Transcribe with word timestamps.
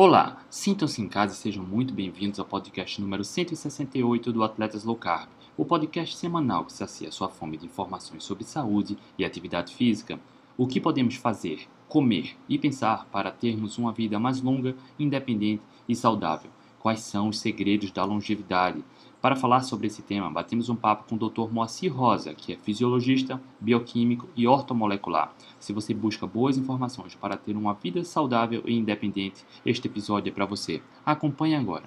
Olá, 0.00 0.44
sintam-se 0.48 1.02
em 1.02 1.08
casa 1.08 1.34
e 1.34 1.36
sejam 1.36 1.64
muito 1.64 1.92
bem-vindos 1.92 2.38
ao 2.38 2.46
podcast 2.46 3.00
número 3.00 3.24
168 3.24 4.32
do 4.32 4.44
Atletas 4.44 4.84
Low 4.84 4.94
Carb, 4.94 5.28
o 5.56 5.64
podcast 5.64 6.16
semanal 6.16 6.64
que 6.64 6.72
sacia 6.72 7.10
sua 7.10 7.28
fome 7.28 7.56
de 7.56 7.66
informações 7.66 8.22
sobre 8.22 8.44
saúde 8.44 8.96
e 9.18 9.24
atividade 9.24 9.74
física, 9.74 10.20
o 10.56 10.68
que 10.68 10.80
podemos 10.80 11.16
fazer, 11.16 11.66
comer 11.88 12.36
e 12.48 12.56
pensar 12.56 13.06
para 13.06 13.32
termos 13.32 13.76
uma 13.76 13.90
vida 13.90 14.20
mais 14.20 14.40
longa, 14.40 14.76
independente 15.00 15.64
e 15.88 15.96
saudável. 15.96 16.52
Quais 16.78 17.00
são 17.00 17.28
os 17.28 17.40
segredos 17.40 17.90
da 17.90 18.04
longevidade? 18.04 18.84
Para 19.20 19.34
falar 19.34 19.62
sobre 19.62 19.88
esse 19.88 20.00
tema, 20.00 20.30
batemos 20.30 20.68
um 20.68 20.76
papo 20.76 21.04
com 21.08 21.16
o 21.16 21.28
Dr. 21.28 21.52
Moacir 21.52 21.92
Rosa, 21.92 22.32
que 22.32 22.52
é 22.52 22.56
fisiologista, 22.56 23.40
bioquímico 23.58 24.28
e 24.36 24.46
ortomolecular. 24.46 25.34
Se 25.58 25.72
você 25.72 25.92
busca 25.92 26.24
boas 26.24 26.56
informações 26.56 27.16
para 27.16 27.36
ter 27.36 27.56
uma 27.56 27.74
vida 27.74 28.04
saudável 28.04 28.62
e 28.64 28.78
independente, 28.78 29.44
este 29.66 29.88
episódio 29.88 30.30
é 30.30 30.32
para 30.32 30.46
você. 30.46 30.80
Acompanhe 31.04 31.56
agora. 31.56 31.86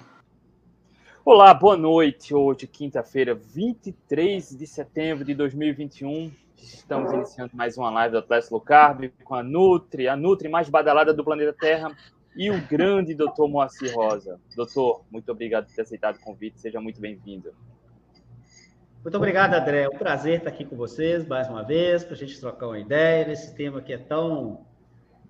Olá, 1.24 1.54
boa 1.54 1.76
noite. 1.76 2.34
Hoje, 2.34 2.66
quinta-feira, 2.66 3.34
23 3.34 4.54
de 4.54 4.66
setembro 4.66 5.24
de 5.24 5.32
2021. 5.34 6.30
Estamos 6.58 7.12
iniciando 7.12 7.52
mais 7.54 7.78
uma 7.78 7.90
live 7.90 8.12
do 8.12 8.18
Atlético 8.18 8.56
Low 8.56 8.60
Carb 8.60 9.10
com 9.24 9.34
a 9.34 9.42
Nutri, 9.42 10.06
a 10.06 10.14
Nutri 10.14 10.50
mais 10.50 10.68
badalada 10.68 11.14
do 11.14 11.24
planeta 11.24 11.56
Terra, 11.58 11.96
e 12.36 12.50
o 12.50 12.60
grande 12.66 13.14
doutor 13.14 13.48
Moacir 13.48 13.94
Rosa. 13.94 14.40
Doutor, 14.56 15.04
muito 15.10 15.30
obrigado 15.30 15.66
por 15.66 15.74
ter 15.74 15.82
aceitado 15.82 16.16
o 16.16 16.20
convite, 16.20 16.60
seja 16.60 16.80
muito 16.80 17.00
bem-vindo. 17.00 17.52
Muito 19.02 19.16
obrigado, 19.16 19.54
André. 19.54 19.82
É 19.82 19.88
um 19.88 19.98
prazer 19.98 20.38
estar 20.38 20.50
aqui 20.50 20.64
com 20.64 20.76
vocês 20.76 21.26
mais 21.26 21.48
uma 21.48 21.62
vez, 21.62 22.04
para 22.04 22.14
a 22.14 22.16
gente 22.16 22.38
trocar 22.38 22.68
uma 22.68 22.78
ideia 22.78 23.26
nesse 23.26 23.54
tema 23.54 23.80
que 23.80 23.92
é 23.92 23.98
tão, 23.98 24.64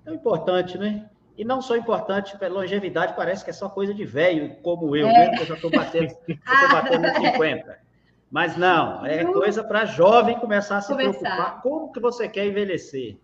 tão 0.04 0.14
importante, 0.14 0.76
né? 0.76 1.08
E 1.36 1.44
não 1.44 1.62
só 1.62 1.74
importante, 1.74 2.36
pela 2.38 2.60
longevidade 2.60 3.14
parece 3.16 3.42
que 3.42 3.50
é 3.50 3.54
só 3.54 3.68
coisa 3.68 3.94
de 3.94 4.04
velho, 4.04 4.56
como 4.56 4.94
eu, 4.94 5.08
é. 5.08 5.12
né? 5.12 5.30
Que 5.30 5.42
eu 5.42 5.46
já 5.46 5.54
estou 5.54 5.70
batendo, 5.70 6.14
batendo 6.70 7.08
50. 7.32 7.78
Mas 8.30 8.56
não, 8.56 9.04
é 9.04 9.24
coisa 9.24 9.64
para 9.64 9.86
jovem 9.86 10.38
começar 10.38 10.78
a 10.78 10.80
se 10.80 10.92
começar. 10.92 11.18
preocupar. 11.18 11.62
Como 11.62 11.92
que 11.92 12.00
você 12.00 12.28
quer 12.28 12.46
envelhecer? 12.46 13.18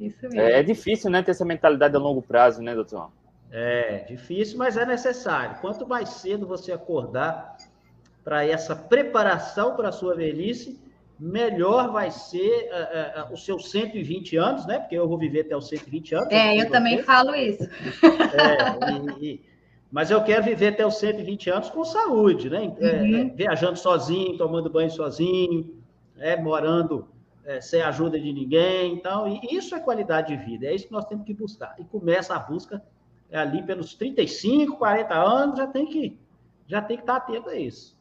Isso 0.00 0.22
mesmo. 0.22 0.40
É, 0.40 0.60
é 0.60 0.62
difícil, 0.62 1.10
né, 1.10 1.22
ter 1.22 1.32
essa 1.32 1.44
mentalidade 1.44 1.94
a 1.94 1.98
longo 1.98 2.22
prazo, 2.22 2.62
né, 2.62 2.74
doutor? 2.74 3.10
É 3.52 4.04
difícil, 4.08 4.56
mas 4.56 4.76
é 4.76 4.86
necessário. 4.86 5.60
Quanto 5.60 5.86
mais 5.86 6.08
cedo 6.08 6.46
você 6.46 6.72
acordar 6.72 7.56
para 8.24 8.44
essa 8.44 8.76
preparação 8.76 9.74
para 9.74 9.88
a 9.88 9.92
sua 9.92 10.14
velhice, 10.14 10.80
melhor 11.18 11.90
vai 11.90 12.10
ser 12.10 12.70
uh, 12.70 13.30
uh, 13.30 13.34
os 13.34 13.44
seus 13.44 13.70
120 13.70 14.36
anos, 14.36 14.66
né? 14.66 14.78
Porque 14.78 14.94
eu 14.94 15.06
vou 15.06 15.18
viver 15.18 15.40
até 15.40 15.56
os 15.56 15.68
120 15.68 16.14
anos. 16.14 16.28
É, 16.30 16.56
eu 16.56 16.70
também 16.70 17.02
falo 17.02 17.34
isso. 17.34 17.64
É, 17.64 19.20
e, 19.20 19.26
e, 19.26 19.40
mas 19.90 20.10
eu 20.10 20.22
quero 20.22 20.44
viver 20.44 20.68
até 20.68 20.86
os 20.86 20.98
120 20.98 21.50
anos 21.50 21.70
com 21.70 21.84
saúde, 21.84 22.48
né? 22.48 22.72
É, 22.78 23.02
uhum. 23.02 23.16
É, 23.16 23.24
viajando 23.24 23.76
sozinho, 23.76 24.38
tomando 24.38 24.70
banho 24.70 24.90
sozinho, 24.90 25.74
é, 26.18 26.40
morando 26.40 27.08
é, 27.44 27.60
sem 27.60 27.82
ajuda 27.82 28.18
de 28.18 28.32
ninguém. 28.32 28.94
Então, 28.94 29.28
e 29.28 29.56
isso 29.56 29.74
é 29.74 29.80
qualidade 29.80 30.36
de 30.36 30.44
vida, 30.44 30.66
é 30.66 30.74
isso 30.74 30.86
que 30.86 30.92
nós 30.92 31.04
temos 31.04 31.24
que 31.24 31.34
buscar. 31.34 31.74
E 31.78 31.84
começa 31.84 32.34
a 32.34 32.38
busca 32.38 32.82
é 33.30 33.38
ali 33.38 33.62
pelos 33.62 33.94
35, 33.94 34.76
40 34.76 35.14
anos, 35.14 35.58
já 35.58 35.66
tem 35.66 35.86
que 35.86 36.18
já 36.66 36.82
tem 36.82 36.96
que 36.96 37.02
estar 37.02 37.16
atento 37.16 37.48
a 37.48 37.56
isso. 37.56 37.96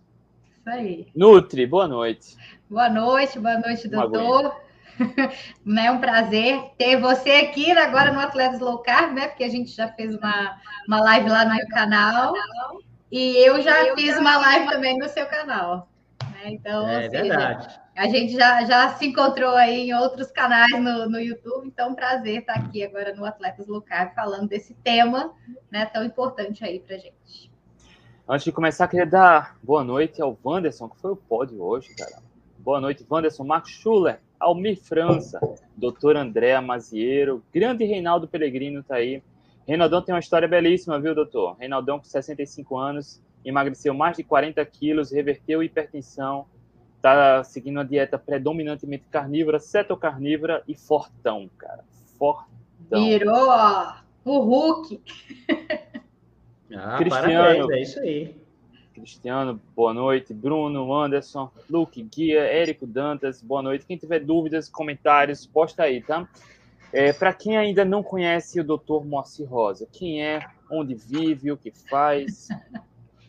Isso 0.60 0.70
aí. 0.70 1.08
Nutri, 1.16 1.66
boa 1.66 1.88
noite. 1.88 2.36
Boa 2.70 2.90
noite, 2.90 3.40
boa 3.40 3.58
noite, 3.58 3.88
doutor. 3.88 4.56
É 5.00 5.92
um 5.92 6.00
prazer 6.00 6.72
ter 6.78 7.00
você 7.00 7.32
aqui 7.32 7.72
agora 7.72 8.12
no 8.12 8.20
Atletas 8.20 8.60
Low 8.60 8.80
Carb, 8.80 9.14
né? 9.14 9.30
Porque 9.30 9.46
a 9.46 9.50
gente 9.50 9.72
já 9.72 9.88
fez 9.88 10.14
uma, 10.14 10.60
uma 10.86 11.00
live 11.00 11.30
lá 11.30 11.46
no 11.46 11.56
meu 11.56 11.68
canal. 11.70 12.34
E 13.10 13.38
eu 13.38 13.62
já 13.62 13.82
eu 13.86 13.96
fiz 13.96 14.16
já 14.16 14.20
uma 14.20 14.38
live 14.38 14.70
também 14.70 14.98
no 14.98 15.08
seu 15.08 15.26
canal. 15.28 15.88
Né? 16.22 16.52
Então, 16.52 16.86
é 16.86 17.10
seja, 17.10 17.24
verdade. 17.24 17.80
A 18.00 18.08
gente 18.08 18.32
já, 18.32 18.64
já 18.64 18.96
se 18.96 19.08
encontrou 19.08 19.54
aí 19.56 19.90
em 19.90 19.94
outros 19.94 20.32
canais 20.32 20.72
no, 20.82 21.10
no 21.10 21.20
YouTube, 21.20 21.68
então 21.68 21.94
prazer 21.94 22.40
estar 22.40 22.54
aqui 22.54 22.82
agora 22.82 23.14
no 23.14 23.26
Atletas 23.26 23.68
Local 23.68 24.14
falando 24.16 24.48
desse 24.48 24.74
tema 24.76 25.34
né, 25.70 25.86
tão 25.86 26.06
importante 26.06 26.64
aí 26.64 26.80
para 26.80 26.98
gente. 26.98 27.52
Antes 28.26 28.46
de 28.46 28.54
começar, 28.54 28.88
queria 28.88 29.06
dar 29.06 29.58
boa 29.62 29.84
noite 29.84 30.22
ao 30.22 30.40
Wanderson, 30.46 30.88
que 30.88 30.98
foi 30.98 31.12
o 31.12 31.16
pódio 31.18 31.62
hoje, 31.62 31.94
cara. 31.94 32.24
Boa 32.58 32.80
noite, 32.80 33.06
Wanderson, 33.12 33.44
Marcos 33.44 33.72
Schuller, 33.72 34.22
Almir 34.40 34.80
França, 34.82 35.38
doutor 35.76 36.16
André 36.16 36.58
Maziero, 36.62 37.44
grande 37.54 37.84
Reinaldo 37.84 38.30
Pellegrino 38.30 38.82
tá 38.82 38.96
aí. 38.96 39.22
Reinaldão 39.68 40.02
tem 40.02 40.16
uma 40.16 40.22
história 40.22 40.48
belíssima, 40.48 41.02
viu, 41.02 41.14
doutor? 41.14 41.58
Reinaldão, 41.60 42.00
com 42.00 42.06
65 42.06 42.78
anos, 42.78 43.22
emagreceu 43.44 43.94
mais 43.94 44.16
de 44.16 44.24
40 44.24 44.66
quilos, 44.68 45.12
reverteu 45.12 45.62
hipertensão, 45.62 46.46
tá 47.02 47.44
seguindo 47.44 47.78
uma 47.78 47.86
dieta 47.86 48.18
predominantemente 48.18 49.06
carnívora, 49.10 49.60
cetocarnívora 49.60 50.64
e 50.68 50.76
fortão, 50.76 51.50
cara. 51.58 51.84
Fortão. 52.18 52.48
Virou 53.06 53.48
ó, 53.50 53.96
o 54.26 54.40
Hulk. 54.40 55.02
Ah, 56.72 56.98
Cristiano, 56.98 57.68
parabéns, 57.68 57.70
é 57.70 57.82
isso 57.82 58.00
aí. 58.00 58.36
Cristiano, 58.94 59.60
boa 59.76 59.94
noite. 59.94 60.34
Bruno, 60.34 60.94
Anderson, 60.94 61.50
Luke, 61.70 62.04
Guia, 62.04 62.42
Érico 62.42 62.86
Dantas, 62.86 63.42
boa 63.42 63.62
noite. 63.62 63.86
Quem 63.86 63.98
tiver 63.98 64.20
dúvidas, 64.20 64.70
comentários, 64.70 65.48
posta 65.48 65.84
aí, 65.84 66.02
tá? 66.02 66.28
É, 66.92 67.14
Para 67.14 67.34
quem 67.34 67.58
ainda 67.58 67.86
não 67.86 68.04
conhece 68.04 68.60
o 68.60 68.64
Dr. 68.64 69.06
Moacir 69.06 69.48
Rosa, 69.48 69.88
quem 69.92 70.24
é, 70.24 70.46
onde 70.70 70.94
vive, 70.94 71.52
o 71.52 71.58
que 71.58 71.72
faz? 71.72 72.50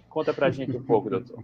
Conta 0.09 0.35
pra 0.35 0.51
gente 0.51 0.77
um 0.77 0.83
pouco, 0.83 1.09
doutor. 1.09 1.43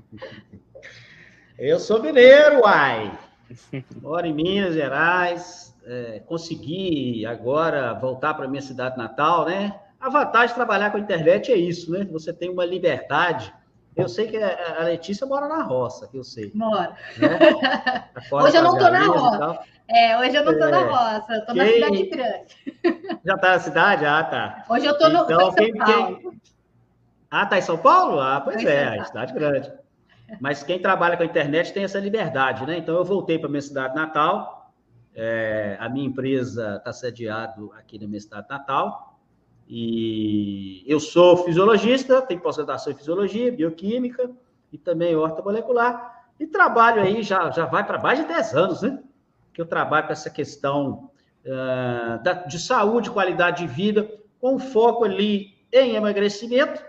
Eu 1.58 1.80
sou 1.80 2.02
mineiro, 2.02 2.60
uai. 2.60 3.10
Moro 4.02 4.26
em 4.26 4.34
Minas 4.34 4.74
Gerais. 4.74 5.74
É, 5.86 6.20
consegui 6.26 7.24
agora 7.24 7.94
voltar 7.94 8.34
para 8.34 8.46
minha 8.46 8.60
cidade 8.60 8.98
natal, 8.98 9.46
né? 9.46 9.74
A 9.98 10.10
vantagem 10.10 10.48
de 10.48 10.54
trabalhar 10.54 10.90
com 10.90 10.98
a 10.98 11.00
internet 11.00 11.50
é 11.50 11.56
isso, 11.56 11.90
né? 11.90 12.06
Você 12.10 12.32
tem 12.32 12.50
uma 12.50 12.64
liberdade. 12.64 13.54
Eu 13.96 14.08
sei 14.08 14.26
que 14.26 14.36
a 14.36 14.82
Letícia 14.82 15.26
mora 15.26 15.48
na 15.48 15.62
roça, 15.62 16.06
que 16.08 16.18
eu 16.18 16.24
sei. 16.24 16.52
Mora. 16.54 16.94
Né? 17.16 18.10
Hoje 18.30 18.56
eu 18.58 18.62
não 18.62 18.74
estou 18.74 18.90
na 18.90 19.06
roça. 19.06 19.60
É, 19.88 20.18
hoje 20.18 20.34
eu 20.34 20.44
não 20.44 20.52
estou 20.52 20.66
é, 20.66 20.70
na 20.72 20.80
roça, 20.80 21.32
eu 21.32 21.38
estou 21.38 21.54
quem... 21.54 21.80
na 21.80 21.86
cidade 21.86 22.06
grande. 22.08 23.20
Já 23.24 23.34
está 23.34 23.50
na 23.50 23.58
cidade? 23.60 24.04
Ah, 24.04 24.24
tá. 24.24 24.64
Hoje 24.68 24.84
eu 24.84 24.92
estou 24.92 25.08
no 25.08 25.22
então, 25.22 25.54
quem, 25.54 25.72
quem... 25.72 26.40
Ah, 27.30 27.46
tá 27.46 27.56
em 27.56 27.62
São 27.62 27.78
Paulo? 27.78 28.20
Ah, 28.20 28.40
pois 28.40 28.64
é, 28.64 28.98
a 28.98 29.04
cidade 29.04 29.32
grande. 29.32 29.70
Mas 30.40 30.62
quem 30.62 30.78
trabalha 30.78 31.16
com 31.16 31.22
a 31.22 31.26
internet 31.26 31.72
tem 31.72 31.84
essa 31.84 31.98
liberdade, 31.98 32.66
né? 32.66 32.78
Então 32.78 32.96
eu 32.96 33.04
voltei 33.04 33.38
para 33.38 33.48
minha 33.48 33.62
cidade 33.62 33.94
natal. 33.94 34.72
É, 35.14 35.76
a 35.80 35.88
minha 35.88 36.06
empresa 36.06 36.76
está 36.76 36.92
sediada 36.92 37.54
aqui 37.78 37.98
na 37.98 38.06
minha 38.06 38.20
cidade 38.20 38.46
natal. 38.48 39.18
E 39.68 40.84
eu 40.86 41.00
sou 41.00 41.38
fisiologista, 41.38 42.22
tenho 42.22 42.40
pós-graduação 42.40 42.92
em 42.92 42.96
fisiologia, 42.96 43.50
bioquímica 43.50 44.30
e 44.72 44.78
também 44.78 45.16
ortomolecular. 45.16 46.24
E 46.38 46.46
trabalho 46.46 47.02
aí, 47.02 47.22
já, 47.22 47.50
já 47.50 47.64
vai 47.64 47.84
para 47.84 48.00
mais 48.00 48.18
de 48.18 48.26
10 48.26 48.54
anos, 48.54 48.82
né? 48.82 49.02
Que 49.52 49.60
eu 49.60 49.66
trabalho 49.66 50.06
com 50.06 50.12
essa 50.12 50.30
questão 50.30 51.10
uh, 51.44 52.22
da, 52.22 52.34
de 52.34 52.58
saúde, 52.58 53.10
qualidade 53.10 53.66
de 53.66 53.72
vida, 53.72 54.08
com 54.38 54.58
foco 54.58 55.04
ali 55.04 55.54
em 55.72 55.94
emagrecimento. 55.94 56.84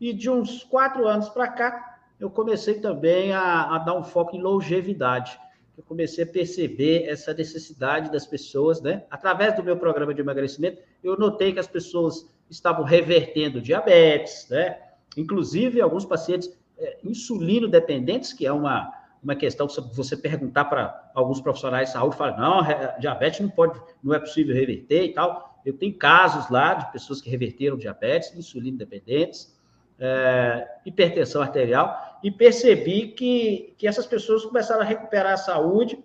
E 0.00 0.12
de 0.12 0.28
uns 0.28 0.64
quatro 0.64 1.06
anos 1.06 1.28
para 1.28 1.48
cá, 1.48 1.89
eu 2.20 2.28
comecei 2.28 2.74
também 2.74 3.32
a, 3.32 3.74
a 3.74 3.78
dar 3.78 3.94
um 3.94 4.04
foco 4.04 4.36
em 4.36 4.40
longevidade. 4.40 5.38
Eu 5.76 5.82
comecei 5.82 6.24
a 6.24 6.26
perceber 6.26 7.08
essa 7.08 7.32
necessidade 7.32 8.12
das 8.12 8.26
pessoas, 8.26 8.82
né? 8.82 9.04
Através 9.10 9.56
do 9.56 9.62
meu 9.62 9.78
programa 9.78 10.12
de 10.12 10.20
emagrecimento, 10.20 10.82
eu 11.02 11.16
notei 11.16 11.54
que 11.54 11.58
as 11.58 11.66
pessoas 11.66 12.28
estavam 12.50 12.84
revertendo 12.84 13.62
diabetes, 13.62 14.46
né? 14.50 14.78
Inclusive, 15.16 15.80
alguns 15.80 16.04
pacientes 16.04 16.54
é, 16.78 16.98
insulino 17.02 17.66
dependentes, 17.66 18.34
que 18.34 18.46
é 18.46 18.52
uma, 18.52 18.92
uma 19.22 19.34
questão 19.34 19.66
que 19.66 19.80
você 19.94 20.14
perguntar 20.14 20.66
para 20.66 21.10
alguns 21.14 21.40
profissionais 21.40 21.88
de 21.88 21.94
saúde, 21.94 22.16
falam, 22.16 22.38
não, 22.38 22.98
diabetes 23.00 23.40
não 23.40 23.48
pode, 23.48 23.80
não 24.04 24.12
é 24.12 24.18
possível 24.18 24.54
reverter 24.54 25.04
e 25.04 25.14
tal. 25.14 25.58
Eu 25.64 25.72
tenho 25.72 25.94
casos 25.94 26.50
lá 26.50 26.74
de 26.74 26.92
pessoas 26.92 27.22
que 27.22 27.30
reverteram 27.30 27.78
diabetes, 27.78 28.34
insulino 28.36 28.76
dependentes, 28.76 29.58
é, 30.00 30.66
hipertensão 30.84 31.42
arterial, 31.42 32.18
e 32.22 32.30
percebi 32.30 33.08
que, 33.08 33.74
que 33.78 33.86
essas 33.86 34.06
pessoas 34.06 34.44
começaram 34.44 34.80
a 34.80 34.84
recuperar 34.84 35.34
a 35.34 35.36
saúde, 35.36 36.02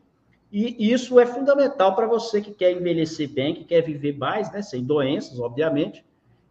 e 0.51 0.91
isso 0.93 1.19
é 1.19 1.25
fundamental 1.25 1.95
para 1.95 2.05
você 2.05 2.39
que 2.39 2.51
quer 2.51 2.71
envelhecer 2.71 3.29
bem, 3.29 3.55
que 3.55 3.63
quer 3.65 3.81
viver 3.81 4.17
mais, 4.17 4.51
né, 4.51 4.61
sem 4.61 4.83
doenças, 4.83 5.39
obviamente, 5.39 6.05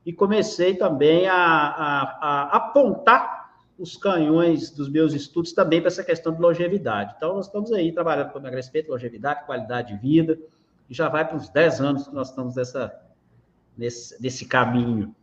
e 0.05 0.13
comecei 0.13 0.75
também 0.75 1.27
a, 1.27 1.37
a, 1.37 2.03
a 2.21 2.57
apontar 2.57 3.45
os 3.79 3.97
canhões 3.97 4.71
dos 4.71 4.89
meus 4.89 5.15
estudos 5.15 5.53
também 5.53 5.81
para 5.81 5.89
essa 5.89 6.05
questão 6.05 6.33
de 6.33 6.41
longevidade. 6.41 7.15
Então, 7.17 7.35
nós 7.35 7.47
estamos 7.47 7.73
aí 7.73 7.93
trabalhando 7.93 8.31
com 8.31 8.39
emagrecimento, 8.39 8.91
longevidade, 8.91 9.47
qualidade 9.47 9.95
de 9.95 9.99
vida, 9.99 10.39
e 10.89 10.95
já 10.95 11.09
vai 11.09 11.27
para 11.27 11.37
uns 11.37 11.49
10 11.49 11.81
anos 11.81 12.09
que 12.09 12.15
nós 12.15 12.29
estamos 12.29 12.57
nessa, 12.57 12.95
nesse, 13.77 14.23
nesse 14.23 14.47
caminho. 14.47 15.15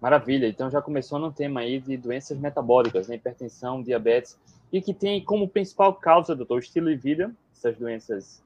Maravilha. 0.00 0.46
Então 0.46 0.70
já 0.70 0.80
começou 0.80 1.18
no 1.18 1.32
tema 1.32 1.60
aí 1.60 1.80
de 1.80 1.96
doenças 1.96 2.38
metabólicas, 2.38 3.08
né? 3.08 3.16
hipertensão, 3.16 3.82
diabetes, 3.82 4.38
e 4.72 4.80
que 4.80 4.94
tem 4.94 5.22
como 5.24 5.48
principal 5.48 5.94
causa, 5.94 6.36
doutor, 6.36 6.60
estilo 6.60 6.88
de 6.88 6.96
vida, 6.96 7.34
essas 7.52 7.76
doenças 7.76 8.42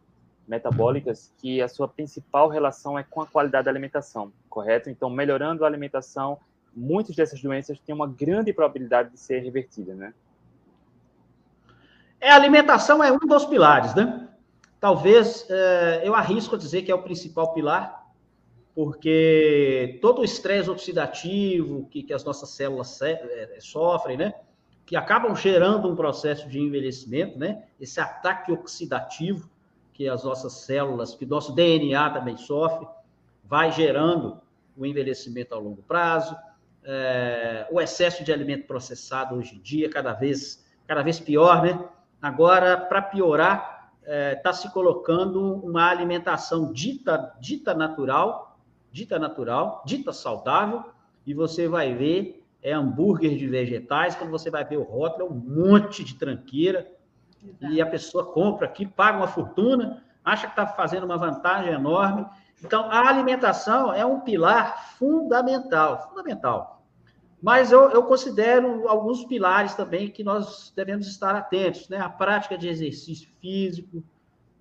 metabólicas, 0.46 1.32
que 1.38 1.60
a 1.60 1.68
sua 1.68 1.86
principal 1.86 2.48
relação 2.48 2.98
é 2.98 3.02
com 3.02 3.20
a 3.20 3.26
qualidade 3.26 3.66
da 3.66 3.70
alimentação, 3.70 4.32
correto? 4.48 4.90
Então, 4.90 5.08
melhorando 5.08 5.64
a 5.64 5.68
alimentação, 5.68 6.38
muitas 6.74 7.14
dessas 7.14 7.40
doenças 7.40 7.78
têm 7.80 7.94
uma 7.94 8.06
grande 8.06 8.52
probabilidade 8.52 9.10
de 9.10 9.18
ser 9.18 9.40
revertida, 9.40 9.94
né? 9.94 10.14
É, 12.20 12.30
a 12.30 12.36
alimentação 12.36 13.02
é 13.02 13.10
um 13.12 13.18
dos 13.18 13.44
pilares, 13.44 13.94
né? 13.94 14.28
Talvez 14.80 15.46
é, 15.48 16.02
eu 16.04 16.14
arrisco 16.14 16.56
dizer 16.56 16.82
que 16.82 16.90
é 16.90 16.94
o 16.94 17.02
principal 17.02 17.52
pilar, 17.52 18.01
porque 18.74 19.98
todo 20.00 20.20
o 20.20 20.24
estresse 20.24 20.70
oxidativo 20.70 21.86
que, 21.90 22.02
que 22.02 22.12
as 22.12 22.24
nossas 22.24 22.50
células 22.50 23.00
é, 23.02 23.58
sofrem, 23.60 24.16
né? 24.16 24.34
Que 24.86 24.96
acabam 24.96 25.34
gerando 25.36 25.88
um 25.88 25.94
processo 25.94 26.48
de 26.48 26.58
envelhecimento, 26.58 27.38
né? 27.38 27.64
Esse 27.80 28.00
ataque 28.00 28.50
oxidativo 28.50 29.48
que 29.92 30.08
as 30.08 30.24
nossas 30.24 30.52
células, 30.52 31.14
que 31.14 31.26
nosso 31.26 31.54
DNA 31.54 32.10
também 32.10 32.36
sofre, 32.36 32.86
vai 33.44 33.70
gerando 33.70 34.40
o 34.76 34.86
envelhecimento 34.86 35.54
ao 35.54 35.60
longo 35.60 35.82
prazo, 35.82 36.34
é, 36.82 37.66
o 37.70 37.80
excesso 37.80 38.24
de 38.24 38.32
alimento 38.32 38.66
processado 38.66 39.34
hoje 39.34 39.56
em 39.56 39.60
dia, 39.60 39.90
cada 39.90 40.14
vez, 40.14 40.64
cada 40.86 41.02
vez 41.02 41.20
pior, 41.20 41.62
né? 41.62 41.78
Agora, 42.20 42.76
para 42.76 43.02
piorar, 43.02 43.90
está 44.00 44.12
é, 44.12 44.34
tá 44.34 44.52
se 44.52 44.72
colocando 44.72 45.56
uma 45.56 45.88
alimentação 45.90 46.72
dita, 46.72 47.34
dita 47.38 47.74
natural, 47.74 48.51
dita 48.92 49.18
natural, 49.18 49.82
dita 49.84 50.12
saudável, 50.12 50.84
e 51.26 51.34
você 51.34 51.66
vai 51.66 51.94
ver 51.94 52.42
é 52.62 52.72
hambúrguer 52.72 53.36
de 53.36 53.48
vegetais, 53.48 54.14
quando 54.14 54.30
você 54.30 54.48
vai 54.48 54.64
ver 54.64 54.76
o 54.76 54.84
rótulo, 54.84 55.26
é 55.26 55.30
um 55.30 55.34
monte 55.34 56.04
de 56.04 56.14
tranqueira, 56.14 56.88
Exato. 57.42 57.72
e 57.72 57.82
a 57.82 57.86
pessoa 57.86 58.32
compra 58.32 58.66
aqui, 58.66 58.86
paga 58.86 59.18
uma 59.18 59.26
fortuna, 59.26 60.04
acha 60.24 60.46
que 60.46 60.52
está 60.52 60.66
fazendo 60.68 61.04
uma 61.04 61.18
vantagem 61.18 61.72
enorme. 61.72 62.24
Então, 62.62 62.88
a 62.88 63.08
alimentação 63.08 63.92
é 63.92 64.06
um 64.06 64.20
pilar 64.20 64.94
fundamental, 64.96 66.08
fundamental. 66.08 66.84
Mas 67.42 67.72
eu, 67.72 67.90
eu 67.90 68.04
considero 68.04 68.88
alguns 68.88 69.24
pilares 69.24 69.74
também 69.74 70.08
que 70.08 70.22
nós 70.22 70.72
devemos 70.76 71.08
estar 71.08 71.34
atentos, 71.34 71.88
né? 71.88 71.98
A 71.98 72.08
prática 72.08 72.56
de 72.56 72.68
exercício 72.68 73.28
físico, 73.40 74.04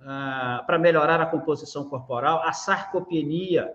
ah, 0.04 0.64
para 0.66 0.80
melhorar 0.80 1.22
a 1.22 1.28
composição 1.28 1.88
corporal, 1.88 2.42
a 2.44 2.52
sarcopenia, 2.52 3.72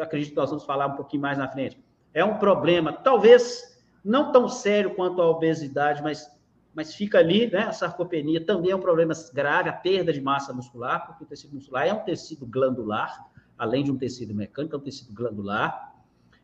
acredito 0.00 0.30
que 0.30 0.36
nós 0.36 0.50
vamos 0.50 0.64
falar 0.64 0.86
um 0.86 0.96
pouquinho 0.96 1.22
mais 1.22 1.38
na 1.38 1.48
frente, 1.48 1.78
é 2.14 2.24
um 2.24 2.38
problema, 2.38 2.92
talvez 2.92 3.78
não 4.04 4.32
tão 4.32 4.48
sério 4.48 4.94
quanto 4.94 5.20
a 5.20 5.28
obesidade, 5.28 6.02
mas 6.02 6.30
mas 6.78 6.94
fica 6.94 7.18
ali, 7.18 7.50
né? 7.50 7.64
A 7.64 7.72
sarcopenia 7.72 8.44
também 8.44 8.70
é 8.70 8.76
um 8.76 8.80
problema 8.80 9.12
grave, 9.34 9.68
a 9.68 9.72
perda 9.72 10.12
de 10.12 10.20
massa 10.20 10.52
muscular, 10.52 11.06
porque 11.06 11.24
o 11.24 11.26
tecido 11.26 11.56
muscular 11.56 11.88
é 11.88 11.92
um 11.92 12.04
tecido 12.04 12.46
glandular, 12.46 13.26
além 13.58 13.82
de 13.82 13.90
um 13.90 13.98
tecido 13.98 14.32
mecânico, 14.32 14.76
é 14.76 14.78
um 14.78 14.82
tecido 14.82 15.12
glandular. 15.12 15.92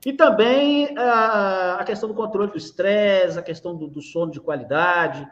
E 0.05 0.13
também 0.13 0.99
a, 0.99 1.77
a 1.77 1.85
questão 1.85 2.09
do 2.09 2.17
controle 2.17 2.51
do 2.51 2.59
estresse, 2.59 3.39
a 3.39 3.43
questão 3.43 3.77
do, 3.77 3.87
do, 3.87 4.03
sono 4.03 4.33
de 4.33 4.41
qualidade. 4.41 5.25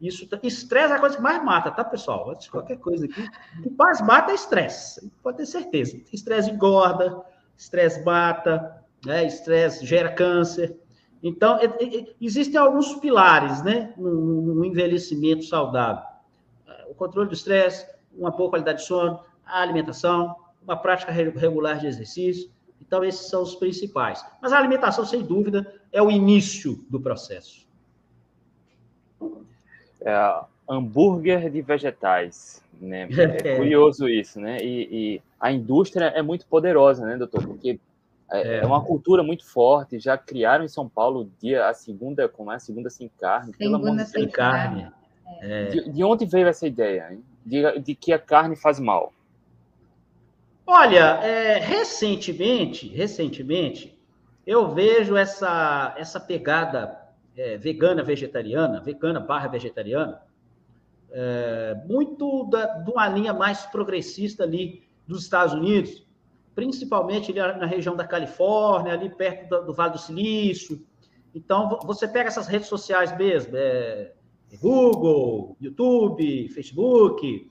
Isso, 0.00 0.28
estresse 0.42 0.92
é 0.92 0.96
a 0.96 0.98
coisa 0.98 1.14
que 1.14 1.22
mais 1.22 1.44
mata, 1.44 1.70
tá, 1.70 1.84
pessoal? 1.84 2.30
Antes 2.30 2.46
de 2.46 2.50
qualquer 2.50 2.78
coisa 2.78 3.04
aqui, 3.04 3.22
o 3.60 3.62
que 3.62 3.70
mais 3.70 4.00
mata 4.00 4.32
é 4.32 4.34
estresse, 4.34 5.10
pode 5.22 5.36
ter 5.36 5.46
certeza. 5.46 5.96
Estresse 6.12 6.50
engorda, 6.50 7.22
estresse 7.60 8.02
mata, 8.02 8.82
né? 9.04 9.26
estresse 9.26 9.84
gera 9.84 10.10
câncer. 10.10 10.76
Então, 11.22 11.58
existem 12.18 12.58
alguns 12.58 12.94
pilares 12.94 13.62
né, 13.62 13.92
no, 13.98 14.64
envelhecimento 14.64 15.44
saudável: 15.44 16.02
o 16.88 16.94
controle 16.94 17.28
do 17.28 17.34
estresse, 17.34 17.86
uma 18.16 18.30
boa 18.30 18.48
qualidade 18.48 18.78
de 18.78 18.86
sono, 18.86 19.20
a 19.44 19.60
alimentação, 19.60 20.34
uma 20.62 20.76
prática 20.76 21.12
regular 21.12 21.78
de 21.78 21.86
exercício. 21.86 22.50
Então, 22.80 23.04
esses 23.04 23.28
são 23.28 23.42
os 23.42 23.54
principais. 23.54 24.24
Mas 24.40 24.54
a 24.54 24.58
alimentação, 24.58 25.04
sem 25.04 25.22
dúvida, 25.22 25.80
é 25.92 26.02
o 26.02 26.10
início 26.10 26.82
do 26.88 26.98
processo. 26.98 27.68
É, 30.00 30.44
hambúrguer 30.66 31.50
de 31.50 31.60
vegetais. 31.60 32.64
Né? 32.80 33.08
É 33.44 33.56
curioso 33.56 34.08
isso, 34.08 34.40
né? 34.40 34.58
E, 34.62 34.88
e, 34.90 35.22
a 35.38 35.52
indústria 35.52 36.06
é 36.06 36.22
muito 36.22 36.46
poderosa, 36.46 37.04
né, 37.04 37.16
doutor? 37.16 37.46
Porque 37.46 37.78
é, 38.30 38.58
é, 38.58 38.66
uma 38.66 38.82
cultura 38.82 39.22
muito 39.22 39.44
forte. 39.44 39.98
Já 39.98 40.16
criaram 40.16 40.64
em 40.64 40.68
São 40.68 40.88
Paulo 40.88 41.30
dia, 41.40 41.68
a 41.68 41.74
segunda, 41.74 42.28
como 42.28 42.52
é? 42.52 42.56
A 42.56 42.60
segunda 42.60 42.88
sem 42.88 43.10
carne. 43.20 43.52
Segunda 43.56 44.04
sem 44.04 44.28
carne. 44.28 44.82
carne. 44.82 45.00
É. 45.40 45.64
De, 45.66 45.90
de, 45.90 46.04
onde 46.04 46.26
veio 46.26 46.48
essa 46.48 46.66
ideia? 46.66 47.18
De, 47.44 47.80
de, 47.80 47.94
que 47.94 48.12
a 48.12 48.18
carne 48.18 48.56
faz 48.56 48.80
mal? 48.80 49.12
Olha, 50.66 51.20
é, 51.22 51.58
recentemente, 51.58 52.88
recentemente, 52.88 53.98
eu 54.46 54.72
vejo 54.72 55.16
essa, 55.16 55.94
essa 55.96 56.20
pegada 56.20 57.00
é, 57.36 57.56
vegana 57.56 58.02
vegetariana, 58.02 58.80
vegana 58.80 59.18
barra 59.18 59.48
vegetariana, 59.48 60.20
é, 61.12 61.76
muito 61.86 62.44
da, 62.44 62.66
de 62.66 62.90
uma 62.90 63.08
linha 63.08 63.32
mais 63.32 63.66
progressista 63.66 64.44
ali 64.44 64.82
dos 65.06 65.22
Estados 65.22 65.54
Unidos, 65.54 66.06
principalmente 66.54 67.30
ali 67.30 67.58
na 67.58 67.66
região 67.66 67.96
da 67.96 68.06
Califórnia, 68.06 68.92
ali 68.92 69.10
perto 69.10 69.48
do, 69.48 69.66
do 69.66 69.74
Vale 69.74 69.92
do 69.92 69.98
Silício. 69.98 70.84
Então, 71.34 71.78
você 71.84 72.08
pega 72.08 72.28
essas 72.28 72.46
redes 72.46 72.68
sociais 72.68 73.16
mesmo, 73.16 73.52
é, 73.56 74.12
Google, 74.60 75.56
YouTube, 75.60 76.48
Facebook, 76.48 77.50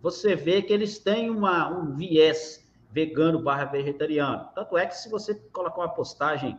você 0.00 0.34
vê 0.34 0.62
que 0.62 0.72
eles 0.72 0.98
têm 0.98 1.28
uma, 1.30 1.68
um 1.68 1.94
viés 1.94 2.66
vegano 2.90 3.42
barra 3.42 3.66
vegetariano. 3.66 4.48
Tanto 4.54 4.78
é 4.78 4.86
que 4.86 4.96
se 4.96 5.10
você 5.10 5.34
colocar 5.52 5.80
uma 5.82 5.88
postagem 5.88 6.58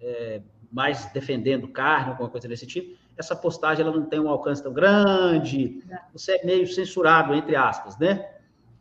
é, 0.00 0.42
mais 0.70 1.10
defendendo 1.12 1.68
carne, 1.68 2.10
alguma 2.10 2.28
coisa 2.28 2.46
desse 2.46 2.66
tipo, 2.66 2.99
essa 3.20 3.36
postagem 3.36 3.84
ela 3.86 3.94
não 3.94 4.06
tem 4.06 4.18
um 4.18 4.28
alcance 4.28 4.62
tão 4.62 4.72
grande, 4.72 5.84
você 6.12 6.32
é 6.32 6.44
meio 6.44 6.66
censurado, 6.66 7.34
entre 7.34 7.54
aspas, 7.54 7.98
né? 7.98 8.26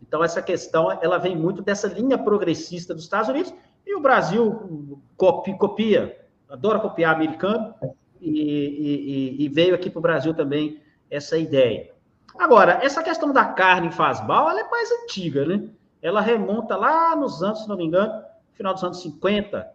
Então, 0.01 0.23
essa 0.23 0.41
questão 0.41 0.97
ela 1.01 1.17
vem 1.17 1.35
muito 1.35 1.61
dessa 1.61 1.87
linha 1.87 2.17
progressista 2.17 2.93
dos 2.93 3.03
Estados 3.03 3.29
Unidos, 3.29 3.53
e 3.85 3.95
o 3.95 3.99
Brasil 3.99 5.01
copia, 5.17 5.55
copia 5.55 6.17
adora 6.49 6.79
copiar 6.79 7.13
americano, 7.13 7.75
e, 8.21 9.37
e, 9.39 9.45
e 9.45 9.49
veio 9.49 9.75
aqui 9.75 9.89
para 9.89 9.99
o 9.99 10.01
Brasil 10.01 10.33
também 10.33 10.81
essa 11.11 11.37
ideia. 11.37 11.91
Agora, 12.37 12.79
essa 12.81 13.03
questão 13.03 13.33
da 13.33 13.43
carne 13.43 13.91
faz 13.91 14.25
mal, 14.25 14.49
ela 14.49 14.61
é 14.61 14.69
mais 14.69 14.89
antiga, 15.03 15.45
né? 15.45 15.69
Ela 16.01 16.21
remonta 16.21 16.77
lá 16.77 17.13
nos 17.15 17.43
anos, 17.43 17.63
se 17.63 17.67
não 17.67 17.75
me 17.75 17.85
engano, 17.85 18.23
final 18.53 18.73
dos 18.73 18.83
anos 18.83 19.01
50, 19.01 19.69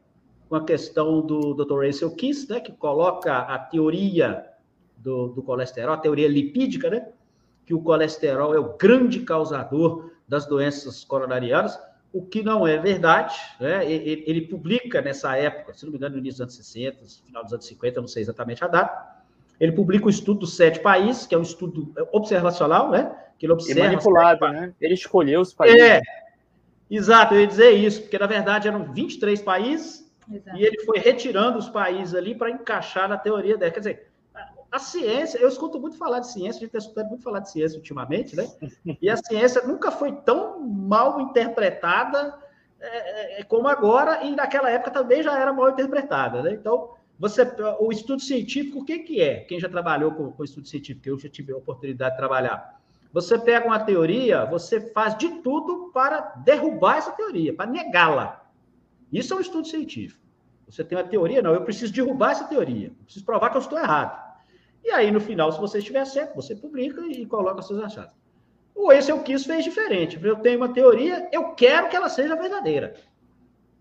com 0.48 0.56
a 0.56 0.64
questão 0.64 1.20
do 1.20 1.52
Dr. 1.52 1.84
Rachel 1.84 2.10
Kiss, 2.12 2.50
né, 2.50 2.60
que 2.60 2.72
coloca 2.72 3.36
a 3.36 3.58
teoria 3.58 4.53
do, 5.04 5.28
do 5.28 5.42
colesterol, 5.42 5.94
a 5.94 5.98
teoria 5.98 6.26
lipídica, 6.26 6.88
né? 6.88 7.06
Que 7.66 7.74
o 7.74 7.80
colesterol 7.80 8.54
é 8.54 8.58
o 8.58 8.76
grande 8.76 9.20
causador 9.20 10.10
das 10.26 10.46
doenças 10.46 11.04
coronarianas, 11.04 11.78
o 12.12 12.24
que 12.24 12.42
não 12.42 12.66
é 12.66 12.78
verdade. 12.78 13.34
Né? 13.60 13.90
Ele, 13.90 14.24
ele, 14.26 14.40
publica 14.42 15.02
nessa 15.02 15.36
época, 15.36 15.74
se 15.74 15.84
não 15.84 15.92
me 15.92 15.98
engano, 15.98 16.14
no 16.14 16.20
início 16.20 16.44
dos 16.44 16.54
anos 16.54 16.56
60, 16.56 16.98
final 17.26 17.44
dos 17.44 17.52
anos 17.52 17.66
50, 17.66 18.00
não 18.00 18.08
sei 18.08 18.22
exatamente 18.22 18.64
a 18.64 18.68
data. 18.68 19.14
Ele 19.60 19.72
publica 19.72 20.06
o 20.06 20.10
estudo 20.10 20.40
dos 20.40 20.56
sete 20.56 20.80
países, 20.80 21.26
que 21.26 21.34
é 21.34 21.38
um 21.38 21.42
estudo 21.42 21.92
observacional, 22.12 22.90
né? 22.90 23.14
Que 23.38 23.46
ele 23.46 23.52
observa. 23.52 23.80
E 23.80 23.84
manipulado, 23.84 24.48
né? 24.48 24.72
Ele 24.80 24.94
escolheu 24.94 25.40
os 25.40 25.52
países. 25.52 25.80
É, 25.80 26.00
exato, 26.90 27.34
eu 27.34 27.40
ia 27.40 27.46
dizer 27.46 27.70
isso, 27.70 28.02
porque 28.02 28.18
na 28.18 28.26
verdade 28.26 28.68
eram 28.68 28.92
23 28.92 29.42
países 29.42 30.10
Exato. 30.30 30.56
e 30.56 30.64
ele 30.64 30.80
foi 30.84 30.98
retirando 30.98 31.58
os 31.58 31.68
países 31.68 32.14
ali 32.14 32.34
para 32.34 32.50
encaixar 32.50 33.08
na 33.08 33.16
teoria 33.16 33.56
dela. 33.56 33.70
Quer 33.70 33.80
dizer, 33.80 34.13
a 34.74 34.78
ciência, 34.80 35.38
eu 35.38 35.46
escuto 35.46 35.78
muito 35.78 35.96
falar 35.96 36.18
de 36.18 36.32
ciência, 36.32 36.58
a 36.58 36.64
gente 36.64 36.64
está 36.64 36.78
escutando 36.78 37.10
muito 37.10 37.22
falar 37.22 37.38
de 37.38 37.48
ciência 37.48 37.78
ultimamente, 37.78 38.34
né? 38.34 38.48
E 39.00 39.08
a 39.08 39.16
ciência 39.16 39.62
nunca 39.62 39.92
foi 39.92 40.10
tão 40.10 40.58
mal 40.58 41.20
interpretada 41.20 42.36
é, 42.80 43.40
é, 43.40 43.44
como 43.44 43.68
agora, 43.68 44.24
e 44.24 44.34
naquela 44.34 44.68
época 44.68 44.90
também 44.90 45.22
já 45.22 45.38
era 45.38 45.52
mal 45.52 45.70
interpretada, 45.70 46.42
né? 46.42 46.54
Então, 46.54 46.90
você, 47.16 47.48
o 47.78 47.92
estudo 47.92 48.20
científico, 48.20 48.80
o 48.80 48.84
que, 48.84 48.98
que 48.98 49.20
é? 49.20 49.44
Quem 49.44 49.60
já 49.60 49.68
trabalhou 49.68 50.10
com, 50.10 50.32
com 50.32 50.42
estudo 50.42 50.66
científico, 50.66 51.08
eu 51.08 51.20
já 51.20 51.28
tive 51.28 51.52
a 51.52 51.56
oportunidade 51.56 52.10
de 52.10 52.18
trabalhar. 52.18 52.80
Você 53.12 53.38
pega 53.38 53.64
uma 53.68 53.78
teoria, 53.78 54.44
você 54.44 54.80
faz 54.92 55.16
de 55.16 55.40
tudo 55.40 55.92
para 55.94 56.20
derrubar 56.44 56.96
essa 56.96 57.12
teoria, 57.12 57.54
para 57.54 57.70
negá-la. 57.70 58.44
Isso 59.12 59.32
é 59.32 59.36
um 59.36 59.40
estudo 59.40 59.68
científico. 59.68 60.20
Você 60.68 60.82
tem 60.82 60.98
uma 60.98 61.04
teoria, 61.04 61.40
não, 61.40 61.54
eu 61.54 61.62
preciso 61.62 61.92
derrubar 61.92 62.32
essa 62.32 62.48
teoria, 62.48 62.88
eu 62.88 63.04
preciso 63.04 63.24
provar 63.24 63.50
que 63.50 63.56
eu 63.56 63.60
estou 63.60 63.78
errado. 63.78 64.23
E 64.84 64.90
aí, 64.90 65.10
no 65.10 65.18
final, 65.20 65.50
se 65.50 65.58
você 65.58 65.78
estiver 65.78 66.04
certo, 66.04 66.36
você 66.36 66.54
publica 66.54 67.00
e 67.06 67.24
coloca 67.24 67.62
seus 67.62 67.82
achados. 67.82 68.12
O 68.74 68.92
Esse 68.92 69.10
Eu 69.10 69.22
Quis 69.22 69.46
fez 69.46 69.64
diferente. 69.64 70.22
Eu 70.22 70.36
tenho 70.36 70.58
uma 70.58 70.68
teoria, 70.68 71.26
eu 71.32 71.54
quero 71.54 71.88
que 71.88 71.96
ela 71.96 72.10
seja 72.10 72.36
verdadeira. 72.36 72.94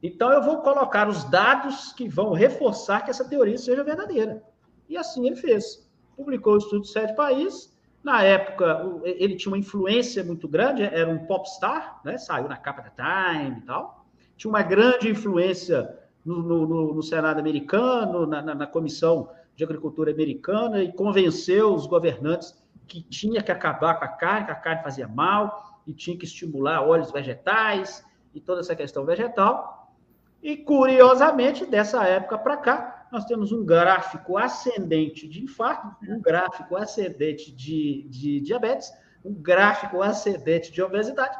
Então, 0.02 0.32
eu 0.32 0.42
vou 0.42 0.62
colocar 0.62 1.10
os 1.10 1.26
dados 1.26 1.92
que 1.92 2.08
vão 2.08 2.32
reforçar 2.32 3.02
que 3.02 3.12
essa 3.12 3.28
teoria 3.28 3.58
seja 3.58 3.84
verdadeira. 3.84 4.42
E 4.88 4.96
assim 4.96 5.28
ele 5.28 5.36
fez. 5.36 5.90
Publicou 6.16 6.54
o 6.54 6.58
estudo 6.58 6.82
de 6.82 6.90
sete 6.90 7.14
países. 7.16 7.74
Na 8.02 8.24
época, 8.24 9.02
ele 9.04 9.36
tinha 9.36 9.52
uma 9.52 9.58
influência 9.58 10.24
muito 10.24 10.48
grande, 10.48 10.84
era 10.84 11.10
um 11.10 11.26
popstar, 11.26 12.02
né? 12.04 12.18
saiu 12.18 12.48
na 12.48 12.58
capa 12.58 12.82
da 12.82 12.90
Time 12.90 13.60
e 13.60 13.62
tal. 13.62 14.06
Tinha 14.38 14.50
uma 14.50 14.62
grande 14.62 15.10
influência 15.10 15.98
no, 16.26 16.42
no, 16.42 16.94
no 16.94 17.04
Senado 17.04 17.40
americano, 17.40 18.26
na, 18.26 18.42
na, 18.42 18.56
na 18.56 18.68
Comissão 18.68 19.30
de 19.56 19.64
Agricultura 19.64 20.12
americana, 20.12 20.82
e 20.82 20.92
convenceu 20.92 21.74
os 21.74 21.86
governantes 21.86 22.56
que 22.88 23.02
tinha 23.02 23.42
que 23.42 23.52
acabar 23.52 23.96
com 23.96 24.06
a 24.06 24.08
carne, 24.08 24.46
que 24.46 24.52
a 24.52 24.56
carne 24.56 24.84
fazia 24.84 25.08
mal, 25.08 25.82
e 25.86 25.94
tinha 25.94 26.18
que 26.18 26.26
estimular 26.26 26.82
óleos 26.82 27.12
vegetais 27.12 28.06
e 28.34 28.40
toda 28.40 28.62
essa 28.62 28.76
questão 28.76 29.06
vegetal. 29.06 29.94
E, 30.42 30.58
curiosamente, 30.58 31.66
dessa 31.66 32.04
época 32.06 32.38
para 32.38 32.58
cá, 32.58 33.08
nós 33.12 33.26
temos 33.26 33.52
um 33.52 33.64
gráfico 33.64 34.38
ascendente 34.38 35.28
de 35.28 35.44
infarto, 35.44 35.96
um 36.10 36.20
gráfico 36.20 36.76
ascendente 36.76 37.52
de, 37.52 38.08
de 38.10 38.42
diabetes, 38.42 38.92
um 39.24 39.34
gráfico 39.34 40.02
ascendente 40.02 40.72
de 40.72 40.82
obesidade. 40.82 41.38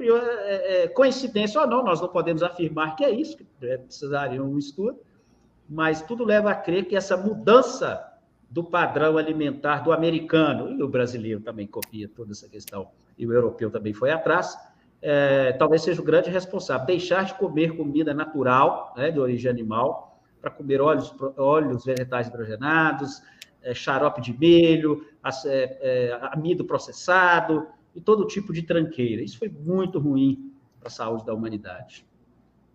É, 0.00 0.84
é, 0.84 0.88
coincidência 0.88 1.60
ou 1.60 1.66
não, 1.66 1.84
nós 1.84 2.00
não 2.00 2.08
podemos 2.08 2.42
afirmar 2.42 2.96
que 2.96 3.04
é 3.04 3.10
isso, 3.10 3.36
que 3.36 3.44
precisaria 3.44 4.42
um 4.42 4.58
estudo, 4.58 4.98
mas 5.72 6.02
tudo 6.02 6.22
leva 6.22 6.50
a 6.50 6.54
crer 6.54 6.84
que 6.84 6.94
essa 6.94 7.16
mudança 7.16 8.06
do 8.50 8.62
padrão 8.62 9.16
alimentar 9.16 9.82
do 9.82 9.90
americano, 9.90 10.70
e 10.70 10.82
o 10.82 10.88
brasileiro 10.88 11.40
também 11.40 11.66
copia 11.66 12.06
toda 12.06 12.32
essa 12.32 12.46
questão, 12.46 12.88
e 13.16 13.26
o 13.26 13.32
europeu 13.32 13.70
também 13.70 13.94
foi 13.94 14.10
atrás, 14.10 14.54
é, 15.00 15.52
talvez 15.52 15.82
seja 15.82 16.02
o 16.02 16.04
grande 16.04 16.28
responsável. 16.28 16.86
Deixar 16.86 17.24
de 17.24 17.34
comer 17.34 17.74
comida 17.74 18.12
natural, 18.12 18.92
né, 18.94 19.10
de 19.10 19.18
origem 19.18 19.50
animal, 19.50 20.20
para 20.42 20.50
comer 20.50 20.82
óleos, 20.82 21.14
óleos 21.38 21.86
vegetais 21.86 22.28
hidrogenados, 22.28 23.22
é, 23.62 23.72
xarope 23.72 24.20
de 24.20 24.38
milho, 24.38 25.06
é, 25.46 25.78
é, 25.80 26.18
amido 26.32 26.66
processado 26.66 27.66
e 27.94 28.00
todo 28.00 28.26
tipo 28.26 28.52
de 28.52 28.62
tranqueira. 28.62 29.22
Isso 29.22 29.38
foi 29.38 29.48
muito 29.48 29.98
ruim 29.98 30.52
para 30.78 30.88
a 30.88 30.90
saúde 30.90 31.24
da 31.24 31.32
humanidade. 31.32 32.04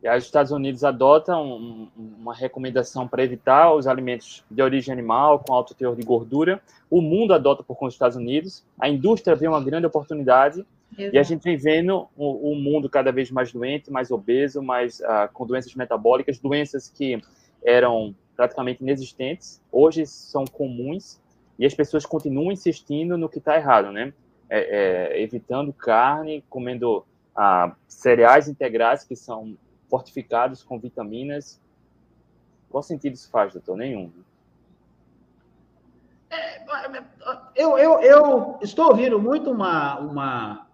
E 0.04 0.08
aí 0.08 0.18
os 0.18 0.26
Estados 0.26 0.52
Unidos 0.52 0.84
adotam 0.84 1.44
um, 1.44 1.88
uma 2.20 2.34
recomendação 2.34 3.08
para 3.08 3.24
evitar 3.24 3.74
os 3.74 3.88
alimentos 3.88 4.44
de 4.50 4.62
origem 4.62 4.94
animal 4.94 5.40
com 5.40 5.54
alto 5.54 5.74
teor 5.74 5.96
de 5.96 6.04
gordura. 6.04 6.62
O 6.90 7.02
mundo 7.02 7.34
adota 7.34 7.64
por 7.64 7.76
conta 7.76 7.88
dos 7.88 7.96
Estados 7.96 8.18
Unidos. 8.18 8.64
A 8.80 8.88
indústria 8.88 9.36
vê 9.36 9.48
uma 9.48 9.64
grande 9.64 9.88
oportunidade. 9.88 10.66
Exato. 10.98 11.16
E 11.16 11.20
a 11.20 11.24
gente 11.24 11.44
vem 11.44 11.58
vendo 11.58 12.08
o, 12.16 12.52
o, 12.52 12.56
mundo 12.56 12.90
cada 12.90 13.12
vez 13.12 13.30
mais 13.30 13.52
doente, 13.52 13.92
mais 13.92 14.10
obeso, 14.10 14.62
mais 14.62 15.00
uh, 15.02 15.28
com 15.34 15.46
doenças 15.46 15.74
metabólicas, 15.76 16.40
doenças 16.40 16.90
que 16.90 17.22
eram 17.64 18.16
praticamente 18.38 18.84
inexistentes, 18.84 19.60
hoje 19.72 20.06
são 20.06 20.46
comuns 20.46 21.20
e 21.58 21.66
as 21.66 21.74
pessoas 21.74 22.06
continuam 22.06 22.52
insistindo 22.52 23.18
no 23.18 23.28
que 23.28 23.40
está 23.40 23.56
errado, 23.56 23.92
né? 23.92 24.14
É, 24.50 25.16
é, 25.18 25.22
evitando 25.22 25.74
carne, 25.74 26.44
comendo 26.50 27.04
ah, 27.36 27.76
cereais 27.88 28.48
integrais 28.48 29.04
que 29.04 29.16
são 29.16 29.58
fortificados 29.90 30.64
com 30.64 30.80
vitaminas. 30.80 31.62
Qual 32.70 32.84
sentido 32.84 33.14
isso 33.14 33.30
faz, 33.30 33.54
doutor? 33.54 33.78
Nenhum. 33.78 34.12
É, 36.30 36.66
eu, 37.56 37.78
eu, 37.78 38.02
eu 38.02 38.60
estou 38.62 38.88
ouvindo 38.90 39.20
muito 39.20 39.50
uma, 39.50 40.00
uma, 40.00 40.68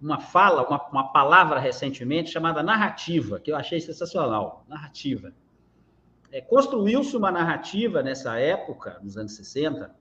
uma 0.00 0.20
fala, 0.20 0.66
uma, 0.66 0.88
uma 0.88 1.12
palavra 1.12 1.58
recentemente 1.58 2.30
chamada 2.30 2.62
narrativa, 2.62 3.40
que 3.40 3.50
eu 3.50 3.56
achei 3.56 3.80
sensacional. 3.80 4.64
Narrativa. 4.68 5.32
É, 6.30 6.40
Construiu-se 6.40 7.16
uma 7.16 7.30
narrativa 7.30 8.02
nessa 8.02 8.38
época, 8.38 9.00
nos 9.02 9.16
anos 9.16 9.34
60, 9.34 9.94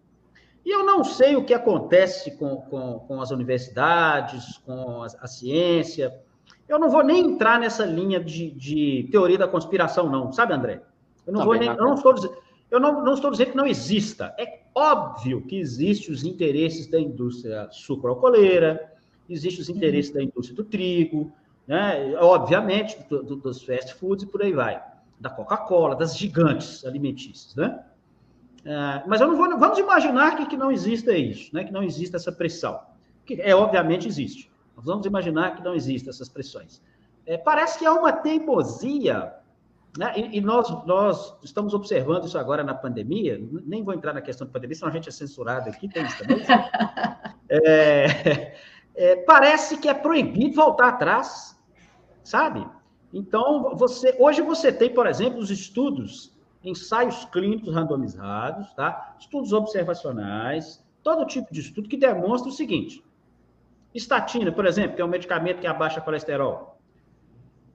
e 0.65 0.69
eu 0.69 0.83
não 0.83 1.03
sei 1.03 1.35
o 1.35 1.45
que 1.45 1.53
acontece 1.53 2.37
com, 2.37 2.57
com, 2.57 2.99
com 2.99 3.21
as 3.21 3.31
universidades, 3.31 4.57
com 4.59 5.01
a, 5.01 5.05
a 5.05 5.27
ciência, 5.27 6.21
eu 6.69 6.79
não 6.79 6.89
vou 6.89 7.03
nem 7.03 7.31
entrar 7.31 7.59
nessa 7.59 7.83
linha 7.83 8.19
de, 8.19 8.51
de 8.51 9.09
teoria 9.11 9.37
da 9.37 9.47
conspiração, 9.47 10.09
não, 10.09 10.31
sabe, 10.31 10.53
André? 10.53 10.81
Eu 11.25 11.33
não, 11.33 11.43
vou 11.43 11.55
nem, 11.55 11.67
eu 11.67 11.75
não 11.75 11.95
estou 11.95 12.13
dizendo, 12.13 12.37
eu 12.69 12.79
não, 12.79 13.03
não 13.03 13.13
estou 13.15 13.31
dizendo 13.31 13.51
que 13.51 13.57
não 13.57 13.67
exista. 13.67 14.33
É 14.37 14.59
óbvio 14.73 15.41
que 15.41 15.57
existem 15.57 16.13
os 16.13 16.23
interesses 16.23 16.87
da 16.87 16.99
indústria 16.99 17.67
sucroalcooleira, 17.71 18.93
existem 19.27 19.61
os 19.61 19.69
interesses 19.69 20.13
da 20.13 20.21
indústria 20.21 20.55
do 20.55 20.63
trigo, 20.63 21.31
né? 21.67 22.15
obviamente, 22.19 22.97
do, 23.09 23.23
do, 23.23 23.35
dos 23.35 23.63
fast 23.63 23.95
foods 23.95 24.23
e 24.23 24.27
por 24.27 24.41
aí 24.41 24.53
vai, 24.53 24.81
da 25.19 25.29
Coca-Cola, 25.29 25.95
das 25.95 26.17
gigantes 26.17 26.85
alimentícias, 26.85 27.55
né? 27.55 27.83
É, 28.65 29.03
mas 29.07 29.21
eu 29.21 29.27
não 29.27 29.37
vou, 29.37 29.57
vamos 29.57 29.79
imaginar 29.79 30.35
que, 30.35 30.45
que 30.45 30.57
não 30.57 30.71
exista 30.71 31.15
isso, 31.15 31.53
né? 31.53 31.63
que 31.63 31.71
não 31.71 31.81
exista 31.81 32.17
essa 32.17 32.31
pressão. 32.31 32.79
Que 33.25 33.41
é, 33.41 33.55
obviamente 33.55 34.07
existe. 34.07 34.51
Vamos 34.83 35.05
imaginar 35.05 35.55
que 35.55 35.63
não 35.63 35.75
existem 35.75 36.09
essas 36.09 36.29
pressões. 36.29 36.81
É, 37.25 37.37
parece 37.37 37.79
que 37.79 37.85
há 37.85 37.93
uma 37.93 38.11
teimosia, 38.11 39.33
né? 39.97 40.13
e, 40.15 40.37
e, 40.37 40.41
nós, 40.41 40.69
nós 40.85 41.35
estamos 41.43 41.73
observando 41.73 42.25
isso 42.25 42.37
agora 42.37 42.63
na 42.63 42.73
pandemia, 42.73 43.39
nem 43.65 43.83
vou 43.83 43.93
entrar 43.93 44.13
na 44.13 44.21
questão 44.21 44.47
da 44.47 44.53
pandemia, 44.53 44.75
senão 44.75 44.89
a 44.89 44.93
gente 44.93 45.09
é 45.09 45.11
censurado 45.11 45.69
aqui, 45.69 45.87
tem 45.87 46.05
isso 46.05 46.17
também. 46.19 46.43
é, 47.49 48.55
é, 48.95 49.15
parece 49.17 49.77
que 49.77 49.87
é 49.87 49.93
proibido 49.93 50.55
voltar 50.55 50.89
atrás, 50.89 51.59
sabe? 52.23 52.65
Então, 53.13 53.75
você, 53.75 54.15
hoje 54.19 54.41
você 54.41 54.71
tem, 54.71 54.93
por 54.93 55.07
exemplo, 55.07 55.39
os 55.39 55.49
estudos, 55.49 56.37
ensaios 56.63 57.25
clínicos 57.25 57.73
randomizados, 57.73 58.73
tá? 58.73 59.15
estudos 59.19 59.53
observacionais, 59.53 60.83
todo 61.01 61.25
tipo 61.25 61.51
de 61.53 61.61
estudo 61.61 61.89
que 61.89 61.97
demonstra 61.97 62.49
o 62.49 62.53
seguinte: 62.53 63.03
Estatina, 63.93 64.51
por 64.51 64.65
exemplo, 64.65 64.95
que 64.95 65.01
é 65.01 65.05
um 65.05 65.09
medicamento 65.09 65.59
que 65.59 65.67
abaixa 65.67 66.01
colesterol. 66.01 66.79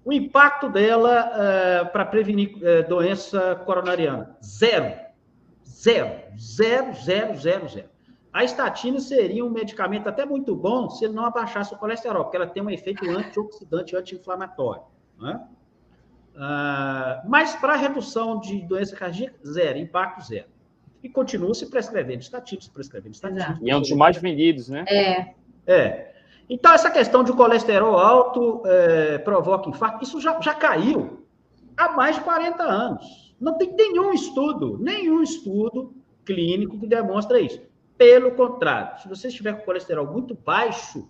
O 0.04 0.12
impacto 0.12 0.68
dela 0.68 1.30
uh, 1.30 1.92
para 1.92 2.04
prevenir 2.04 2.56
uh, 2.56 2.88
doença 2.88 3.56
coronariana, 3.64 4.36
zero. 4.42 4.94
Zero. 5.66 6.20
Zero, 6.38 6.94
zero, 6.94 7.36
zero, 7.36 7.68
zero. 7.68 7.88
A 8.32 8.44
estatina 8.44 8.98
seria 8.98 9.44
um 9.44 9.50
medicamento 9.50 10.08
até 10.08 10.26
muito 10.26 10.54
bom 10.54 10.90
se 10.90 11.04
ele 11.04 11.14
não 11.14 11.24
abaixasse 11.24 11.72
o 11.72 11.78
colesterol, 11.78 12.24
porque 12.24 12.36
ela 12.36 12.46
tem 12.46 12.62
um 12.62 12.68
efeito 12.68 13.08
antioxidante, 13.08 13.96
anti-inflamatório. 13.96 14.82
Né? 15.20 15.40
Uh, 16.34 17.28
mas 17.28 17.54
para 17.54 17.76
redução 17.76 18.40
de 18.40 18.60
doença 18.62 18.96
cardíaca, 18.96 19.36
zero, 19.46 19.78
impacto 19.78 20.20
zero. 20.22 20.48
E 21.02 21.08
continua 21.08 21.54
se 21.54 21.70
prescrevendo 21.70 22.22
estatina, 22.22 22.60
se 22.60 22.70
prescrevendo 22.70 23.14
estatina. 23.14 23.58
E 23.62 23.70
é 23.70 23.76
um 23.76 23.80
dos 23.80 23.92
mais 23.92 24.16
vendidos, 24.16 24.68
né? 24.68 24.84
É. 24.88 25.34
É. 25.66 26.12
Então, 26.48 26.72
essa 26.72 26.90
questão 26.90 27.24
de 27.24 27.32
colesterol 27.32 27.98
alto 27.98 28.62
é, 28.66 29.18
provoca 29.18 29.70
infarto, 29.70 30.04
isso 30.04 30.20
já, 30.20 30.38
já 30.40 30.54
caiu 30.54 31.26
há 31.76 31.90
mais 31.92 32.16
de 32.16 32.22
40 32.22 32.62
anos. 32.62 33.34
Não 33.40 33.56
tem 33.56 33.74
nenhum 33.74 34.12
estudo, 34.12 34.78
nenhum 34.78 35.22
estudo 35.22 35.94
clínico 36.24 36.78
que 36.78 36.86
demonstra 36.86 37.40
isso. 37.40 37.60
Pelo 37.96 38.32
contrário, 38.32 39.00
se 39.00 39.08
você 39.08 39.28
estiver 39.28 39.54
com 39.54 39.64
colesterol 39.64 40.06
muito 40.06 40.34
baixo, 40.34 41.08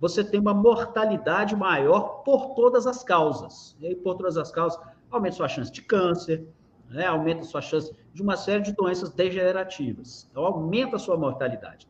você 0.00 0.22
tem 0.22 0.38
uma 0.38 0.52
mortalidade 0.52 1.56
maior 1.56 2.22
por 2.24 2.54
todas 2.54 2.86
as 2.86 3.02
causas. 3.02 3.76
E 3.80 3.86
aí, 3.86 3.94
por 3.94 4.14
todas 4.14 4.36
as 4.36 4.50
causas, 4.50 4.80
aumenta 5.10 5.36
sua 5.36 5.48
chance 5.48 5.72
de 5.72 5.82
câncer, 5.82 6.46
né? 6.90 7.06
aumenta 7.06 7.42
sua 7.44 7.60
chance 7.62 7.94
de 8.12 8.22
uma 8.22 8.36
série 8.36 8.62
de 8.62 8.72
doenças 8.72 9.10
degenerativas. 9.10 10.28
Então, 10.30 10.44
aumenta 10.44 10.96
a 10.96 10.98
sua 10.98 11.16
mortalidade. 11.16 11.88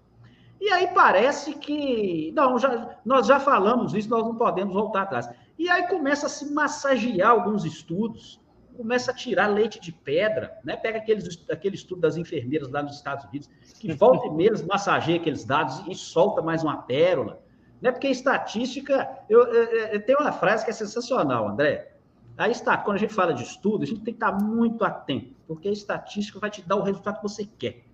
E 0.61 0.71
aí 0.71 0.89
parece 0.95 1.55
que, 1.55 2.33
não, 2.35 2.59
já, 2.59 2.97
nós 3.05 3.27
já 3.27 3.39
falamos 3.39 3.95
isso, 3.95 4.09
nós 4.09 4.25
não 4.25 4.37
podemos 4.37 4.73
voltar 4.73 5.03
atrás. 5.03 5.29
E 5.59 5.69
aí 5.69 5.87
começa 5.89 6.27
a 6.27 6.29
se 6.29 6.53
massagear 6.53 7.31
alguns 7.31 7.65
estudos, 7.65 8.41
começa 8.77 9.11
a 9.11 9.15
tirar 9.15 9.47
leite 9.47 9.81
de 9.81 9.93
pedra, 9.93 10.59
né? 10.65 10.77
Pega 10.77 10.99
aqueles, 10.99 11.45
aquele 11.51 11.77
estudo 11.77 12.01
das 12.01 12.17
enfermeiras 12.17 12.71
lá 12.71 12.83
nos 12.83 12.97
Estados 12.97 13.25
Unidos, 13.27 13.49
que 13.79 13.93
volta 13.93 14.27
e 14.27 14.31
meia 14.35 14.53
massageia 14.67 15.17
aqueles 15.19 15.45
dados 15.45 15.83
e 15.87 15.95
solta 15.95 16.43
mais 16.43 16.63
uma 16.63 16.79
pérola. 16.79 17.41
Né? 17.81 17.93
Porque 17.93 18.09
estatística, 18.09 19.09
eu, 19.29 19.43
eu, 19.43 19.65
eu, 19.89 20.05
tenho 20.05 20.19
uma 20.19 20.33
frase 20.33 20.65
que 20.65 20.71
é 20.71 20.75
sensacional, 20.75 21.49
André. 21.49 21.93
A 22.37 22.49
está, 22.49 22.77
quando 22.77 22.97
a 22.97 23.01
gente 23.01 23.15
fala 23.15 23.33
de 23.33 23.45
estudo, 23.45 23.85
a 23.85 23.87
gente 23.87 24.01
tem 24.01 24.13
que 24.15 24.25
estar 24.25 24.33
muito 24.33 24.85
atento, 24.85 25.35
porque 25.47 25.69
a 25.69 25.73
estatística 25.73 26.41
vai 26.41 26.51
te 26.51 26.63
dar 26.63 26.77
o 26.77 26.83
resultado 26.83 27.17
que 27.17 27.23
você 27.23 27.45
quer. 27.45 27.85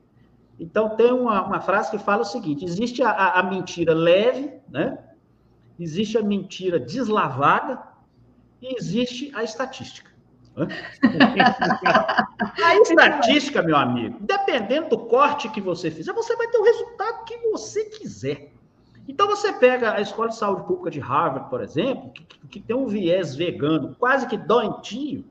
Então, 0.60 0.90
tem 0.90 1.10
uma, 1.10 1.42
uma 1.42 1.60
frase 1.62 1.90
que 1.90 1.98
fala 1.98 2.20
o 2.20 2.26
seguinte: 2.26 2.66
existe 2.66 3.02
a, 3.02 3.38
a, 3.38 3.42
mentira 3.42 3.94
leve, 3.94 4.52
né? 4.68 4.98
existe 5.78 6.18
a 6.18 6.22
mentira 6.22 6.78
deslavada 6.78 7.82
e 8.60 8.76
existe 8.76 9.32
a 9.34 9.42
estatística. 9.42 10.10
a 12.62 12.76
estatística, 12.76 13.62
meu 13.62 13.76
amigo, 13.76 14.18
dependendo 14.20 14.90
do 14.90 14.98
corte 14.98 15.48
que 15.48 15.60
você 15.62 15.90
fizer, 15.90 16.12
você 16.12 16.36
vai 16.36 16.48
ter 16.48 16.58
o 16.58 16.64
resultado 16.64 17.24
que 17.24 17.38
você 17.38 17.86
quiser. 17.86 18.52
Então, 19.08 19.26
você 19.26 19.54
pega 19.54 19.94
a 19.94 20.00
Escola 20.02 20.28
de 20.28 20.36
Saúde 20.36 20.66
Pública 20.66 20.90
de 20.90 21.00
Harvard, 21.00 21.48
por 21.48 21.62
exemplo, 21.62 22.12
que, 22.12 22.22
que 22.48 22.60
tem 22.60 22.76
um 22.76 22.86
viés 22.86 23.34
vegano 23.34 23.96
quase 23.98 24.26
que 24.26 24.36
doentio, 24.36 25.24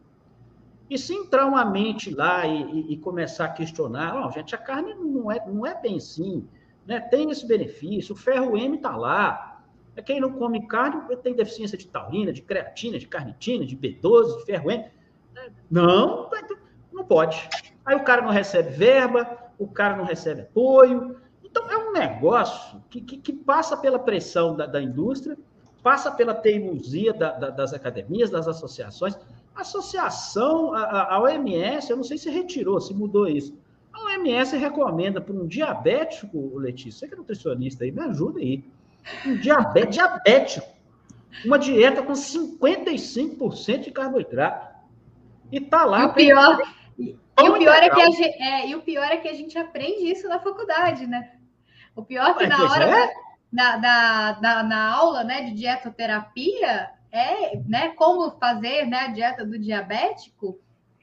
e 0.90 0.98
se 0.98 1.14
entrar 1.14 1.46
uma 1.46 1.64
mente 1.64 2.14
lá 2.14 2.48
e, 2.48 2.94
e, 2.94 2.98
começar 2.98 3.46
a 3.46 3.50
questionar, 3.50 4.26
oh, 4.26 4.32
gente, 4.32 4.56
a 4.56 4.58
carne 4.58 4.94
não 4.96 5.32
é, 5.32 5.46
não 5.48 5.66
é 5.66 5.80
bem 5.80 5.98
assim, 5.98 6.48
né? 6.86 7.00
tem 7.00 7.30
esse 7.30 7.46
benefício, 7.46 8.16
o 8.16 8.18
ferro 8.18 8.58
M 8.58 8.76
está 8.76 8.96
lá, 8.96 9.62
é 9.96 10.02
quem 10.02 10.20
não 10.20 10.32
come 10.32 10.66
carne 10.66 11.16
tem 11.18 11.36
deficiência 11.36 11.78
de 11.78 11.88
taurina, 11.88 12.32
de 12.32 12.42
creatina, 12.42 12.98
de 12.98 13.08
carnitina, 13.08 13.66
de 13.66 13.76
B12, 13.76 14.38
de 14.38 14.46
ferro 14.46 14.72
M. 14.72 14.86
Não, 15.70 16.30
não 16.92 17.04
pode. 17.04 17.50
Aí 17.86 17.96
o 17.96 18.04
cara 18.04 18.22
não 18.22 18.30
recebe 18.30 18.70
verba, 18.70 19.52
o 19.58 19.68
cara 19.68 19.98
não 19.98 20.06
recebe 20.06 20.42
apoio. 20.42 21.18
Então, 21.44 21.70
é 21.70 21.78
um 21.78 21.92
negócio 21.92 22.82
que, 22.90 23.02
que, 23.02 23.18
que 23.18 23.34
passa 23.34 23.76
pela 23.76 24.00
pressão 24.00 24.56
da, 24.56 24.66
da, 24.66 24.82
indústria, 24.82 25.38
passa 25.84 26.12
pela 26.12 26.34
teimosia 26.34 27.14
da, 27.14 27.32
da, 27.32 27.50
das 27.50 27.74
academias, 27.74 28.30
das 28.30 28.48
associações. 28.48 29.18
A 29.60 29.62
associação, 29.62 30.74
a, 30.74 31.16
a 31.16 31.22
OMS, 31.22 31.90
eu 31.90 31.98
não 31.98 32.04
sei 32.06 32.18
se 32.18 32.30
retirou, 32.30 32.80
se 32.80 32.94
mudou 32.94 33.28
isso. 33.28 33.60
A 33.92 34.00
OMS 34.06 34.56
recomenda 34.56 35.20
para 35.20 35.36
um 35.36 35.46
diabético, 35.46 36.58
Letícia, 36.58 37.00
você 37.02 37.08
que 37.10 37.14
é 37.14 37.18
nutricionista 37.18 37.84
aí, 37.84 37.92
me 37.92 38.00
ajuda 38.00 38.40
aí. 38.40 38.64
Um 39.26 39.36
diabético, 39.36 39.92
diabético 39.92 40.66
uma 41.44 41.60
dieta 41.60 42.02
com 42.02 42.14
55% 42.14 43.82
de 43.82 43.92
carboidrato. 43.92 44.66
E 45.52 45.60
tá 45.60 45.84
lá. 45.84 46.04
E 46.04 46.06
o 46.06 46.14
pior, 46.14 46.62
e, 46.98 47.18
o 47.38 47.58
pior 47.58 47.84
é 47.84 47.90
que 47.90 48.02
a 48.02 48.12
gente, 48.12 48.42
é, 48.42 48.70
e 48.70 48.76
o 48.76 48.82
pior 48.82 49.12
é 49.12 49.18
que 49.18 49.28
a 49.28 49.34
gente 49.34 49.58
aprende 49.58 50.10
isso 50.10 50.26
na 50.30 50.40
faculdade, 50.40 51.06
né? 51.06 51.34
O 51.98 52.06
pior 52.06 52.30
é 52.30 52.34
que 52.34 52.48
na 52.48 52.64
hora 52.64 52.86
é? 52.86 53.14
da, 53.52 53.76
da, 53.76 54.32
da, 54.32 54.64
na 54.64 54.96
aula 54.96 55.26
né, 55.26 55.42
de 55.42 55.54
dietoterapia 55.54 56.92
é 57.12 57.58
né, 57.58 57.90
como 57.90 58.32
fazer 58.32 58.86
né, 58.86 58.98
a 59.00 59.08
dieta 59.08 59.46
do 59.46 59.58
diabético 59.58 60.60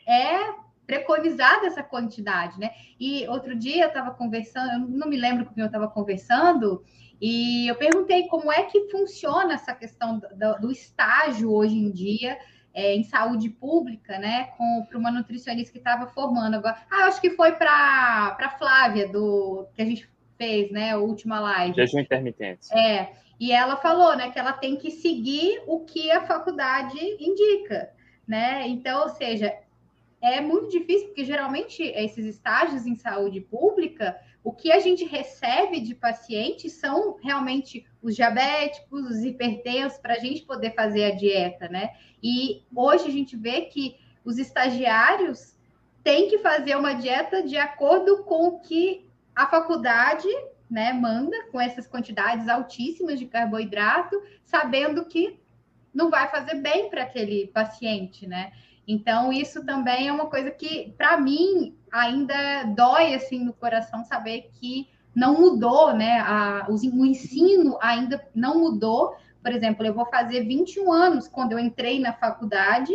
é 0.07 0.67
preconizada 0.87 1.67
essa 1.67 1.83
quantidade, 1.83 2.61
né? 2.61 2.71
E 2.99 3.27
outro 3.27 3.57
dia 3.57 3.85
eu 3.85 3.89
estava 3.89 4.13
conversando, 4.13 4.73
eu 4.73 4.79
não 4.79 5.09
me 5.09 5.17
lembro 5.17 5.45
com 5.45 5.53
quem 5.53 5.63
eu 5.63 5.67
estava 5.67 5.89
conversando, 5.89 6.85
e 7.21 7.67
eu 7.67 7.75
perguntei 7.75 8.29
como 8.29 8.53
é 8.53 8.63
que 8.65 8.89
funciona 8.89 9.55
essa 9.55 9.75
questão 9.75 10.19
do, 10.19 10.61
do 10.61 10.71
estágio 10.71 11.53
hoje 11.53 11.77
em 11.77 11.91
dia 11.91 12.39
é, 12.77 12.95
em 12.95 13.03
saúde 13.05 13.49
pública, 13.49 14.19
né, 14.19 14.51
para 14.87 14.99
uma 14.99 15.11
nutricionista 15.11 15.73
que 15.73 15.79
estava 15.79 16.07
formando 16.09 16.57
agora. 16.57 16.77
Ah, 16.91 17.07
acho 17.07 17.21
que 17.23 17.31
foi 17.31 17.53
para 17.53 18.37
a 18.39 18.55
Flávia, 18.59 19.09
do 19.09 19.67
que 19.75 19.81
a 19.81 19.85
gente 19.87 20.09
fez, 20.37 20.71
né, 20.71 20.91
a 20.91 20.99
última 20.99 21.41
live. 21.41 21.75
Jejum 21.75 22.01
intermitente. 22.01 22.69
É, 22.77 23.15
e 23.38 23.52
ela 23.52 23.76
falou, 23.76 24.16
né, 24.16 24.31
que 24.31 24.38
ela 24.38 24.52
tem 24.52 24.76
que 24.76 24.90
seguir 24.90 25.62
o 25.66 25.81
que 25.81 26.11
a 26.11 26.26
faculdade 26.26 26.99
indica, 27.21 27.90
né? 28.26 28.66
Então, 28.66 29.02
ou 29.02 29.09
seja, 29.11 29.55
é 30.23 30.40
muito 30.40 30.71
difícil, 30.71 31.09
porque 31.09 31.25
geralmente 31.25 31.83
esses 31.83 32.25
estágios 32.25 32.87
em 32.87 32.97
saúde 32.97 33.40
pública, 33.40 34.16
o 34.43 34.52
que 34.52 34.73
a 34.73 34.81
gente 34.81 35.05
recebe 35.05 35.81
de 35.81 35.95
pacientes 35.95 36.73
são 36.75 37.16
realmente 37.23 37.87
os 38.02 38.14
diabéticos, 38.16 39.11
os 39.11 39.25
hipertensos, 39.25 39.99
para 39.99 40.14
a 40.14 40.19
gente 40.19 40.43
poder 40.43 40.75
fazer 40.75 41.05
a 41.05 41.14
dieta, 41.14 41.69
né? 41.69 41.90
E 42.23 42.64
hoje 42.75 43.07
a 43.07 43.11
gente 43.11 43.37
vê 43.37 43.62
que 43.62 43.97
os 44.25 44.38
estagiários 44.38 45.57
têm 46.02 46.28
que 46.28 46.38
fazer 46.38 46.76
uma 46.76 46.95
dieta 46.95 47.43
de 47.43 47.57
acordo 47.57 48.25
com 48.25 48.47
o 48.49 48.61
que 48.61 49.07
a 49.35 49.47
faculdade 49.47 50.28
né, 50.71 50.93
manda, 50.93 51.37
com 51.53 51.61
essas 51.61 51.87
quantidades 51.87 52.49
altíssimas 52.49 53.19
de 53.19 53.27
carboidrato, 53.27 54.21
sabendo 54.45 55.05
que 55.05 55.39
não 55.95 56.11
vai 56.11 56.29
fazer 56.29 56.57
bem 56.57 56.91
para 56.91 57.05
aquele 57.05 57.47
paciente, 57.49 58.27
né? 58.27 58.53
Então, 58.87 59.33
isso 59.33 59.65
também 59.65 60.07
é 60.09 60.13
uma 60.13 60.27
coisa 60.27 60.51
que, 60.51 60.95
para 60.97 61.19
mim, 61.19 61.77
ainda 61.91 62.65
dói 62.77 63.15
assim 63.15 63.45
no 63.45 63.53
coração 63.53 64.05
saber 64.05 64.51
que 64.53 64.89
não 65.15 65.41
mudou, 65.41 65.95
né? 65.95 66.21
A, 66.21 66.67
o, 66.69 67.07
ensino 67.07 67.79
ainda 67.81 68.25
não 68.35 68.61
mudou. 68.61 69.17
Por 69.43 69.50
exemplo, 69.50 69.85
eu 69.85 69.95
vou 69.95 70.07
fazer 70.07 70.45
21 70.45 70.93
anos 70.93 71.26
quando 71.26 71.52
eu 71.52 71.59
entrei 71.59 71.99
na 71.99 72.13
faculdade, 72.13 72.93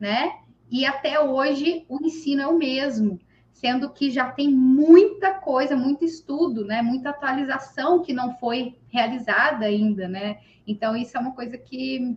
né? 0.00 0.32
E 0.70 0.84
até 0.84 1.20
hoje 1.20 1.84
o 1.88 2.04
ensino 2.04 2.42
é 2.42 2.46
o 2.46 2.58
mesmo, 2.58 3.20
sendo 3.60 3.90
que 3.90 4.08
já 4.08 4.30
tem 4.30 4.48
muita 4.48 5.34
coisa, 5.34 5.76
muito 5.76 6.04
estudo, 6.04 6.64
né? 6.64 6.80
Muita 6.80 7.10
atualização 7.10 8.02
que 8.02 8.12
não 8.12 8.36
foi 8.38 8.78
realizada 8.88 9.66
ainda, 9.66 10.06
né? 10.06 10.38
Então, 10.64 10.94
isso 10.96 11.16
é 11.16 11.20
uma 11.20 11.32
coisa 11.32 11.58
que 11.58 12.16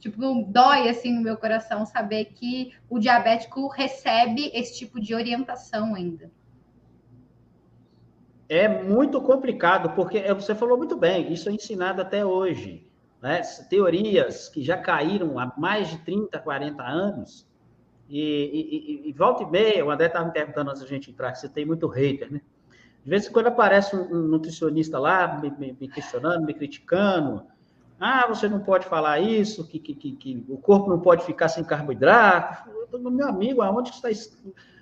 tipo, 0.00 0.44
dói 0.48 0.88
assim 0.88 1.14
no 1.14 1.20
meu 1.20 1.36
coração 1.36 1.86
saber 1.86 2.26
que 2.34 2.72
o 2.88 2.98
diabético 2.98 3.68
recebe 3.68 4.50
esse 4.52 4.78
tipo 4.78 5.00
de 5.00 5.14
orientação 5.14 5.94
ainda. 5.94 6.30
É 8.48 8.66
muito 8.66 9.20
complicado, 9.20 9.94
porque 9.94 10.18
é, 10.18 10.34
você 10.34 10.56
falou 10.56 10.76
muito 10.76 10.96
bem, 10.96 11.32
isso 11.32 11.48
é 11.48 11.52
ensinado 11.52 12.02
até 12.02 12.26
hoje. 12.26 12.84
Né? 13.22 13.42
Teorias 13.68 14.48
que 14.48 14.60
já 14.60 14.76
caíram 14.76 15.38
há 15.38 15.52
mais 15.56 15.88
de 15.88 15.98
30, 15.98 16.36
40 16.36 16.82
anos, 16.82 17.46
e, 18.10 19.02
e, 19.06 19.08
e 19.08 19.12
volta 19.12 19.42
e 19.42 19.46
meia, 19.46 19.84
o 19.84 19.90
André 19.90 20.06
estava 20.06 20.26
me 20.26 20.32
perguntando 20.32 20.70
antes 20.70 20.82
da 20.82 20.88
gente 20.88 21.10
entrar, 21.10 21.34
você 21.34 21.48
tem 21.48 21.64
muito 21.64 21.86
hater, 21.86 22.32
né? 22.32 22.40
De 23.02 23.08
vez 23.08 23.26
em 23.26 23.32
quando 23.32 23.46
aparece 23.46 23.96
um, 23.96 24.22
nutricionista 24.28 24.98
lá 24.98 25.40
me, 25.40 25.50
me, 25.50 25.76
me 25.80 25.88
questionando, 25.88 26.44
me 26.44 26.52
criticando, 26.52 27.44
ah, 27.98 28.26
você 28.26 28.48
não 28.48 28.60
pode 28.60 28.86
falar 28.86 29.20
isso, 29.20 29.66
que, 29.66 29.78
que, 29.78 29.94
que, 29.94 30.12
que 30.12 30.44
o 30.48 30.56
corpo 30.56 30.88
não 30.88 31.00
pode 31.00 31.24
ficar 31.24 31.48
sem 31.48 31.62
carboidrato. 31.62 32.70
Meu 32.98 33.28
amigo, 33.28 33.62
aonde 33.62 33.90
está 33.90 34.08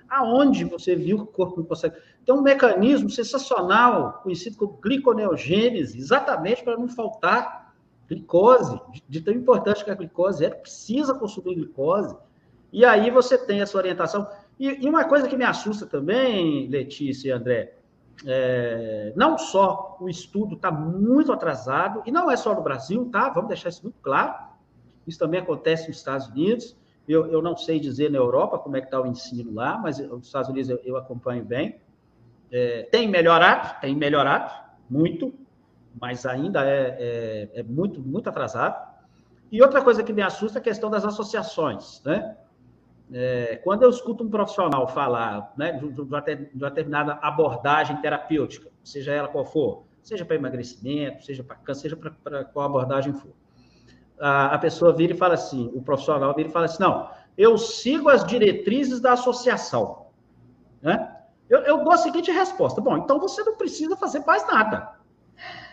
Aonde 0.09 0.65
você 0.65 0.97
viu 0.97 1.19
que 1.19 1.25
o 1.25 1.27
corpo 1.27 1.59
não 1.59 1.67
consegue? 1.67 1.97
Tem 2.25 2.35
um 2.35 2.41
mecanismo 2.41 3.11
sensacional, 3.11 4.21
conhecido 4.23 4.57
como 4.57 4.79
gliconeogênese, 4.81 5.99
exatamente 5.99 6.65
para 6.65 6.79
não 6.79 6.89
faltar 6.89 7.75
glicose, 8.09 8.81
de, 9.07 9.21
tão 9.21 9.35
importante 9.35 9.85
que 9.85 9.91
a 9.91 9.95
glicose 9.95 10.45
é, 10.45 10.49
precisa 10.49 11.13
consumir 11.13 11.57
glicose. 11.57 12.17
E 12.73 12.85
aí 12.85 13.11
você 13.11 13.39
tem 13.39 13.61
essa 13.61 13.77
orientação. 13.77 14.29
E, 14.59 14.85
e 14.85 14.89
uma 14.89 15.05
coisa 15.05 15.29
que 15.29 15.37
me 15.37 15.45
assusta 15.45 15.87
também, 15.87 16.69
Letícia 16.69 17.29
e 17.29 17.33
André, 17.33 17.75
é, 18.27 19.13
não 19.17 19.39
só 19.39 19.97
o 20.01 20.09
estudo 20.09 20.57
está 20.57 20.71
muito 20.71 21.33
atrasado, 21.33 22.03
e 22.05 22.11
não 22.11 22.31
é 22.31 22.37
só 22.37 22.55
no 22.55 22.63
Brasil, 22.63 23.09
tá? 23.11 23.29
Vamos 23.29 23.49
deixar 23.49 23.69
isso 23.69 23.83
muito 23.83 23.99
claro. 24.03 24.35
Isso 25.07 25.19
também 25.19 25.41
acontece 25.41 25.89
nos 25.89 25.97
Estados 25.97 26.29
Unidos. 26.29 26.77
Eu, 27.09 27.27
eu 27.27 27.41
não 27.41 27.57
sei 27.57 27.81
dizer 27.81 28.11
na 28.11 28.19
Europa 28.19 28.59
como 28.59 28.77
é 28.77 28.81
que 28.81 28.87
está 28.87 29.01
o 29.01 29.07
ensino 29.07 29.55
lá, 29.55 29.79
mas 29.79 29.99
nos 29.99 30.27
Estados 30.27 30.51
Unidos 30.51 30.69
eu, 30.69 30.79
eu 30.85 30.97
acompanho 30.97 31.45
bem. 31.45 31.81
É, 32.51 32.83
tem 32.91 33.09
melhorado, 33.09 33.81
tem 33.81 33.95
melhorado 33.95 34.53
muito, 34.91 35.33
mas 35.99 36.27
ainda 36.27 36.65
é, 36.65 37.49
é, 37.55 37.61
é 37.61 37.63
muito, 37.63 38.01
muito 38.01 38.29
atrasado. 38.29 38.89
E 39.51 39.63
outra 39.63 39.83
coisa 39.83 40.03
que 40.03 40.13
me 40.13 40.23
assusta 40.23 40.59
é 40.59 40.61
a 40.61 40.63
questão 40.63 40.91
das 40.91 41.05
associações, 41.05 42.03
né? 42.05 42.37
É, 43.13 43.57
quando 43.65 43.83
eu 43.83 43.91
escuto 43.91 44.23
um 44.23 44.29
profissional 44.29 44.87
falar 44.87 45.53
né, 45.57 45.73
de, 45.73 45.91
de, 45.91 46.01
uma 46.01 46.21
determinada 46.21 47.19
abordagem 47.23 47.97
terapêutica, 48.03 48.71
seja 48.85 49.13
ela 49.13 49.29
qual 49.29 49.45
for, 49.45 49.85
seja 50.03 50.25
para 50.25 50.37
emagrecimento, 50.37 51.25
seja 51.25 51.43
para 51.43 51.57
câncer, 51.57 51.83
seja 51.83 51.97
para 51.97 52.45
qual 52.45 52.67
abordagem 52.67 53.15
for, 53.15 53.33
a, 54.21 54.55
a, 54.55 54.59
pessoa 54.59 54.93
vira 54.93 55.15
e 55.15 55.17
fala 55.17 55.35
assim, 55.35 55.71
o 55.75 55.81
profissional 55.81 56.35
vira 56.35 56.51
e 56.51 56.53
fala 56.53 56.67
assim, 56.67 56.83
não, 56.83 57.09
eu 57.37 57.57
sigo 57.57 58.11
as 58.11 58.27
diretrizes 58.27 59.01
da 59.01 59.13
associação. 59.13 60.07
Né? 60.83 61.17
Eu, 61.49 61.61
eu 61.61 61.83
dou 61.83 61.93
a 61.93 61.97
seguinte 61.97 62.31
resposta, 62.31 62.81
bom, 62.81 62.99
então 62.99 63.19
você 63.19 63.43
não 63.43 63.57
precisa 63.57 63.97
fazer 63.97 64.21
mais 64.27 64.47
nada. 64.47 64.99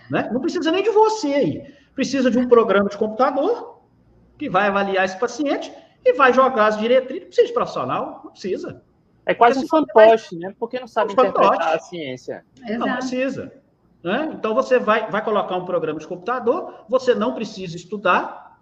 Né? 0.10 0.30
Não 0.32 0.40
precisa 0.40 0.72
nem 0.72 0.84
de 0.84 0.90
você 0.90 1.28
aí. 1.34 1.74
Precisa 1.94 2.32
de 2.32 2.38
um 2.38 2.48
programa 2.48 2.90
de 2.90 2.98
computador 2.98 3.82
que 4.38 4.50
vai 4.50 4.68
avaliar 4.68 5.06
esse 5.06 5.20
paciente 5.20 5.74
e 6.06 6.14
vai 6.14 6.32
jogar 6.32 6.68
as 6.68 6.78
diretrizes. 6.78 7.24
Não 7.24 7.28
precisa 7.28 7.48
de 7.48 7.54
profissional, 7.54 8.22
não 8.24 8.32
precisa. 8.32 8.84
É 9.26 9.34
quase 9.34 9.60
um 9.60 9.68
fantoche, 9.68 10.38
vai... 10.38 10.50
né? 10.50 10.56
Porque 10.60 10.80
não 10.80 10.88
sabe 10.88 11.10
um 11.10 11.14
interpretar 11.14 11.52
fantoche. 11.52 11.76
a 11.76 11.80
ciência. 11.80 12.46
Não, 12.62 12.78
não 12.86 12.96
precisa. 12.98 13.52
Né? 14.04 14.32
Então, 14.38 14.54
você 14.54 14.78
vai, 14.78 15.10
vai 15.10 15.24
colocar 15.24 15.58
um 15.58 15.66
programa 15.66 16.00
de 16.00 16.08
computador, 16.08 16.86
você 16.88 17.16
não 17.16 17.34
precisa 17.34 17.76
estudar, 17.76 18.60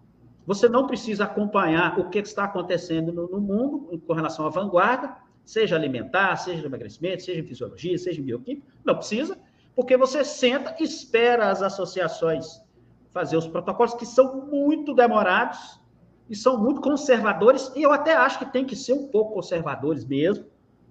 você 0.47 0.69
não 0.69 0.87
precisa 0.87 1.25
acompanhar 1.25 1.99
o 1.99 2.09
que 2.09 2.19
está 2.19 2.45
acontecendo 2.45 3.11
no, 3.11 3.27
no 3.27 3.41
mundo 3.41 4.01
com 4.07 4.13
relação 4.13 4.45
à 4.45 4.49
vanguarda, 4.49 5.13
seja 5.43 5.75
alimentar, 5.75 6.37
seja 6.37 6.65
emagrecimento, 6.65 7.23
seja 7.23 7.41
em 7.41 7.43
fisiologia, 7.43 7.97
seja 7.97 8.21
em 8.21 8.23
bioquímica, 8.23 8.65
não 8.85 8.95
precisa, 8.95 9.37
porque 9.75 9.97
você 9.97 10.23
senta, 10.23 10.75
espera 10.79 11.49
as 11.49 11.61
associações 11.61 12.63
fazer 13.11 13.37
os 13.37 13.47
protocolos, 13.47 13.93
que 13.93 14.05
são 14.05 14.47
muito 14.47 14.93
demorados, 14.93 15.79
e 16.29 16.35
são 16.35 16.57
muito 16.57 16.81
conservadores, 16.81 17.71
e 17.75 17.81
eu 17.81 17.91
até 17.91 18.13
acho 18.15 18.39
que 18.39 18.45
tem 18.45 18.65
que 18.65 18.75
ser 18.75 18.93
um 18.93 19.07
pouco 19.07 19.33
conservadores 19.33 20.05
mesmo, 20.05 20.45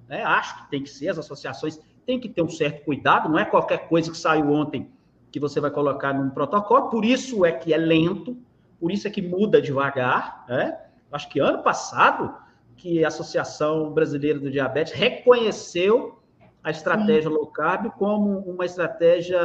né? 0.08 0.22
acho 0.22 0.62
que 0.62 0.70
tem 0.70 0.82
que 0.82 0.90
ser, 0.90 1.08
as 1.08 1.18
associações 1.18 1.80
têm 2.04 2.20
que 2.20 2.28
ter 2.28 2.42
um 2.42 2.48
certo 2.48 2.84
cuidado, 2.84 3.28
não 3.28 3.38
é 3.38 3.44
qualquer 3.44 3.88
coisa 3.88 4.10
que 4.10 4.16
saiu 4.16 4.50
ontem 4.50 4.90
que 5.30 5.40
você 5.40 5.60
vai 5.60 5.70
colocar 5.70 6.12
num 6.12 6.28
protocolo, 6.28 6.90
por 6.90 7.04
isso 7.04 7.44
é 7.44 7.52
que 7.52 7.72
é 7.72 7.78
lento, 7.78 8.36
por 8.78 8.92
isso 8.92 9.08
é 9.08 9.10
que 9.10 9.22
muda 9.22 9.62
devagar. 9.62 10.44
Né? 10.46 10.78
Acho 11.10 11.28
que 11.30 11.40
ano 11.40 11.62
passado 11.62 12.36
que 12.76 13.04
a 13.04 13.08
Associação 13.08 13.90
Brasileira 13.92 14.38
do 14.38 14.50
Diabetes 14.50 14.92
reconheceu 14.92 16.18
a 16.62 16.70
estratégia 16.70 17.30
Sim. 17.30 17.36
low 17.36 17.46
carb 17.46 17.90
como 17.92 18.38
uma 18.40 18.64
estratégia, 18.64 19.40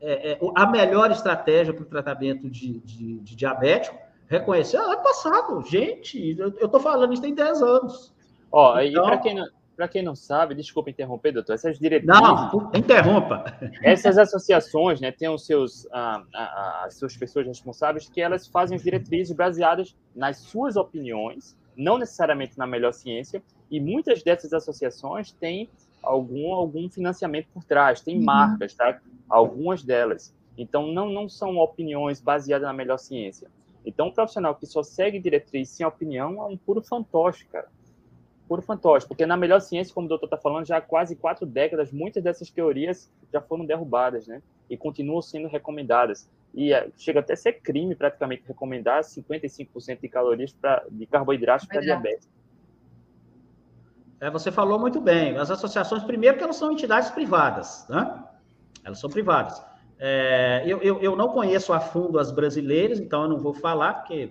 é, 0.00 0.32
é, 0.32 0.38
a 0.54 0.66
melhor 0.66 1.10
estratégia 1.10 1.74
para 1.74 1.82
o 1.82 1.86
tratamento 1.86 2.48
de, 2.48 2.78
de, 2.80 3.18
de 3.20 3.34
diabético. 3.34 3.96
Reconheceu 4.30 4.80
ano 4.80 5.02
passado. 5.02 5.60
Gente, 5.66 6.38
eu 6.38 6.48
estou 6.48 6.78
falando 6.78 7.12
isso 7.12 7.20
tem 7.20 7.34
10 7.34 7.62
anos. 7.62 8.14
Ó, 8.52 8.80
então, 8.80 9.02
e 9.02 9.06
para 9.06 9.18
quem 9.18 9.34
não 9.34 9.46
para 9.76 9.88
quem 9.88 10.02
não 10.02 10.14
sabe, 10.14 10.54
desculpa 10.54 10.90
interromper, 10.90 11.32
doutor, 11.32 11.54
essas 11.54 11.78
diretrizes. 11.78 12.20
Não, 12.20 12.70
interrompa. 12.74 13.46
Essas 13.82 14.18
associações, 14.18 15.00
né, 15.00 15.10
têm 15.10 15.30
os 15.30 15.46
seus, 15.46 15.88
ah, 15.90 16.22
ah, 16.34 16.82
as 16.84 16.98
suas 16.98 17.16
pessoas 17.16 17.46
responsáveis 17.46 18.06
que 18.06 18.20
elas 18.20 18.46
fazem 18.46 18.76
as 18.76 18.82
diretrizes 18.82 19.34
baseadas 19.34 19.96
nas 20.14 20.36
suas 20.36 20.76
opiniões, 20.76 21.56
não 21.74 21.96
necessariamente 21.96 22.58
na 22.58 22.66
melhor 22.66 22.92
ciência, 22.92 23.42
e 23.70 23.80
muitas 23.80 24.22
dessas 24.22 24.52
associações 24.52 25.32
têm 25.32 25.70
algum, 26.02 26.52
algum 26.52 26.90
financiamento 26.90 27.48
por 27.54 27.64
trás, 27.64 28.02
tem 28.02 28.18
uhum. 28.18 28.24
marcas, 28.24 28.74
tá? 28.74 29.00
Algumas 29.30 29.82
delas. 29.82 30.34
Então, 30.58 30.88
não, 30.88 31.08
não 31.08 31.26
são 31.26 31.56
opiniões 31.56 32.20
baseadas 32.20 32.66
na 32.66 32.74
melhor 32.74 32.98
ciência. 32.98 33.48
Então, 33.84 34.08
um 34.08 34.12
profissional 34.12 34.54
que 34.54 34.66
só 34.66 34.82
segue 34.82 35.18
diretriz 35.18 35.70
sem 35.70 35.86
opinião 35.86 36.42
é 36.42 36.46
um 36.46 36.56
puro 36.56 36.82
fantoche, 36.82 37.46
cara 37.46 37.68
puro 38.50 38.62
fantoche, 38.62 39.06
porque 39.06 39.24
na 39.24 39.36
melhor 39.36 39.60
ciência, 39.60 39.94
como 39.94 40.06
o 40.06 40.08
doutor 40.08 40.26
está 40.26 40.36
falando, 40.36 40.66
já 40.66 40.78
há 40.78 40.80
quase 40.80 41.14
quatro 41.14 41.46
décadas, 41.46 41.92
muitas 41.92 42.20
dessas 42.20 42.50
teorias 42.50 43.08
já 43.32 43.40
foram 43.40 43.64
derrubadas, 43.64 44.26
né? 44.26 44.42
E 44.68 44.76
continuam 44.76 45.22
sendo 45.22 45.46
recomendadas. 45.46 46.28
E 46.52 46.72
é, 46.72 46.90
chega 46.96 47.20
até 47.20 47.34
a 47.34 47.36
ser 47.36 47.60
crime, 47.60 47.94
praticamente, 47.94 48.42
recomendar 48.44 49.04
55% 49.04 50.00
de 50.00 50.08
calorias 50.08 50.52
pra, 50.52 50.84
de 50.90 51.06
carboidratos 51.06 51.68
para 51.68 51.80
diabetes. 51.80 52.28
É, 54.20 54.28
você 54.28 54.50
falou 54.50 54.80
muito 54.80 55.00
bem. 55.00 55.38
As 55.38 55.48
associações, 55.48 56.02
primeiro, 56.02 56.36
que 56.36 56.42
elas 56.42 56.56
são 56.56 56.72
entidades 56.72 57.08
privadas, 57.10 57.86
né? 57.88 58.20
Elas 58.82 58.98
são 58.98 59.08
privadas. 59.08 59.62
É, 60.02 60.62
eu, 60.66 60.80
eu, 60.80 60.98
eu, 61.00 61.14
não 61.14 61.28
conheço 61.28 61.74
a 61.74 61.78
fundo 61.78 62.18
as 62.18 62.32
brasileiras, 62.32 62.98
então 62.98 63.24
eu 63.24 63.28
não 63.28 63.38
vou 63.38 63.52
falar, 63.52 63.94
porque 63.94 64.30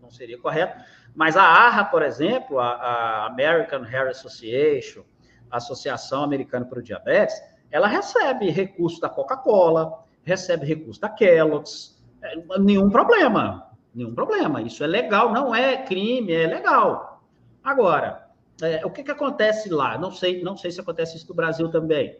não 0.00 0.08
seria 0.08 0.38
correto. 0.38 0.80
Mas 1.14 1.36
a 1.36 1.42
ARRA, 1.42 1.84
por 1.86 2.02
exemplo, 2.02 2.60
a, 2.60 2.68
a 2.68 3.26
American 3.26 3.84
Heart 3.84 4.10
Association, 4.10 5.02
a 5.50 5.56
Associação 5.56 6.22
Americana 6.22 6.64
para 6.64 6.78
o 6.78 6.82
Diabetes, 6.82 7.34
ela 7.72 7.88
recebe 7.88 8.50
recursos 8.50 9.00
da 9.00 9.08
Coca-Cola, 9.08 10.04
recebe 10.22 10.64
recursos 10.64 10.98
da 10.98 11.08
Kellogg's, 11.08 12.00
é, 12.22 12.36
nenhum 12.60 12.88
problema, 12.88 13.68
nenhum 13.92 14.14
problema. 14.14 14.62
Isso 14.62 14.84
é 14.84 14.86
legal, 14.86 15.32
não 15.32 15.52
é 15.52 15.76
crime, 15.78 16.32
é 16.32 16.46
legal. 16.46 17.20
Agora, 17.64 18.28
é, 18.62 18.86
o 18.86 18.90
que, 18.90 19.02
que 19.02 19.10
acontece 19.10 19.68
lá? 19.70 19.98
Não 19.98 20.12
sei, 20.12 20.40
não 20.40 20.56
sei 20.56 20.70
se 20.70 20.80
acontece 20.80 21.16
isso 21.16 21.28
no 21.28 21.34
Brasil 21.34 21.68
também. 21.68 22.16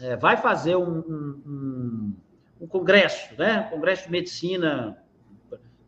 É, 0.00 0.16
vai 0.16 0.36
fazer 0.36 0.76
um, 0.76 0.98
um, 0.98 2.14
um, 2.60 2.66
congresso, 2.66 3.34
né? 3.38 3.66
Um 3.66 3.76
congresso 3.76 4.04
de 4.04 4.10
medicina 4.10 5.02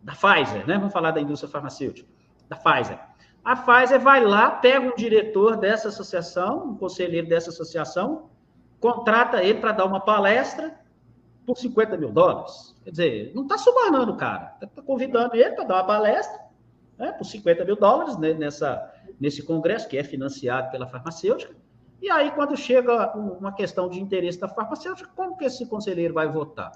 da 0.02 0.12
Pfizer, 0.12 0.66
né? 0.66 0.76
Vamos 0.78 0.92
falar 0.92 1.10
da 1.10 1.20
indústria 1.20 1.50
farmacêutica 1.50 2.08
da 2.48 2.56
Pfizer. 2.56 2.98
A 3.44 3.56
Pfizer 3.56 4.00
vai 4.00 4.24
lá, 4.24 4.50
pega 4.50 4.86
um 4.86 4.94
diretor 4.94 5.56
dessa 5.56 5.88
associação, 5.88 6.70
um 6.70 6.76
conselheiro 6.76 7.28
dessa 7.28 7.50
associação, 7.50 8.28
contrata 8.78 9.42
ele 9.42 9.60
para 9.60 9.72
dar 9.72 9.84
uma 9.84 10.00
palestra 10.00 10.78
por 11.46 11.56
50 11.56 11.96
mil 11.96 12.12
dólares. 12.12 12.76
Quer 12.84 12.90
dizer, 12.90 13.32
não 13.34 13.42
está 13.42 13.56
subornando 13.56 14.12
o 14.12 14.16
cara, 14.16 14.56
está 14.62 14.82
convidando 14.82 15.36
ele 15.36 15.52
para 15.52 15.64
dar 15.64 15.74
uma 15.76 15.86
palestra 15.86 16.38
né, 16.98 17.12
por 17.12 17.24
50 17.24 17.64
mil 17.64 17.76
dólares 17.76 18.18
né, 18.18 18.34
nessa, 18.34 18.92
nesse 19.18 19.42
congresso, 19.42 19.88
que 19.88 19.96
é 19.96 20.04
financiado 20.04 20.70
pela 20.70 20.86
farmacêutica. 20.86 21.54
E 22.00 22.10
aí, 22.10 22.30
quando 22.30 22.56
chega 22.56 23.14
uma 23.16 23.52
questão 23.52 23.88
de 23.88 24.00
interesse 24.00 24.40
da 24.40 24.48
farmacêutica, 24.48 25.10
como 25.14 25.36
que 25.36 25.44
esse 25.44 25.66
conselheiro 25.66 26.14
vai 26.14 26.28
votar? 26.28 26.72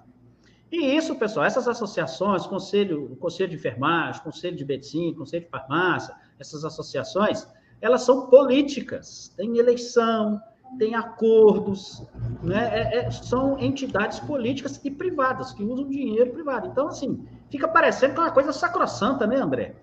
E 0.70 0.96
isso, 0.96 1.14
pessoal, 1.14 1.46
essas 1.46 1.68
associações, 1.68 2.46
conselho, 2.46 3.16
conselho 3.16 3.50
de 3.50 3.56
enfermagem, 3.56 4.22
conselho 4.22 4.56
de 4.56 4.64
medicina, 4.64 5.16
conselho 5.16 5.44
de 5.44 5.50
farmácia, 5.50 6.14
essas 6.38 6.64
associações, 6.64 7.46
elas 7.80 8.02
são 8.02 8.26
políticas, 8.26 9.32
tem 9.36 9.56
eleição, 9.56 10.40
tem 10.78 10.94
acordos, 10.94 12.02
né? 12.42 12.70
É, 12.72 12.96
é, 12.98 13.10
são 13.10 13.58
entidades 13.58 14.18
políticas 14.20 14.80
e 14.84 14.90
privadas 14.90 15.52
que 15.52 15.62
usam 15.62 15.88
dinheiro 15.88 16.32
privado. 16.32 16.68
Então, 16.68 16.88
assim, 16.88 17.24
fica 17.50 17.68
parecendo 17.68 18.14
que 18.14 18.20
é 18.20 18.22
uma 18.24 18.32
coisa 18.32 18.52
sacrossanta, 18.52 19.26
né, 19.26 19.36
André? 19.36 19.76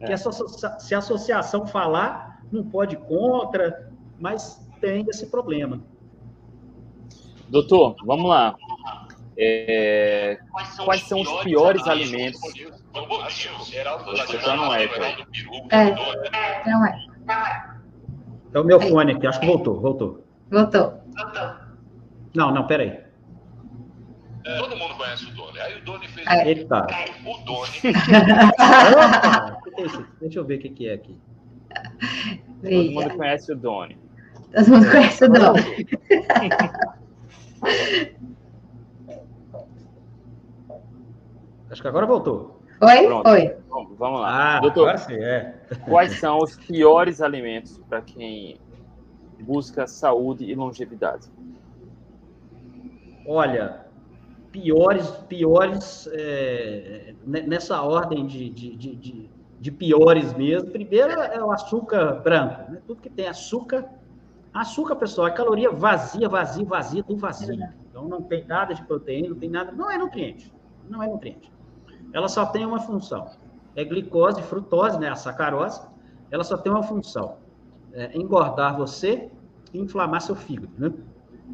É. 0.00 0.06
Que 0.06 0.12
essa, 0.12 0.30
se 0.78 0.94
a 0.94 0.98
associação 0.98 1.66
falar, 1.66 2.40
não 2.52 2.64
pode 2.64 2.96
contra, 2.96 3.90
mas 4.18 4.65
tem 4.80 5.04
esse 5.08 5.26
problema. 5.26 5.80
Doutor, 7.48 7.96
vamos 8.04 8.28
lá. 8.28 8.56
É, 9.38 10.38
quais, 10.50 10.68
são, 10.68 10.84
quais 10.86 11.02
são, 11.02 11.20
os 11.20 11.42
piores, 11.42 11.86
alimentos? 11.86 12.40
Você 12.40 14.38
tá 14.38 14.56
no 14.56 14.72
eco. 14.72 14.94
É, 15.70 15.94
não 16.66 16.86
é. 16.86 17.06
É 18.54 18.60
o 18.60 18.64
meu 18.64 18.80
fone 18.80 19.12
aqui, 19.12 19.26
acho 19.26 19.38
que 19.38 19.46
voltou, 19.46 19.80
voltou. 19.80 20.24
Voltou. 20.50 20.94
Não, 22.34 22.52
não, 22.52 22.66
peraí. 22.66 23.06
É, 24.46 24.58
todo 24.58 24.76
mundo 24.76 24.94
conhece 24.94 25.26
o 25.26 25.34
Doni. 25.34 25.58
Aí 25.58 25.76
o 25.76 25.84
Doni 25.84 26.08
fez. 26.08 26.26
É. 26.26 26.48
Eita. 26.48 26.86
O 27.24 27.38
Doni. 27.44 27.78
Opa, 28.96 29.58
deixa 30.20 30.38
eu 30.38 30.44
ver 30.44 30.58
o 30.58 30.60
que, 30.60 30.68
que 30.70 30.88
é 30.88 30.94
aqui. 30.94 31.20
Todo 32.62 32.92
mundo 32.92 33.16
conhece 33.16 33.52
o 33.52 33.56
Doni. 33.56 33.98
Todo 34.54 34.70
mundo 34.70 34.90
conhece 34.90 35.24
o 35.24 35.28
Doni. 35.28 35.86
Acho 41.70 41.82
que 41.82 41.88
agora 41.88 42.06
voltou. 42.06 42.60
Oi? 42.80 43.06
Pronto. 43.06 43.28
Oi. 43.28 43.56
vamos 43.98 44.20
lá. 44.20 44.56
Ah, 44.56 44.60
Doutor, 44.60 44.88
agora 44.88 44.98
sim, 44.98 45.14
é. 45.14 45.54
Quais 45.88 46.18
são 46.18 46.38
os 46.38 46.56
piores 46.56 47.20
alimentos 47.20 47.78
para 47.88 48.02
quem 48.02 48.58
busca 49.40 49.86
saúde 49.86 50.44
e 50.44 50.54
longevidade? 50.54 51.28
Olha, 53.26 53.86
piores, 54.52 55.08
piores, 55.28 56.08
é, 56.12 57.14
nessa 57.24 57.82
ordem 57.82 58.26
de, 58.26 58.48
de, 58.50 58.76
de, 58.76 59.30
de, 59.60 59.70
piores 59.72 60.32
mesmo. 60.34 60.70
Primeiro 60.70 61.20
é 61.20 61.42
o 61.42 61.50
açúcar 61.50 62.20
branco. 62.22 62.70
Né? 62.70 62.80
Tudo 62.86 63.02
que 63.02 63.10
tem 63.10 63.26
açúcar. 63.26 63.84
Açúcar, 64.58 64.96
pessoal, 64.96 65.28
é 65.28 65.30
caloria 65.30 65.70
vazia, 65.70 66.28
vazia, 66.28 66.64
vazia 66.64 67.02
do 67.02 67.16
vazio. 67.16 67.54
Então 67.90 68.08
não 68.08 68.22
tem 68.22 68.44
nada 68.44 68.74
de 68.74 68.82
proteína, 68.84 69.28
não 69.28 69.36
tem 69.36 69.50
nada. 69.50 69.72
Não 69.72 69.90
é 69.90 69.98
nutriente. 69.98 70.52
Não 70.88 71.02
é 71.02 71.08
nutriente 71.08 71.50
ela 72.12 72.28
só 72.28 72.46
tem 72.46 72.64
uma 72.64 72.80
função. 72.80 73.26
É 73.74 73.84
glicose, 73.84 74.42
frutose, 74.42 74.98
né, 74.98 75.08
a 75.08 75.14
sacarose, 75.14 75.82
ela 76.30 76.42
só 76.42 76.56
tem 76.56 76.72
uma 76.72 76.82
função. 76.82 77.36
É 77.92 78.16
engordar 78.16 78.76
você 78.76 79.30
e 79.72 79.78
inflamar 79.78 80.22
seu 80.22 80.34
fígado, 80.34 80.72
né? 80.78 80.92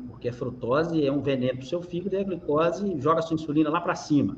Porque 0.08 0.28
a 0.28 0.32
frutose 0.32 1.04
é 1.04 1.10
um 1.10 1.20
veneno 1.20 1.58
para 1.58 1.64
o 1.64 1.66
seu 1.66 1.82
fígado 1.82 2.14
e 2.14 2.18
a 2.20 2.24
glicose 2.24 3.00
joga 3.00 3.18
a 3.18 3.22
sua 3.22 3.34
insulina 3.34 3.70
lá 3.70 3.80
para 3.80 3.94
cima. 3.94 4.36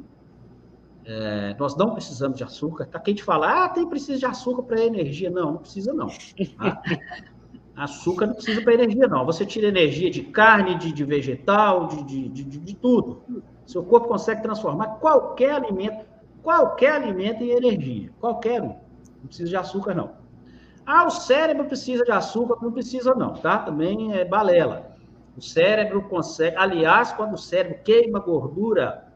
É, 1.04 1.54
nós 1.58 1.76
não 1.76 1.92
precisamos 1.92 2.38
de 2.38 2.44
açúcar. 2.44 2.86
Tá 2.86 2.98
quem 2.98 3.14
te 3.14 3.22
fala, 3.22 3.64
ah, 3.64 3.68
tem 3.68 3.86
precisa 3.86 4.18
de 4.18 4.24
açúcar 4.24 4.62
para 4.62 4.82
energia. 4.82 5.30
Não, 5.30 5.52
não 5.52 5.58
precisa 5.58 5.92
não. 5.92 6.06
Tá? 6.06 6.82
Açúcar 7.76 8.26
não 8.26 8.34
precisa 8.34 8.62
para 8.62 8.74
energia, 8.74 9.08
não. 9.08 9.26
Você 9.26 9.44
tira 9.44 9.66
energia 9.66 10.08
de 10.08 10.22
carne, 10.22 10.76
de, 10.76 10.92
de 10.92 11.04
vegetal, 11.04 11.88
de, 11.88 12.04
de, 12.04 12.28
de, 12.28 12.44
de, 12.44 12.74
tudo. 12.76 13.22
Seu 13.66 13.82
corpo 13.82 14.06
consegue 14.06 14.42
transformar 14.42 14.98
qualquer 15.00 15.54
alimento, 15.54 16.06
qualquer 16.42 16.92
alimento 16.92 17.42
em 17.42 17.50
energia. 17.50 18.12
Qualquer 18.20 18.62
um. 18.62 18.76
Não 19.20 19.26
precisa 19.26 19.48
de 19.48 19.56
açúcar, 19.56 19.94
não. 19.94 20.12
Ah, 20.86 21.06
o 21.06 21.10
cérebro 21.10 21.64
precisa 21.64 22.04
de 22.04 22.12
açúcar, 22.12 22.58
não 22.62 22.70
precisa, 22.70 23.14
não, 23.14 23.32
tá? 23.34 23.58
Também 23.58 24.14
é 24.14 24.24
balela. 24.24 24.94
O 25.36 25.42
cérebro 25.42 26.02
consegue. 26.02 26.56
Aliás, 26.56 27.12
quando 27.12 27.34
o 27.34 27.38
cérebro 27.38 27.78
queima 27.82 28.20
gordura 28.20 29.08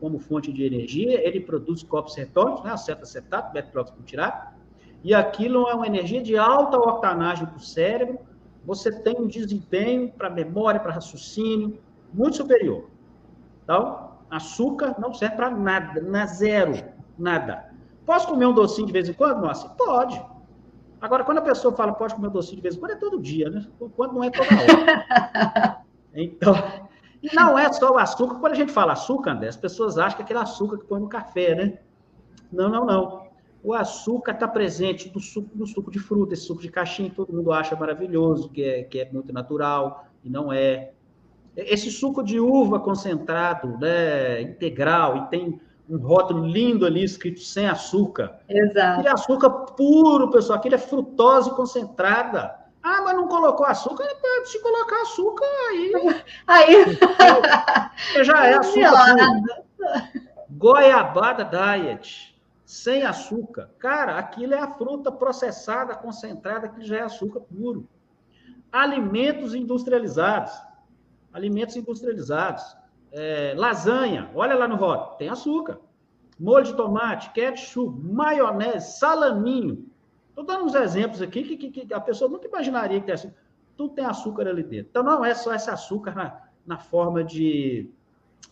como 0.00 0.18
fonte 0.18 0.50
de 0.50 0.64
energia, 0.64 1.26
ele 1.26 1.40
produz 1.40 1.82
copos 1.82 2.14
cetônicos, 2.14 2.64
né? 2.64 2.72
Acetato, 2.72 3.52
beta-peróxido 3.52 3.98
butirado, 3.98 4.56
e 5.02 5.14
aquilo 5.14 5.68
é 5.68 5.74
uma 5.74 5.86
energia 5.86 6.22
de 6.22 6.36
alta 6.36 6.76
octanagem 6.76 7.46
para 7.46 7.56
o 7.56 7.60
cérebro. 7.60 8.18
Você 8.64 8.90
tem 8.90 9.16
um 9.18 9.26
desempenho 9.26 10.10
para 10.12 10.28
memória, 10.28 10.80
para 10.80 10.92
raciocínio 10.92 11.78
muito 12.12 12.36
superior. 12.36 12.88
Então, 13.62 14.10
açúcar 14.30 14.96
não 14.98 15.12
serve 15.14 15.36
para 15.36 15.50
nada, 15.50 16.00
na 16.00 16.26
zero, 16.26 16.72
nada. 17.18 17.72
Posso 18.04 18.28
comer 18.28 18.46
um 18.46 18.52
docinho 18.52 18.86
de 18.86 18.92
vez 18.92 19.08
em 19.08 19.12
quando? 19.12 19.40
Nossa, 19.40 19.68
pode. 19.70 20.20
Agora, 21.00 21.24
quando 21.24 21.38
a 21.38 21.42
pessoa 21.42 21.74
fala 21.74 21.92
pode 21.92 22.14
comer 22.14 22.28
um 22.28 22.32
docinho 22.32 22.56
de 22.56 22.62
vez 22.62 22.74
em 22.74 22.80
quando, 22.80 22.92
é 22.92 22.96
todo 22.96 23.20
dia, 23.20 23.48
né? 23.48 23.66
Quando 23.96 24.14
não 24.14 24.24
é 24.24 24.30
toda 24.30 24.48
hora. 24.48 25.78
Então, 26.14 26.54
E 27.22 27.34
não 27.34 27.58
é 27.58 27.70
só 27.72 27.92
o 27.92 27.98
açúcar. 27.98 28.36
Quando 28.36 28.52
a 28.52 28.56
gente 28.56 28.72
fala 28.72 28.92
açúcar, 28.92 29.32
André, 29.32 29.48
as 29.48 29.56
pessoas 29.56 29.98
acham 29.98 30.16
que 30.16 30.22
é 30.22 30.24
aquele 30.24 30.38
açúcar 30.38 30.78
que 30.78 30.86
põe 30.86 31.00
no 31.00 31.08
café, 31.08 31.54
né? 31.54 31.78
Não, 32.52 32.68
não, 32.68 32.84
não. 32.84 33.17
O 33.62 33.74
açúcar 33.74 34.32
está 34.32 34.46
presente 34.46 35.10
no 35.12 35.20
suco, 35.20 35.50
no 35.54 35.66
suco 35.66 35.90
de 35.90 35.98
fruta, 35.98 36.34
esse 36.34 36.44
suco 36.44 36.62
de 36.62 36.70
caixinha 36.70 37.10
todo 37.14 37.32
mundo 37.32 37.52
acha 37.52 37.74
maravilhoso, 37.74 38.48
que 38.50 38.62
é, 38.62 38.82
que 38.84 39.00
é 39.00 39.10
muito 39.12 39.32
natural, 39.32 40.06
e 40.22 40.30
não 40.30 40.52
é. 40.52 40.92
Esse 41.56 41.90
suco 41.90 42.22
de 42.22 42.38
uva 42.38 42.78
concentrado, 42.78 43.76
né, 43.78 44.40
integral, 44.42 45.16
e 45.16 45.26
tem 45.28 45.60
um 45.88 45.98
rótulo 45.98 46.46
lindo 46.46 46.86
ali 46.86 47.02
escrito 47.02 47.40
sem 47.40 47.66
açúcar. 47.66 48.38
Exato. 48.48 49.00
Aquele 49.00 49.08
é 49.08 49.12
açúcar 49.12 49.50
puro, 49.50 50.30
pessoal, 50.30 50.58
aquele 50.58 50.76
é 50.76 50.78
frutose 50.78 51.50
concentrada. 51.50 52.54
Ah, 52.82 53.02
mas 53.02 53.16
não 53.16 53.26
colocou 53.26 53.66
açúcar? 53.66 54.06
Se 54.44 54.62
colocar 54.62 55.02
açúcar, 55.02 55.44
aí. 55.70 55.92
Aí. 56.46 58.24
já 58.24 58.46
é 58.46 58.54
açúcar. 58.58 59.16
Puro. 59.16 59.68
Goiabada 60.50 61.44
Diet, 61.44 62.34
sem 62.68 63.02
açúcar. 63.02 63.70
Cara, 63.78 64.18
aquilo 64.18 64.52
é 64.52 64.58
a 64.58 64.74
fruta 64.74 65.10
processada, 65.10 65.94
concentrada, 65.94 66.68
que 66.68 66.84
já 66.84 66.98
é 66.98 67.00
açúcar 67.00 67.40
puro. 67.40 67.88
Alimentos 68.70 69.54
industrializados. 69.54 70.52
Alimentos 71.32 71.76
industrializados. 71.76 72.76
É, 73.10 73.54
lasanha, 73.56 74.30
olha 74.34 74.54
lá 74.54 74.68
no 74.68 74.76
rótulo, 74.76 75.16
tem 75.16 75.30
açúcar. 75.30 75.80
Molho 76.38 76.66
de 76.66 76.74
tomate, 76.74 77.30
ketchup, 77.30 77.98
maionese, 78.02 78.98
salaminho. 78.98 79.86
Estou 80.28 80.44
dando 80.44 80.66
uns 80.66 80.74
exemplos 80.74 81.22
aqui 81.22 81.44
que, 81.44 81.70
que, 81.70 81.86
que, 81.86 81.94
a 81.94 82.00
pessoa 82.00 82.30
nunca 82.30 82.46
imaginaria 82.46 83.00
que 83.00 83.06
tem 83.06 83.14
açúcar. 83.14 83.34
Tudo 83.78 83.94
tem 83.94 84.04
açúcar 84.04 84.46
ali 84.46 84.62
dentro. 84.62 84.88
Então 84.90 85.02
não 85.02 85.24
é 85.24 85.34
só 85.34 85.54
esse 85.54 85.70
açúcar 85.70 86.14
na, 86.14 86.42
na 86.66 86.76
forma 86.76 87.24
de 87.24 87.90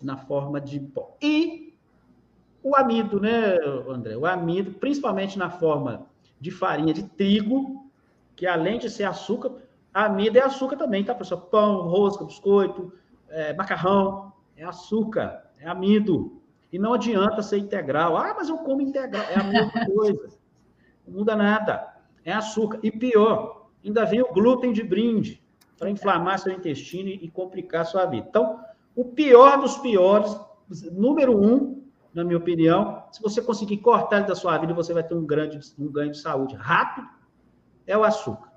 na 0.01 0.17
forma 0.17 0.59
de. 0.59 0.89
E 1.21 1.66
o 2.67 2.75
amido, 2.75 3.21
né, 3.21 3.57
André? 3.89 4.17
O 4.17 4.27
amido, 4.27 4.73
principalmente 4.73 5.39
na 5.39 5.49
forma 5.49 6.07
de 6.41 6.51
farinha 6.51 6.93
de 6.93 7.05
trigo, 7.05 7.89
que 8.35 8.45
além 8.45 8.77
de 8.81 8.91
ser 8.91 9.05
açúcar, 9.05 9.53
amido 9.95 10.37
é 10.37 10.43
açúcar 10.43 10.77
também, 10.77 11.05
tá, 11.05 11.15
pessoal? 11.15 11.43
Pão, 11.43 11.83
rosca, 11.83 12.25
biscoito, 12.25 12.93
é, 13.29 13.55
macarrão, 13.55 14.33
é 14.57 14.65
açúcar, 14.65 15.49
é 15.61 15.69
amido. 15.69 16.43
E 16.73 16.79
não 16.79 16.93
adianta 16.93 17.41
ser 17.41 17.59
integral. 17.59 18.17
Ah, 18.17 18.35
mas 18.37 18.49
eu 18.49 18.59
como 18.59 18.83
integral. 18.83 19.25
É 19.31 19.39
a 19.39 19.45
mesma 19.45 19.87
coisa. 19.87 20.29
Não 21.07 21.19
muda 21.19 21.37
nada. 21.37 21.95
É 22.25 22.33
açúcar. 22.33 22.81
E 22.83 22.91
pior, 22.91 23.69
ainda 23.85 24.05
vem 24.05 24.21
o 24.21 24.33
glúten 24.33 24.73
de 24.73 24.83
brinde 24.83 25.41
para 25.79 25.89
inflamar 25.89 26.41
seu 26.41 26.53
intestino 26.53 27.11
e 27.11 27.31
complicar 27.31 27.87
sua 27.87 28.07
vida. 28.07 28.27
Então, 28.29 28.61
o 28.97 29.05
pior 29.05 29.61
dos 29.61 29.79
piores, 29.79 30.37
número 30.91 31.39
um, 31.41 31.86
na 32.17 32.25
minha 32.25 32.39
opinião, 32.39 33.05
se 33.13 33.21
você 33.21 33.43
conseguir 33.43 33.77
cortar 33.77 34.19
ele 34.19 34.27
da 34.27 34.35
sua 34.35 34.57
vida, 34.57 34.73
você 34.73 34.95
vai 34.95 35.05
ter 35.05 35.15
um 35.15 35.27
grande 35.27 35.61
um 35.79 35.93
ganho 35.93 36.11
de 36.11 36.19
saúde 36.19 36.57
rápido, 36.57 37.07
é 37.87 37.97
o 37.97 38.03
açúcar. 38.03 38.51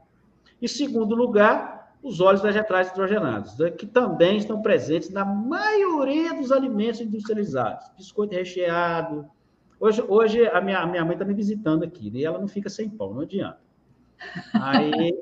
E 0.61 0.67
segundo 0.67 1.13
lugar, 1.13 1.93
os 2.01 2.21
óleos 2.21 2.41
vegetais 2.41 2.89
hidrogenados, 2.89 3.57
né, 3.57 3.69
que 3.69 3.85
também 3.85 4.37
estão 4.37 4.61
presentes 4.61 5.09
na 5.09 5.25
maioria 5.25 6.33
dos 6.33 6.51
alimentos 6.51 7.01
industrializados. 7.01 7.85
Biscoito 7.97 8.33
recheado. 8.33 9.29
Hoje, 9.77 10.03
hoje 10.07 10.47
a, 10.47 10.61
minha, 10.61 10.79
a 10.79 10.87
minha 10.87 11.03
mãe 11.03 11.13
está 11.13 11.25
me 11.25 11.33
visitando 11.33 11.83
aqui, 11.83 12.09
né, 12.09 12.19
e 12.19 12.25
ela 12.25 12.39
não 12.39 12.47
fica 12.47 12.69
sem 12.69 12.89
pão, 12.89 13.13
não 13.13 13.21
adianta. 13.21 13.59
Aí 14.53 15.21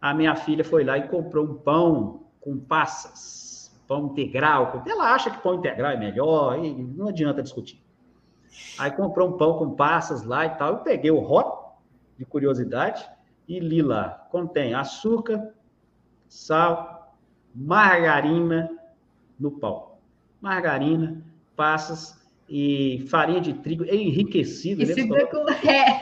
a 0.00 0.14
minha 0.14 0.36
filha 0.36 0.64
foi 0.64 0.84
lá 0.84 0.96
e 0.96 1.08
comprou 1.08 1.44
um 1.44 1.54
pão 1.54 2.26
com 2.40 2.56
passas, 2.58 3.45
pão 3.86 4.06
integral. 4.06 4.82
Ela 4.86 5.14
acha 5.14 5.30
que 5.30 5.38
pão 5.38 5.54
integral 5.54 5.92
é 5.92 5.96
melhor, 5.96 6.58
e 6.64 6.72
não 6.72 7.08
adianta 7.08 7.42
discutir. 7.42 7.80
Aí 8.78 8.90
comprou 8.90 9.28
um 9.28 9.36
pão 9.36 9.58
com 9.58 9.74
passas 9.74 10.22
lá 10.22 10.46
e 10.46 10.50
tal. 10.50 10.72
Eu 10.72 10.78
peguei 10.78 11.10
o 11.10 11.18
rótulo 11.18 11.72
de 12.18 12.24
curiosidade 12.24 13.06
e 13.48 13.58
li 13.58 13.82
lá. 13.82 14.26
Contém 14.30 14.74
açúcar, 14.74 15.54
sal, 16.28 17.16
margarina 17.54 18.70
no 19.38 19.50
pau. 19.50 20.00
Margarina, 20.40 21.22
passas 21.54 22.16
e 22.48 23.04
farinha 23.08 23.40
de 23.40 23.54
trigo 23.54 23.84
enriquecida. 23.84 24.82
E, 24.82 25.06
né? 25.06 25.24
com... 25.26 25.48
é. 25.68 25.98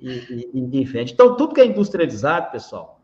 e, 0.00 0.10
e, 0.52 0.82
e, 0.82 1.12
Então, 1.12 1.36
tudo 1.36 1.54
que 1.54 1.60
é 1.60 1.66
industrializado, 1.66 2.50
pessoal, 2.50 3.00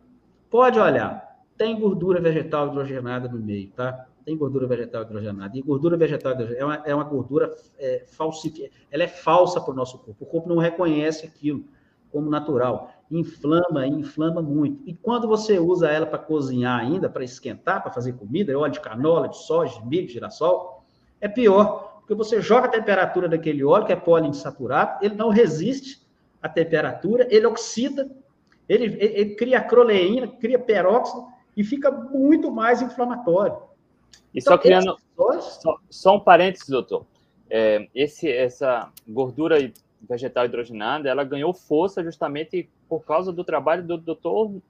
pode 0.48 0.78
olhar. 0.78 1.29
Tem 1.60 1.78
gordura 1.78 2.22
vegetal 2.22 2.68
hidrogenada 2.68 3.28
no 3.28 3.38
meio, 3.38 3.70
tá? 3.72 4.06
Tem 4.24 4.34
gordura 4.34 4.66
vegetal 4.66 5.02
hidrogenada. 5.02 5.58
E 5.58 5.60
gordura 5.60 5.94
vegetal 5.94 6.32
é 6.32 6.64
uma, 6.64 6.74
é 6.86 6.94
uma 6.94 7.04
gordura 7.04 7.54
é, 7.78 8.02
falsificada. 8.08 8.70
Ela 8.90 9.02
é 9.02 9.06
falsa 9.06 9.60
para 9.60 9.70
o 9.70 9.76
nosso 9.76 9.98
corpo. 9.98 10.24
O 10.24 10.26
corpo 10.26 10.48
não 10.48 10.56
reconhece 10.56 11.26
aquilo 11.26 11.62
como 12.10 12.30
natural 12.30 12.90
inflama, 13.10 13.86
inflama 13.86 14.40
muito. 14.40 14.88
E 14.88 14.94
quando 14.94 15.28
você 15.28 15.58
usa 15.58 15.90
ela 15.90 16.06
para 16.06 16.18
cozinhar 16.18 16.80
ainda, 16.80 17.10
para 17.10 17.24
esquentar, 17.24 17.82
para 17.82 17.92
fazer 17.92 18.14
comida, 18.14 18.58
óleo 18.58 18.72
de 18.72 18.80
canola, 18.80 19.28
de 19.28 19.36
soja, 19.36 19.82
de 19.82 19.86
milho, 19.86 20.06
de 20.06 20.14
girassol, 20.14 20.82
é 21.20 21.28
pior, 21.28 21.98
porque 21.98 22.14
você 22.14 22.40
joga 22.40 22.68
a 22.68 22.70
temperatura 22.70 23.28
daquele 23.28 23.62
óleo, 23.62 23.84
que 23.84 23.92
é 23.92 23.96
poliinsaturado, 23.96 25.04
ele 25.04 25.14
não 25.14 25.28
resiste 25.28 26.08
à 26.40 26.48
temperatura, 26.48 27.28
ele 27.30 27.44
oxida, 27.44 28.10
ele, 28.66 28.84
ele, 28.84 28.98
ele 28.98 29.34
cria 29.34 29.58
acroleína, 29.58 30.26
cria 30.26 30.58
peróxido 30.58 31.38
e 31.56 31.64
fica 31.64 31.90
muito 31.90 32.50
mais 32.50 32.82
inflamatório. 32.82 33.56
E 34.32 34.38
então, 34.38 34.52
só 34.52 34.58
criando. 34.58 34.96
Só, 35.40 35.78
só, 35.90 36.16
um 36.16 36.20
parênteses, 36.20 36.68
doutor. 36.68 37.04
É, 37.48 37.88
esse, 37.94 38.30
essa 38.30 38.90
gordura 39.06 39.58
vegetal 40.08 40.46
hidrogenada, 40.46 41.08
ela 41.08 41.24
ganhou 41.24 41.52
força 41.52 42.02
justamente 42.02 42.68
por 42.88 43.04
causa 43.04 43.32
do 43.32 43.44
trabalho 43.44 43.82
do 43.82 43.98
doutor 43.98 44.50
uh, 44.50 44.60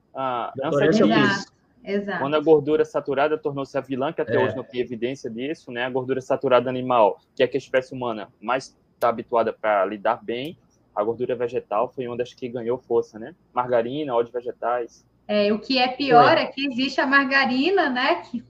Exato. 1.83 2.19
Quando 2.19 2.35
a 2.35 2.41
gordura 2.41 2.85
saturada 2.85 3.39
tornou-se 3.39 3.77
a 3.77 3.81
vilã, 3.81 4.13
que 4.13 4.21
até 4.21 4.35
é. 4.35 4.45
hoje 4.45 4.55
não 4.55 4.65
tem 4.65 4.81
evidência 4.81 5.31
disso, 5.31 5.73
né? 5.73 5.85
A 5.85 5.91
gordura 5.91 6.21
saturada 6.21 6.69
animal, 6.69 7.19
que 7.35 7.43
é 7.43 7.47
que 7.47 7.57
a 7.57 7.59
espécie 7.59 7.95
humana 7.95 8.29
mais 8.41 8.77
está 8.95 9.09
habituada 9.09 9.53
para 9.53 9.85
lidar 9.87 10.23
bem, 10.23 10.59
a 10.95 11.03
gordura 11.03 11.35
vegetal 11.35 11.89
foi 11.89 12.07
uma 12.07 12.17
das 12.17 12.35
que 12.35 12.49
ganhou 12.49 12.77
força, 12.77 13.19
né? 13.19 13.35
Margarina, 13.55 14.15
óleos 14.15 14.31
vegetais. 14.31 15.07
É, 15.33 15.53
o 15.53 15.61
que 15.61 15.79
é 15.79 15.87
pior 15.87 16.37
é. 16.37 16.43
é 16.43 16.47
que 16.47 16.67
existe 16.67 17.01
a 17.01 17.07
margarina, 17.07 17.89
né? 17.89 18.17
Que 18.17 18.43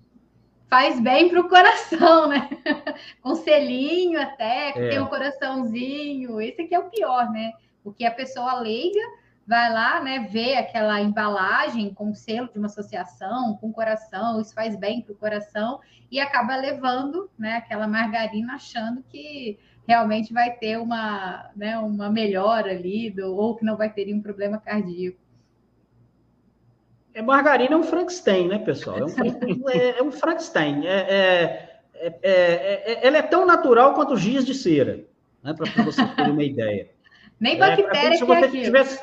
faz 0.66 0.98
bem 0.98 1.28
para 1.28 1.38
o 1.38 1.46
coração, 1.46 2.26
né? 2.26 2.48
Com 3.20 3.34
selinho 3.34 4.18
até, 4.18 4.72
que 4.72 4.78
é. 4.78 4.88
tem 4.88 4.98
um 4.98 5.04
coraçãozinho. 5.04 6.40
Esse 6.40 6.62
aqui 6.62 6.74
é 6.74 6.78
o 6.78 6.88
pior, 6.88 7.30
né? 7.30 7.52
O 7.84 7.92
que 7.92 8.02
a 8.02 8.10
pessoa 8.10 8.60
leiga 8.60 8.98
vai 9.46 9.70
lá, 9.70 10.00
né, 10.00 10.28
vê 10.30 10.54
aquela 10.54 11.00
embalagem 11.00 11.92
com 11.92 12.14
selo 12.14 12.48
de 12.50 12.56
uma 12.56 12.66
associação, 12.66 13.58
com 13.60 13.72
coração, 13.72 14.40
isso 14.40 14.54
faz 14.54 14.76
bem 14.76 15.02
para 15.02 15.12
o 15.12 15.16
coração, 15.16 15.80
e 16.08 16.20
acaba 16.20 16.54
levando, 16.54 17.28
né, 17.36 17.56
aquela 17.56 17.88
margarina 17.88 18.54
achando 18.54 19.02
que 19.02 19.58
realmente 19.88 20.32
vai 20.32 20.52
ter 20.52 20.78
uma, 20.78 21.50
né, 21.56 21.76
uma 21.78 22.08
melhora 22.08 22.70
ali, 22.70 23.10
do, 23.10 23.34
ou 23.34 23.56
que 23.56 23.64
não 23.64 23.76
vai 23.76 23.92
ter 23.92 24.04
nenhum 24.04 24.22
problema 24.22 24.56
cardíaco. 24.56 25.18
É, 27.20 27.22
margarina 27.22 27.74
é 27.74 27.76
um 27.76 27.82
Frankenstein, 27.82 28.48
né, 28.48 28.58
pessoal? 28.58 28.98
É 28.98 29.04
um, 29.04 29.68
é, 29.68 29.98
é 29.98 30.02
um 30.02 30.10
Frankenstein. 30.10 30.86
É, 30.86 31.80
é, 31.94 32.18
é, 32.22 33.06
ela 33.06 33.18
é 33.18 33.22
tão 33.22 33.44
natural 33.44 33.92
quanto 33.92 34.16
giz 34.16 34.44
de 34.44 34.54
cera, 34.54 35.04
né, 35.42 35.52
para 35.52 35.84
você 35.84 36.02
ter 36.02 36.30
uma 36.30 36.42
ideia. 36.42 36.88
Nem 37.38 37.58
bactéria 37.58 38.16
é, 38.16 38.18
que 38.18 38.32
é 38.32 38.48
tivesse, 38.48 39.02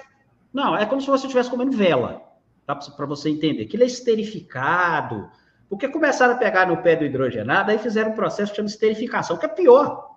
Não, 0.52 0.76
é 0.76 0.86
como 0.86 1.00
se 1.00 1.08
você 1.08 1.28
estivesse 1.28 1.50
comendo 1.50 1.78
vela, 1.78 2.24
tá? 2.66 2.76
para 2.76 3.06
você 3.06 3.30
entender. 3.30 3.64
Aquilo 3.64 3.84
é 3.84 3.88
esterificado, 3.88 5.30
porque 5.70 5.88
começaram 5.88 6.34
a 6.34 6.38
pegar 6.38 6.68
no 6.68 6.78
pé 6.78 6.96
do 6.96 7.06
hidrogenado, 7.06 7.70
aí 7.70 7.78
fizeram 7.78 8.12
um 8.12 8.16
processo 8.16 8.52
que 8.52 8.56
chama 8.56 8.68
esterificação, 8.68 9.38
que 9.38 9.46
é 9.46 9.50
pior. 9.50 10.16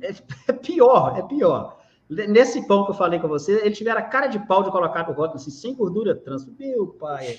É, 0.00 0.52
pior, 0.52 1.18
é 1.18 1.22
pior. 1.22 1.79
Nesse 2.10 2.66
pão 2.66 2.84
que 2.84 2.90
eu 2.90 2.96
falei 2.96 3.20
com 3.20 3.28
você, 3.28 3.60
ele 3.64 3.70
tiveram 3.70 4.00
a 4.00 4.02
cara 4.02 4.26
de 4.26 4.40
pau 4.40 4.64
de 4.64 4.70
colocar 4.72 5.06
no 5.06 5.14
rótulo 5.14 5.36
assim, 5.36 5.50
sem 5.50 5.72
gordura 5.74 6.12
trans. 6.16 6.44
Meu 6.58 6.88
pai. 6.88 7.36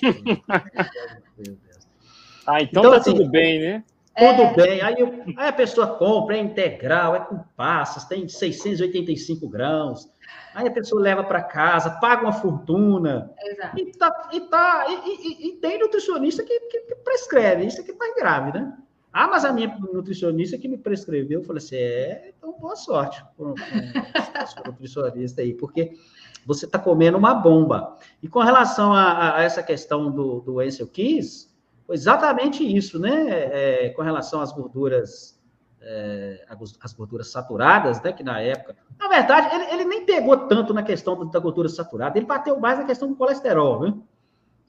ah, 2.46 2.62
então, 2.62 2.80
então 2.80 2.90
tá 2.90 2.96
assim, 2.96 3.14
tudo 3.14 3.28
bem, 3.28 3.60
né? 3.60 3.84
Tudo 4.16 4.42
é... 4.42 4.54
bem. 4.54 4.80
Aí, 4.80 4.94
aí, 5.36 5.48
a 5.48 5.52
pessoa 5.52 5.86
compra, 5.98 6.38
é 6.38 6.40
integral, 6.40 7.14
é 7.14 7.20
com 7.20 7.38
passas, 7.54 8.06
tem 8.06 8.26
685 8.26 9.46
grãos. 9.46 10.10
Aí 10.54 10.66
a 10.66 10.72
pessoa 10.72 11.02
leva 11.02 11.22
para 11.22 11.42
casa, 11.42 11.90
paga 12.00 12.22
uma 12.22 12.32
fortuna. 12.32 13.30
Exato. 13.42 13.78
E, 13.78 13.92
tá, 13.92 14.28
e, 14.32 14.40
tá, 14.40 14.86
e, 14.88 14.94
e, 14.94 15.48
e 15.48 15.52
tem 15.56 15.78
nutricionista 15.78 16.42
que, 16.42 16.60
que, 16.60 16.80
que 16.80 16.94
prescreve. 16.96 17.66
Isso 17.66 17.82
aqui 17.82 17.90
é 17.90 17.94
mais 17.94 18.14
grave, 18.14 18.58
né? 18.58 18.72
Ah, 19.12 19.28
mas 19.28 19.44
a 19.44 19.52
minha 19.52 19.76
nutricionista 19.92 20.56
que 20.56 20.68
me 20.68 20.78
prescreveu, 20.78 21.40
eu 21.40 21.44
falei 21.44 21.62
assim, 21.62 21.76
é, 21.76 22.32
então 22.36 22.58
boa 22.58 22.76
sorte 22.76 23.22
com, 23.36 23.54
com 23.54 24.70
nutricionista 24.70 25.42
aí, 25.42 25.52
porque 25.52 25.92
você 26.46 26.66
está 26.66 26.78
comendo 26.78 27.18
uma 27.18 27.34
bomba. 27.34 27.98
E 28.22 28.28
com 28.28 28.40
relação 28.40 28.92
a, 28.92 29.36
a, 29.36 29.42
essa 29.42 29.62
questão 29.62 30.10
do, 30.10 30.40
do 30.40 30.60
Ansel 30.60 30.86
Keys, 30.86 31.52
foi 31.86 31.94
exatamente 31.94 32.64
isso, 32.64 32.98
né? 32.98 33.26
É, 33.28 33.88
com 33.90 34.02
relação 34.02 34.40
às 34.40 34.52
gorduras, 34.52 35.40
é, 35.80 36.44
as 36.80 36.92
gorduras 36.92 37.30
saturadas, 37.30 38.00
né? 38.02 38.12
Que 38.12 38.22
na 38.22 38.40
época, 38.40 38.76
na 38.98 39.08
verdade, 39.08 39.54
ele, 39.54 39.64
ele 39.72 39.84
nem 39.84 40.04
pegou 40.06 40.36
tanto 40.48 40.72
na 40.72 40.82
questão 40.82 41.28
da 41.28 41.38
gordura 41.38 41.68
saturada, 41.68 42.18
ele 42.18 42.26
bateu 42.26 42.58
mais 42.58 42.78
na 42.78 42.84
questão 42.84 43.08
do 43.08 43.16
colesterol, 43.16 43.80
né? 43.80 43.94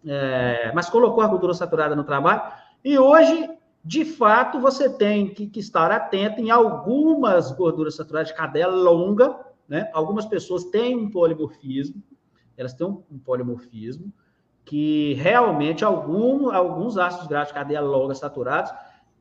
É, 0.05 0.71
mas 0.73 0.89
colocou 0.89 1.23
a 1.23 1.27
gordura 1.27 1.53
saturada 1.53 1.95
no 1.95 2.03
trabalho. 2.03 2.41
E 2.83 2.99
hoje, 2.99 3.49
de 3.83 4.05
fato, 4.05 4.61
você 4.61 4.89
tem 4.89 5.33
que, 5.33 5.47
que 5.47 5.59
estar 5.59 5.91
atento 5.91 6.39
em 6.39 6.49
algumas 6.49 7.51
gorduras 7.51 7.95
saturadas 7.95 8.29
de 8.29 8.33
cadeia 8.33 8.67
longa, 8.67 9.37
né? 9.67 9.89
Algumas 9.93 10.25
pessoas 10.25 10.63
têm 10.65 10.95
um 10.95 11.09
polimorfismo, 11.09 12.01
elas 12.55 12.73
têm 12.73 12.87
um, 12.87 13.03
um 13.11 13.19
polimorfismo, 13.19 14.13
que 14.63 15.13
realmente 15.15 15.83
algum, 15.83 16.49
alguns 16.49 16.97
ácidos 16.97 17.27
graxos 17.27 17.49
de 17.49 17.59
cadeia 17.59 17.81
longa 17.81 18.15
saturados 18.15 18.71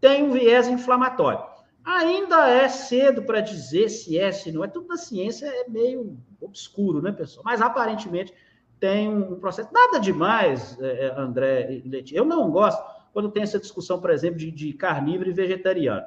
têm 0.00 0.22
um 0.22 0.30
viés 0.30 0.68
inflamatório. 0.68 1.42
Ainda 1.84 2.48
é 2.48 2.68
cedo 2.68 3.22
para 3.24 3.40
dizer 3.40 3.88
se 3.88 4.16
é, 4.16 4.30
se 4.30 4.52
não 4.52 4.62
é. 4.62 4.68
Tudo 4.68 4.86
na 4.86 4.96
ciência 4.96 5.46
é 5.46 5.68
meio 5.68 6.16
obscuro, 6.40 7.02
né, 7.02 7.10
pessoal? 7.10 7.42
Mas 7.44 7.60
aparentemente 7.60 8.32
tem 8.78 9.08
um 9.08 9.40
processo. 9.40 9.68
Nada 9.72 9.98
demais, 9.98 10.78
é, 10.80 11.06
é, 11.06 11.20
André 11.20 11.82
Leite. 11.84 12.14
Eu 12.14 12.24
não 12.24 12.48
gosto 12.52 12.80
quando 13.12 13.30
tem 13.30 13.42
essa 13.42 13.58
discussão, 13.58 14.00
por 14.00 14.10
exemplo, 14.10 14.38
de, 14.38 14.50
de 14.50 14.72
carnívoro 14.72 15.30
e 15.30 15.32
vegetariano. 15.32 16.06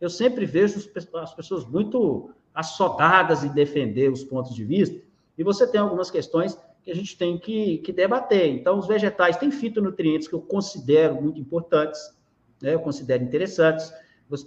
Eu 0.00 0.08
sempre 0.08 0.46
vejo 0.46 0.90
as 1.14 1.34
pessoas 1.34 1.64
muito 1.64 2.30
assodadas 2.54 3.44
em 3.44 3.52
defender 3.52 4.10
os 4.10 4.22
pontos 4.22 4.54
de 4.54 4.64
vista, 4.64 5.00
e 5.36 5.42
você 5.42 5.66
tem 5.66 5.80
algumas 5.80 6.10
questões 6.10 6.58
que 6.82 6.90
a 6.90 6.94
gente 6.94 7.16
tem 7.16 7.38
que, 7.38 7.78
que 7.78 7.92
debater. 7.92 8.48
Então, 8.48 8.78
os 8.78 8.86
vegetais 8.86 9.36
têm 9.36 9.50
fitonutrientes 9.50 10.26
que 10.26 10.34
eu 10.34 10.40
considero 10.40 11.20
muito 11.20 11.40
importantes, 11.40 12.00
né? 12.62 12.74
eu 12.74 12.80
considero 12.80 13.22
interessantes 13.22 13.92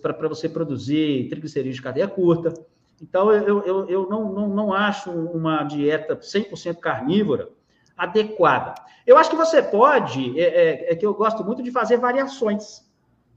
para 0.01 0.27
você 0.27 0.47
produzir 0.47 1.27
triglicerídeos 1.29 1.77
de 1.77 1.81
cadeia 1.81 2.07
curta. 2.07 2.53
Então, 3.01 3.31
eu, 3.31 3.63
eu, 3.63 3.89
eu 3.89 4.09
não, 4.09 4.31
não, 4.31 4.47
não 4.47 4.73
acho 4.73 5.09
uma 5.11 5.63
dieta 5.63 6.15
100% 6.15 6.77
carnívora 6.77 7.49
adequada. 7.97 8.75
Eu 9.05 9.17
acho 9.17 9.29
que 9.29 9.35
você 9.35 9.61
pode, 9.61 10.39
é, 10.39 10.43
é, 10.43 10.91
é, 10.91 10.95
que 10.95 11.05
eu 11.05 11.13
gosto 11.13 11.43
muito 11.43 11.63
de 11.63 11.71
fazer 11.71 11.97
variações. 11.97 12.87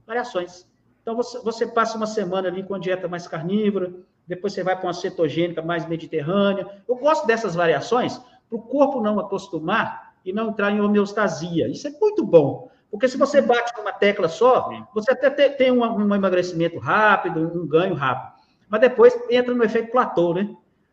Variações. 0.05 0.67
Então, 1.01 1.15
você, 1.15 1.39
você 1.39 1.67
passa 1.67 1.97
uma 1.97 2.07
semana 2.07 2.47
ali 2.47 2.63
com 2.63 2.75
a 2.75 2.79
dieta 2.79 3.07
mais 3.07 3.27
carnívora, 3.27 3.93
depois 4.27 4.53
você 4.53 4.63
vai 4.63 4.75
para 4.75 4.87
uma 4.87 4.93
cetogênica 4.93 5.61
mais 5.61 5.85
mediterrânea. 5.87 6.67
Eu 6.87 6.95
gosto 6.95 7.27
dessas 7.27 7.55
variações 7.55 8.17
para 8.49 8.57
o 8.57 8.61
corpo 8.61 9.01
não 9.01 9.19
acostumar 9.19 10.15
e 10.23 10.33
não 10.33 10.49
entrar 10.49 10.71
em 10.71 10.81
homeostasia. 10.81 11.67
Isso 11.67 11.87
é 11.87 11.91
muito 11.91 12.25
bom. 12.25 12.69
Porque 12.89 13.07
se 13.07 13.17
você 13.17 13.41
bate 13.41 13.73
numa 13.77 13.91
tecla 13.91 14.27
só, 14.27 14.69
você 14.93 15.11
até 15.11 15.49
tem 15.49 15.71
um, 15.71 15.83
um 15.83 16.15
emagrecimento 16.15 16.79
rápido, 16.79 17.39
um 17.39 17.67
ganho 17.67 17.93
rápido 17.93 18.35
mas 18.69 18.81
depois 18.81 19.17
entra 19.29 19.53
no 19.53 19.63
efeito 19.63 19.91
platô, 19.91 20.33
né? 20.33 20.49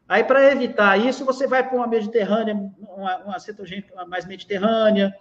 Aí, 0.08 0.24
para 0.24 0.50
evitar 0.50 0.98
isso, 0.98 1.24
você 1.24 1.46
vai 1.46 1.66
para 1.66 1.76
uma 1.76 1.86
mediterrânea, 1.86 2.54
uma, 2.78 3.16
uma 3.18 3.38
cetogênica 3.38 4.04
mais 4.06 4.26
mediterrânea, 4.26 5.14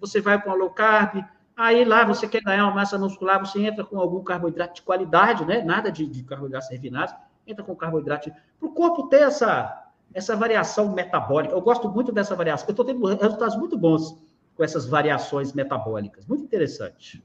você 0.00 0.20
vai 0.20 0.40
para 0.40 0.50
uma 0.50 0.56
low 0.56 0.70
carb, 0.70 1.24
aí 1.56 1.84
lá 1.84 2.04
você 2.04 2.26
quer 2.26 2.42
ganhar 2.42 2.64
uma 2.64 2.74
massa 2.74 2.98
muscular, 2.98 3.40
você 3.40 3.60
entra 3.66 3.84
com 3.84 3.98
algum 3.98 4.22
carboidrato 4.22 4.76
de 4.76 4.82
qualidade, 4.82 5.44
né? 5.44 5.62
Nada 5.62 5.90
de, 5.90 6.06
de 6.06 6.22
carboidratos 6.22 6.70
refinados, 6.70 7.14
entra 7.46 7.64
com 7.64 7.74
carboidrato, 7.74 8.30
para 8.58 8.68
o 8.68 8.72
corpo 8.72 9.08
ter 9.08 9.22
essa, 9.22 9.90
essa 10.14 10.36
variação 10.36 10.92
metabólica. 10.92 11.54
Eu 11.54 11.60
gosto 11.60 11.88
muito 11.88 12.12
dessa 12.12 12.34
variação, 12.34 12.68
eu 12.68 12.72
estou 12.72 12.84
tendo 12.84 13.04
resultados 13.04 13.56
muito 13.56 13.76
bons 13.76 14.16
com 14.54 14.64
essas 14.64 14.86
variações 14.86 15.52
metabólicas, 15.52 16.26
muito 16.26 16.44
interessante. 16.44 17.22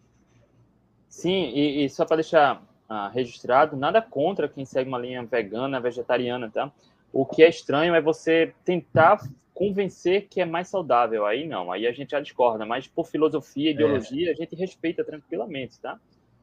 Sim, 1.07 1.51
e, 1.53 1.85
e 1.85 1.89
só 1.89 2.05
para 2.05 2.17
deixar 2.17 2.63
ah, 2.89 3.07
registrado, 3.09 3.77
nada 3.77 4.01
contra 4.01 4.47
quem 4.47 4.65
segue 4.65 4.89
uma 4.89 4.97
linha 4.97 5.23
vegana, 5.23 5.79
vegetariana, 5.79 6.49
tá? 6.49 6.71
O 7.13 7.25
que 7.25 7.43
é 7.43 7.47
estranho 7.47 7.93
é 7.93 8.01
você 8.01 8.53
tentar 8.65 9.19
convencer 9.53 10.27
que 10.27 10.41
é 10.41 10.45
mais 10.45 10.67
saudável. 10.67 11.25
Aí 11.25 11.47
não, 11.47 11.71
aí 11.71 11.85
a 11.85 11.91
gente 11.91 12.11
já 12.11 12.19
discorda, 12.19 12.65
mas 12.65 12.87
por 12.87 13.05
filosofia, 13.05 13.69
é. 13.69 13.73
ideologia, 13.73 14.29
é. 14.29 14.33
a 14.33 14.35
gente 14.35 14.55
respeita 14.55 15.03
tranquilamente, 15.03 15.79
tá? 15.79 15.99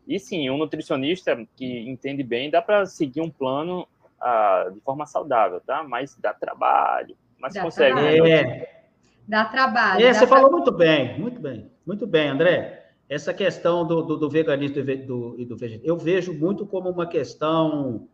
E 0.06 0.18
sim, 0.18 0.48
um 0.48 0.56
nutricionista 0.56 1.36
que 1.56 1.80
entende 1.88 2.22
bem, 2.22 2.50
dá 2.50 2.62
para 2.62 2.86
seguir 2.86 3.20
um 3.20 3.28
plano 3.28 3.86
ah, 4.20 4.70
de 4.72 4.80
forma 4.80 5.06
saudável, 5.06 5.60
tá? 5.60 5.82
Mas 5.82 6.16
dá 6.16 6.32
trabalho, 6.32 7.16
mas 7.38 7.52
dá 7.52 7.62
consegue. 7.62 7.94
Trabalho. 7.94 8.26
É. 8.26 8.80
Dá 9.26 9.44
trabalho. 9.44 10.00
É, 10.00 10.06
dá 10.06 10.14
você 10.14 10.26
tra... 10.26 10.36
falou 10.36 10.52
muito 10.52 10.70
bem, 10.70 11.18
muito 11.18 11.40
bem, 11.40 11.70
muito 11.84 12.06
bem, 12.06 12.28
André 12.28 12.80
essa 13.10 13.34
questão 13.34 13.84
do, 13.84 14.02
do, 14.02 14.16
do 14.16 14.30
veganismo 14.30 14.78
e 14.78 14.96
do, 14.96 15.30
do, 15.44 15.56
vegetarianismo, 15.56 15.84
eu 15.84 15.96
vejo 15.96 16.32
muito 16.32 16.64
como 16.64 16.88
uma 16.88 17.08
questão 17.08 18.06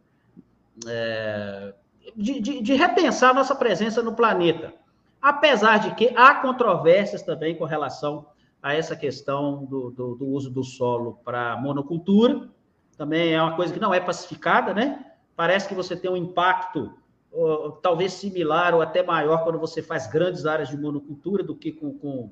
é, 0.88 1.74
de, 2.14 2.40
de, 2.40 2.60
de, 2.60 2.74
repensar 2.74 3.34
nossa 3.34 3.54
presença 3.54 4.02
no 4.02 4.14
planeta. 4.14 4.72
Apesar 5.20 5.78
de 5.78 5.94
que 5.94 6.12
há 6.16 6.34
controvérsias 6.34 7.22
também 7.22 7.56
com 7.56 7.64
relação 7.64 8.26
a 8.62 8.74
essa 8.74 8.94
questão 8.94 9.64
do, 9.64 9.90
do, 9.90 10.14
do 10.14 10.26
uso 10.26 10.50
do 10.50 10.62
solo 10.62 11.18
para 11.24 11.56
monocultura, 11.56 12.48
também 12.96 13.34
é 13.34 13.42
uma 13.42 13.56
coisa 13.56 13.72
que 13.72 13.80
não 13.80 13.92
é 13.92 14.00
pacificada, 14.00 14.72
né? 14.72 15.04
Parece 15.34 15.68
que 15.68 15.74
você 15.74 15.96
tem 15.96 16.10
um 16.10 16.16
impacto 16.16 16.92
talvez 17.82 18.14
similar 18.14 18.74
ou 18.74 18.80
até 18.80 19.02
maior 19.02 19.44
quando 19.44 19.58
você 19.58 19.82
faz 19.82 20.06
grandes 20.06 20.46
áreas 20.46 20.70
de 20.70 20.76
monocultura 20.78 21.42
do 21.42 21.54
que 21.54 21.70
com, 21.70 21.92
com 21.98 22.30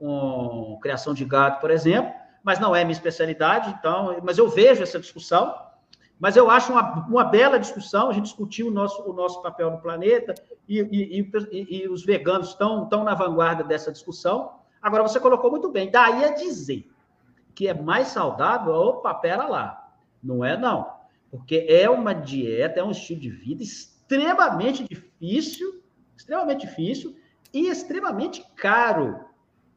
com 0.00 0.78
criação 0.80 1.12
de 1.12 1.26
gado, 1.26 1.60
por 1.60 1.70
exemplo, 1.70 2.10
mas 2.42 2.58
não 2.58 2.74
é 2.74 2.82
minha 2.82 2.92
especialidade, 2.92 3.76
então, 3.78 4.18
mas 4.22 4.38
eu 4.38 4.48
vejo 4.48 4.82
essa 4.82 4.98
discussão, 4.98 5.54
mas 6.20 6.36
eu 6.36 6.50
acho 6.50 6.70
uma, 6.70 7.06
uma 7.08 7.24
bela 7.24 7.58
discussão, 7.58 8.10
a 8.10 8.12
gente 8.12 8.24
discutiu 8.24 8.68
o 8.68 8.70
nosso, 8.70 9.02
o 9.08 9.12
nosso 9.14 9.40
papel 9.40 9.70
no 9.70 9.78
planeta, 9.78 10.34
e, 10.68 10.78
e, 10.78 11.20
e, 11.50 11.82
e 11.82 11.88
os 11.88 12.04
veganos 12.04 12.50
estão, 12.50 12.84
estão 12.84 13.02
na 13.02 13.14
vanguarda 13.14 13.64
dessa 13.64 13.90
discussão. 13.90 14.52
Agora, 14.82 15.02
você 15.02 15.18
colocou 15.18 15.50
muito 15.50 15.70
bem, 15.70 15.90
daí 15.90 16.22
a 16.22 16.34
dizer 16.34 16.86
que 17.54 17.66
é 17.66 17.74
mais 17.74 18.08
saudável, 18.08 18.72
opa, 18.74 19.14
pera 19.14 19.46
lá, 19.48 19.92
não 20.22 20.44
é 20.44 20.58
não, 20.58 20.92
porque 21.30 21.66
é 21.66 21.88
uma 21.88 22.12
dieta, 22.12 22.80
é 22.80 22.84
um 22.84 22.90
estilo 22.90 23.20
de 23.20 23.30
vida 23.30 23.62
extremamente 23.62 24.84
difícil, 24.84 25.82
extremamente 26.14 26.66
difícil 26.66 27.16
e 27.52 27.66
extremamente 27.66 28.44
caro. 28.56 29.24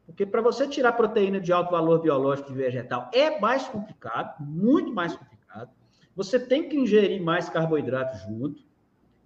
Porque 0.04 0.26
para 0.26 0.42
você 0.42 0.68
tirar 0.68 0.92
proteína 0.92 1.40
de 1.40 1.52
alto 1.52 1.70
valor 1.70 2.00
biológico 2.00 2.50
de 2.50 2.54
vegetal 2.54 3.10
é 3.14 3.40
mais 3.40 3.66
complicado, 3.66 4.34
muito 4.40 4.92
mais 4.92 5.12
complicado. 5.12 5.33
Você 6.16 6.38
tem 6.38 6.68
que 6.68 6.76
ingerir 6.76 7.22
mais 7.22 7.48
carboidrato 7.48 8.18
junto. 8.18 8.62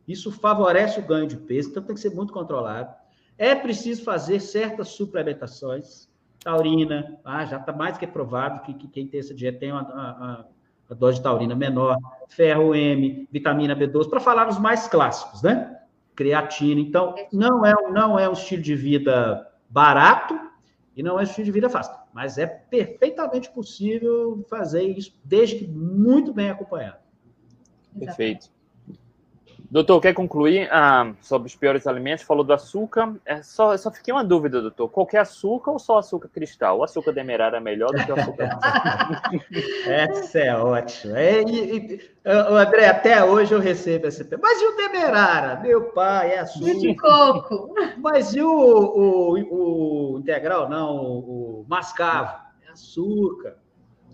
Isso 0.06 0.32
favorece 0.32 0.98
o 1.00 1.06
ganho 1.06 1.26
de 1.26 1.36
peso, 1.36 1.70
então 1.70 1.82
tem 1.82 1.94
que 1.94 2.00
ser 2.00 2.14
muito 2.14 2.32
controlado. 2.32 2.94
É 3.36 3.54
preciso 3.54 4.02
fazer 4.02 4.40
certas 4.40 4.88
suplementações. 4.88 6.08
Taurina, 6.42 7.18
ah, 7.24 7.44
já 7.44 7.58
está 7.58 7.72
mais 7.72 7.98
que 7.98 8.06
provado 8.06 8.62
que, 8.62 8.72
que, 8.74 8.88
quem 8.88 9.06
tem 9.06 9.20
essa 9.20 9.34
dieta 9.34 9.58
tem 9.58 9.72
uma, 9.72 9.82
uma, 9.82 10.48
uma 10.88 10.96
dose 10.96 11.18
de 11.18 11.22
taurina 11.22 11.54
menor. 11.54 11.96
Ferro 12.28 12.74
M, 12.74 13.28
vitamina 13.30 13.76
B12, 13.76 14.08
para 14.08 14.20
falar 14.20 14.48
os 14.48 14.58
mais 14.58 14.88
clássicos, 14.88 15.42
né? 15.42 15.78
Creatina. 16.16 16.80
Então, 16.80 17.14
não 17.32 17.64
é, 17.64 17.74
não 17.90 18.18
é 18.18 18.28
um 18.28 18.32
estilo 18.32 18.62
de 18.62 18.74
vida 18.74 19.46
barato, 19.68 20.38
e 20.98 21.02
não 21.02 21.16
é 21.16 21.20
um 21.20 21.22
estilo 21.22 21.44
de 21.44 21.52
vida 21.52 21.70
fácil, 21.70 21.94
mas 22.18 22.36
é 22.36 22.46
perfeitamente 22.46 23.48
possível 23.48 24.44
fazer 24.50 24.82
isso, 24.82 25.16
desde 25.24 25.58
que 25.58 25.68
muito 25.68 26.34
bem 26.34 26.50
acompanhado. 26.50 26.98
Perfeito. 27.96 28.50
Doutor, 29.70 30.00
quer 30.00 30.14
concluir 30.14 30.66
ah, 30.72 31.12
sobre 31.20 31.46
os 31.46 31.54
piores 31.54 31.86
alimentos? 31.86 32.24
Falou 32.24 32.42
do 32.42 32.54
açúcar. 32.54 33.14
É 33.26 33.42
só, 33.42 33.76
só 33.76 33.90
fiquei 33.90 34.14
uma 34.14 34.24
dúvida, 34.24 34.62
doutor. 34.62 34.88
Qualquer 34.88 35.18
açúcar 35.18 35.72
ou 35.72 35.78
só 35.78 35.98
açúcar 35.98 36.28
cristal? 36.28 36.78
O 36.78 36.84
açúcar 36.84 37.12
demerara 37.12 37.58
é 37.58 37.60
melhor 37.60 37.90
do 37.90 38.02
que 38.02 38.10
o 38.10 38.18
açúcar 38.18 38.58
Essa 39.86 40.38
é 40.38 40.56
ótima. 40.56 41.18
É, 41.18 41.42
e, 41.42 41.76
e, 41.76 42.10
André, 42.24 42.86
até 42.86 43.22
hoje 43.22 43.54
eu 43.54 43.60
recebo 43.60 44.06
essa 44.06 44.24
pergunta. 44.24 44.48
Mas 44.50 44.62
e 44.62 44.66
o 44.66 44.76
demerara? 44.76 45.60
Meu 45.60 45.84
pai, 45.90 46.32
é 46.32 46.38
açúcar. 46.38 46.74
de 46.74 46.96
coco. 46.96 47.74
Mas 47.98 48.34
e 48.34 48.40
o, 48.40 48.50
o, 48.50 50.14
o 50.14 50.18
integral? 50.18 50.70
Não, 50.70 50.96
o, 50.96 51.60
o 51.60 51.66
mascavo? 51.68 52.38
É 52.66 52.70
açúcar. 52.70 53.58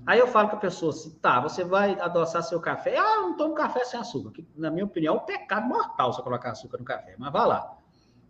Aí 0.07 0.19
eu 0.19 0.27
falo 0.27 0.51
com 0.51 0.57
a 0.57 0.61
pessoa 0.61 0.91
assim, 0.91 1.11
tá, 1.19 1.41
você 1.41 1.65
vai 1.65 1.99
adoçar 1.99 2.43
seu 2.43 2.61
café. 2.61 2.97
Ah, 2.99 3.23
não 3.23 3.37
tomo 3.37 3.55
café 3.55 3.85
sem 3.85 3.99
açúcar. 3.99 4.33
Que, 4.33 4.47
na 4.55 4.71
minha 4.71 4.85
opinião, 4.85 5.15
é 5.15 5.19
um 5.19 5.25
pecado 5.25 5.67
mortal 5.67 6.13
você 6.13 6.23
colocar 6.23 6.51
açúcar 6.51 6.79
no 6.79 6.85
café. 6.85 7.15
Mas 7.19 7.33
vá 7.33 7.47
lá. 7.47 7.79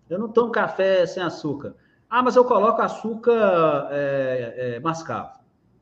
Eu 0.09 0.18
não 0.18 0.29
tomo 0.29 0.53
café 0.53 1.05
sem 1.07 1.22
açúcar. 1.22 1.75
Ah, 2.09 2.22
mas 2.22 2.37
eu 2.37 2.45
coloco 2.45 2.81
açúcar 2.81 3.89
é, 3.91 4.77
é, 4.77 4.81
mascavo. 4.81 5.39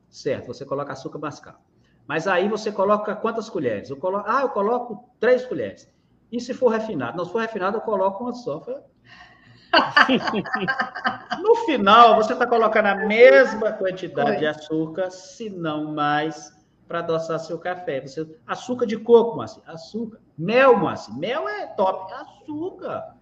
Certo, 0.09 0.47
você 0.47 0.65
coloca 0.65 0.93
açúcar 0.93 1.19
mascavo. 1.19 1.59
Mas 2.07 2.27
aí 2.27 2.49
você 2.49 2.71
coloca 2.71 3.15
quantas 3.15 3.49
colheres? 3.49 3.89
Eu 3.89 3.97
coloco, 3.97 4.27
ah, 4.27 4.41
eu 4.41 4.49
coloco 4.49 5.09
três 5.19 5.45
colheres. 5.45 5.87
E 6.31 6.41
se 6.41 6.53
for 6.53 6.69
refinado? 6.69 7.15
Não, 7.15 7.25
se 7.25 7.31
for 7.31 7.39
refinado, 7.39 7.77
eu 7.77 7.81
coloco 7.81 8.23
uma 8.23 8.33
só. 8.33 8.63
No 11.41 11.55
final, 11.65 12.15
você 12.15 12.33
está 12.33 12.45
colocando 12.45 12.87
a 12.87 12.95
mesma 12.95 13.71
quantidade 13.71 14.39
de 14.39 14.47
açúcar, 14.47 15.09
se 15.09 15.49
não 15.49 15.93
mais, 15.93 16.53
para 16.87 16.99
adoçar 16.99 17.39
seu 17.39 17.57
café. 17.57 18.01
Você, 18.01 18.27
açúcar 18.45 18.85
de 18.85 18.97
coco, 18.97 19.37
Márcio. 19.37 19.61
Açúcar. 19.65 20.19
Mel, 20.37 20.77
Márcio. 20.77 21.15
Mel 21.15 21.47
é 21.49 21.67
top. 21.67 22.11
Açúcar. 22.13 23.15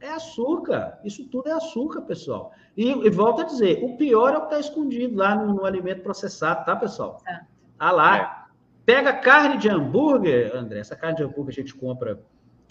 É 0.00 0.08
açúcar. 0.08 0.98
Isso 1.04 1.26
tudo 1.28 1.48
é 1.48 1.52
açúcar, 1.52 2.02
pessoal. 2.02 2.52
E, 2.76 2.90
e 2.90 3.10
volto 3.10 3.42
a 3.42 3.44
dizer, 3.44 3.82
o 3.82 3.96
pior 3.96 4.34
é 4.34 4.38
o 4.38 4.40
que 4.42 4.46
está 4.46 4.60
escondido 4.60 5.16
lá 5.16 5.34
no, 5.34 5.54
no, 5.54 5.64
alimento 5.64 6.02
processado, 6.02 6.64
tá, 6.64 6.76
pessoal? 6.76 7.20
É. 7.26 7.40
Ah 7.78 7.90
lá. 7.90 8.16
É. 8.18 8.46
Pega 8.84 9.12
carne 9.14 9.56
de 9.56 9.68
hambúrguer, 9.68 10.54
André. 10.54 10.78
Essa 10.78 10.94
carne 10.94 11.16
de 11.16 11.22
hambúrguer 11.24 11.52
a 11.52 11.60
gente 11.60 11.74
compra 11.74 12.20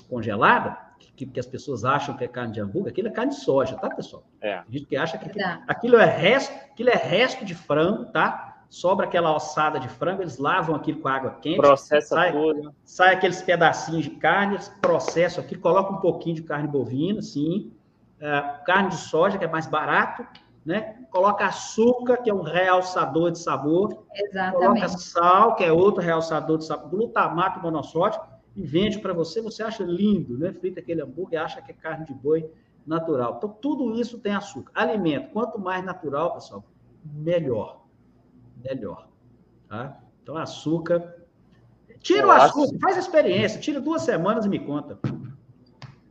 congelada, 0.10 0.78
que, 1.00 1.26
que, 1.26 1.39
as 1.39 1.46
pessoas 1.46 1.86
acham 1.86 2.16
que 2.16 2.24
é 2.24 2.28
carne 2.28 2.54
de 2.54 2.62
hambúrguer, 2.62 2.91
aquilo 2.91 3.08
é 3.08 3.12
carne 3.12 3.32
de 3.32 3.38
soja, 3.38 3.76
tá, 3.78 3.89
pessoal? 3.89 4.24
É. 4.41 4.56
A 4.56 4.66
gente 4.70 4.86
que 4.86 4.98
acha 4.98 5.18
que 5.18 5.26
aquilo, 5.26 5.46
aquilo, 5.68 5.98
é 5.98 6.06
resto, 6.06 6.54
aquilo 6.72 6.89
é 6.89 6.96
resto 6.96 7.46
de 7.46 7.56
frango, 7.56 8.06
tá? 8.06 8.56
sobra 8.70 9.06
aquela 9.06 9.34
ossada 9.34 9.80
de 9.80 9.88
frango, 9.88 10.22
eles 10.22 10.38
lavam 10.38 10.76
aquilo 10.76 11.00
com 11.00 11.08
água 11.08 11.38
quente. 11.41 11.58
Processa 11.58 12.16
sai, 12.16 12.32
tudo. 12.34 12.74
Sai 12.84 13.14
aqueles 13.14 13.41
pedacinhos 13.41 14.04
de 14.04 14.12
carne, 14.12 14.58
processam 14.82 15.43
aquilo, 15.43 15.62
coloca 15.62 15.93
um 15.93 15.98
pouquinho 15.98 16.36
de 16.36 16.43
carne 16.43 16.68
bovina, 16.68 17.22
sim. 17.22 17.72
É, 18.20 18.41
carne 18.66 18.89
de 18.89 18.98
soja, 18.98 19.38
que 19.38 19.46
é 19.46 19.48
mais 19.48 19.68
barato, 19.68 20.26
né? 20.66 20.98
Coloca 21.10 21.46
açúcar, 21.46 22.18
que 22.18 22.30
é 22.30 22.34
um 22.34 22.41
realçador 22.41 23.32
de 23.32 23.39
sabor. 23.39 24.06
Exatamente. 24.14 24.58
Coloca 24.58 24.88
sal, 24.89 25.56
que 25.56 25.64
é 25.64 25.72
outro 25.72 26.02
realçador 26.02 26.58
de 26.58 26.66
sabor. 26.66 26.89
Glutamato 26.89 27.62
monossódico 27.62 28.28
e 28.56 28.64
vende 28.64 28.99
para 28.99 29.14
você. 29.14 29.41
Você 29.41 29.64
acha 29.64 29.84
lindo, 29.84 30.38
né? 30.38 30.53
Frita 30.53 30.80
aquele 30.80 31.01
hambúrguer, 31.01 31.41
acha 31.41 31.62
que 31.62 31.72
é 31.72 31.76
carne 31.76 32.06
de 32.06 32.14
boi 32.14 32.49
natural. 32.86 33.36
Então, 33.38 33.49
tudo 33.49 33.99
isso 33.99 34.20
tem 34.20 34.34
açúcar. 34.34 34.72
Alimento, 34.74 35.32
quanto 35.32 35.60
mais 35.60 35.84
natural, 35.84 36.34
pessoal, 36.34 36.64
melhor 37.03 37.86
melhor. 38.66 39.08
Tá? 39.68 39.99
Então, 40.22 40.38
açúcar. 40.38 41.16
Tira 41.99 42.28
o 42.28 42.32
açúcar, 42.32 42.78
faz 42.80 42.97
a 42.97 42.99
experiência, 42.99 43.60
tira 43.60 43.82
duas 43.82 44.03
semanas 44.03 44.45
e 44.45 44.49
me 44.49 44.60
conta. 44.60 44.99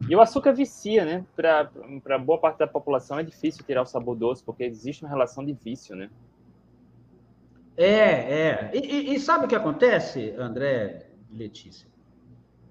E 0.08 0.14
o 0.14 0.20
açúcar 0.20 0.52
vicia, 0.52 1.04
né? 1.04 1.24
Para 1.36 2.18
boa 2.18 2.38
parte 2.38 2.58
da 2.58 2.66
população 2.66 3.18
é 3.18 3.22
difícil 3.22 3.64
tirar 3.64 3.82
o 3.82 3.86
sabor 3.86 4.16
doce, 4.16 4.42
porque 4.42 4.64
existe 4.64 5.04
uma 5.04 5.08
relação 5.08 5.44
de 5.44 5.52
vício, 5.52 5.94
né? 5.94 6.10
É, 7.76 7.88
é. 7.88 8.70
E, 8.74 8.78
e, 8.78 9.14
e 9.14 9.20
sabe 9.20 9.46
o 9.46 9.48
que 9.48 9.54
acontece, 9.54 10.34
André 10.36 11.10
Letícia? 11.30 11.88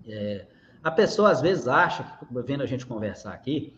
É, 0.07 0.45
a 0.83 0.91
pessoa 0.91 1.31
às 1.31 1.41
vezes 1.41 1.67
acha, 1.67 2.05
vendo 2.45 2.61
a 2.61 2.65
gente 2.65 2.85
conversar 2.85 3.33
aqui, 3.33 3.73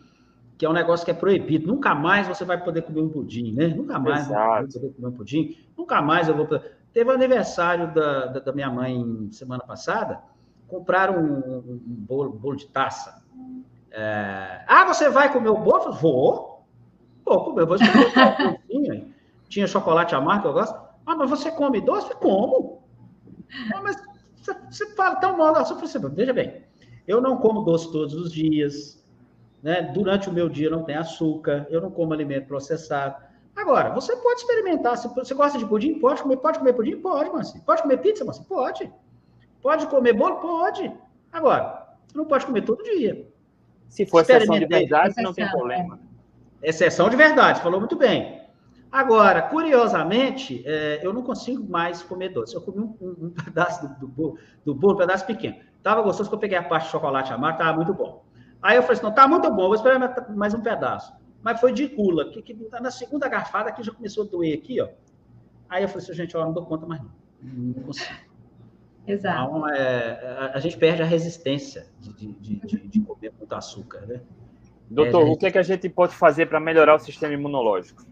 que 0.58 0.66
é 0.66 0.70
um 0.70 0.74
negócio 0.74 1.06
que 1.06 1.12
é 1.12 1.14
proibido. 1.14 1.68
Nunca 1.68 1.94
mais 1.94 2.28
você 2.28 2.46
vai 2.46 2.62
poder 2.64 2.82
comer 2.82 3.02
um 3.02 3.10
pudim, 3.10 3.52
né? 3.52 3.68
Nunca 3.68 4.00
mais 4.00 4.26
Exato. 4.26 4.40
vai 4.40 4.68
poder 4.68 4.94
comer 4.94 5.08
um 5.08 5.12
pudim. 5.12 5.58
Nunca 5.78 6.02
mais 6.02 6.28
eu 6.28 6.36
vou. 6.36 6.48
Teve 6.94 7.10
o 7.10 7.14
aniversário 7.14 7.94
da, 7.94 8.26
da, 8.28 8.40
da, 8.40 8.54
minha 8.54 8.70
mãe 8.70 9.30
semana 9.32 9.64
passada, 9.64 10.22
compraram 10.68 11.22
um, 11.22 11.58
um, 11.58 11.80
bolo, 11.86 12.32
bolo, 12.32 12.56
de 12.56 12.68
taça. 12.68 13.22
É... 13.92 14.64
Ah, 14.68 14.86
você 14.86 15.10
vai 15.10 15.32
comer 15.32 15.50
o 15.50 15.58
bolo? 15.58 15.92
Vou. 15.92 16.66
Vou 17.26 17.44
comer, 17.44 17.66
vou 17.66 17.78
um 18.72 19.12
Tinha 19.50 19.68
chocolate 19.68 20.16
amargo 20.16 20.44
que 20.44 20.48
eu 20.48 20.54
gosto. 20.54 20.76
Ah, 21.06 21.16
mas 21.16 21.30
você 21.30 21.52
come 21.52 21.82
doce? 21.82 22.14
Como? 22.16 22.84
Ah, 23.74 23.82
mas 23.82 23.96
você, 24.70 24.96
fala 24.96 25.16
tão 25.16 25.38
mal. 25.38 25.56
Eu 25.56 25.66
falei 25.66 25.84
assim, 25.84 26.00
veja 26.10 26.34
bem, 26.34 26.64
eu 27.08 27.22
não 27.22 27.38
como 27.38 27.62
doce 27.62 27.92
todos 27.92 28.14
os 28.14 28.32
dias, 28.32 29.04
né? 29.64 29.82
Durante 29.82 30.30
o 30.30 30.34
meu 30.34 30.48
dia 30.50 30.70
não 30.70 30.84
tem 30.84 30.96
açúcar, 30.96 31.66
eu 31.70 31.82
não 31.82 31.90
como 31.90 32.14
alimento 32.14 32.48
processado. 32.48 33.24
Agora, 33.56 33.90
você 33.94 34.16
pode 34.18 34.42
experimentar. 34.42 34.98
Se 34.98 35.08
você 35.08 35.34
gosta 35.34 35.58
de 35.58 35.66
pudim, 35.66 36.00
pode 36.00 36.22
comer, 36.22 36.38
pode 36.38 36.60
comer 36.60 36.74
pudim? 36.74 36.98
Pode, 36.98 37.32
Marcinho. 37.32 37.64
Pode 37.64 37.82
comer 37.82 37.98
pizza, 37.98 38.26
Marcinho? 38.26 38.48
Pode. 38.48 38.92
Pode 39.62 39.88
comer 39.88 40.14
bolo? 40.14 40.36
Pode. 40.38 40.92
Agora, 41.32 41.88
você 42.06 42.18
não 42.18 42.26
pode 42.26 42.46
comer 42.46 42.62
todo 42.62 42.84
dia. 42.84 43.28
Se 43.88 44.06
for 44.06 44.22
exceção 44.22 44.60
de 44.60 44.66
verdade, 44.66 45.22
não 45.22 45.34
tem 45.34 45.50
problema. 45.50 46.00
Exceção 46.62 47.10
de 47.10 47.16
verdade, 47.16 47.62
falou 47.62 47.80
muito 47.80 47.96
bem. 47.96 48.45
Agora, 48.96 49.42
curiosamente, 49.42 50.64
é, 50.66 51.06
eu 51.06 51.12
não 51.12 51.22
consigo 51.22 51.70
mais 51.70 52.02
comer 52.02 52.30
doce. 52.30 52.56
Eu 52.56 52.62
comi 52.62 52.80
um, 52.80 52.96
um, 53.02 53.26
um 53.26 53.30
pedaço 53.30 53.86
do, 53.86 53.94
do, 53.96 54.08
bolo, 54.08 54.40
do 54.64 54.74
bolo, 54.74 54.94
um 54.94 54.98
pedaço 54.98 55.26
pequeno. 55.26 55.58
Tava 55.84 56.02
gostoso 56.02 56.30
que 56.30 56.36
eu 56.36 56.40
peguei 56.40 56.58
a 56.58 56.64
parte 56.64 56.86
de 56.86 56.92
chocolate 56.92 57.34
amargo, 57.34 57.58
tava 57.58 57.76
muito 57.76 57.94
bom. 57.94 58.24
Aí 58.62 58.78
eu 58.78 58.84
falei 58.84 58.96
assim, 58.96 59.04
não, 59.04 59.14
tá 59.14 59.28
muito 59.28 59.52
bom, 59.52 59.64
vou 59.64 59.76
esperar 59.76 60.00
mais 60.30 60.54
um 60.54 60.62
pedaço. 60.62 61.14
Mas 61.44 61.60
foi 61.60 61.74
de 61.74 61.88
gula, 61.88 62.30
que, 62.32 62.42
que 62.42 62.54
na 62.72 62.90
segunda 62.90 63.28
garfada 63.28 63.68
aqui 63.68 63.84
já 63.84 63.92
começou 63.92 64.24
a 64.24 64.28
doer 64.28 64.58
aqui, 64.58 64.80
ó. 64.80 64.88
Aí 65.68 65.84
eu 65.84 65.90
falei 65.90 66.02
assim, 66.02 66.14
gente, 66.14 66.38
ó, 66.38 66.46
não 66.46 66.54
dou 66.54 66.66
conta 66.66 66.86
mais 66.86 67.02
não. 67.02 67.12
Não 67.44 67.84
consigo. 67.84 68.16
Exato. 69.06 69.58
Então, 69.58 69.70
é, 69.72 70.52
a, 70.54 70.60
gente 70.62 70.78
perde 70.78 71.02
a 71.02 71.06
resistência 71.06 71.88
de, 72.00 72.14
de, 72.14 72.56
de, 72.66 72.88
de 72.88 73.00
comer 73.02 73.34
muito 73.38 73.54
açúcar, 73.54 74.06
né? 74.08 74.22
Doutor, 74.90 75.24
é, 75.24 75.26
gente... 75.26 75.36
o 75.36 75.38
que, 75.38 75.46
é 75.48 75.52
que 75.52 75.58
a 75.58 75.64
gente 75.64 75.90
pode 75.90 76.16
fazer 76.16 76.46
para 76.46 76.62
melhorar 76.62 76.96
o 76.96 77.00
sistema 77.00 77.34
imunológico? 77.34 78.06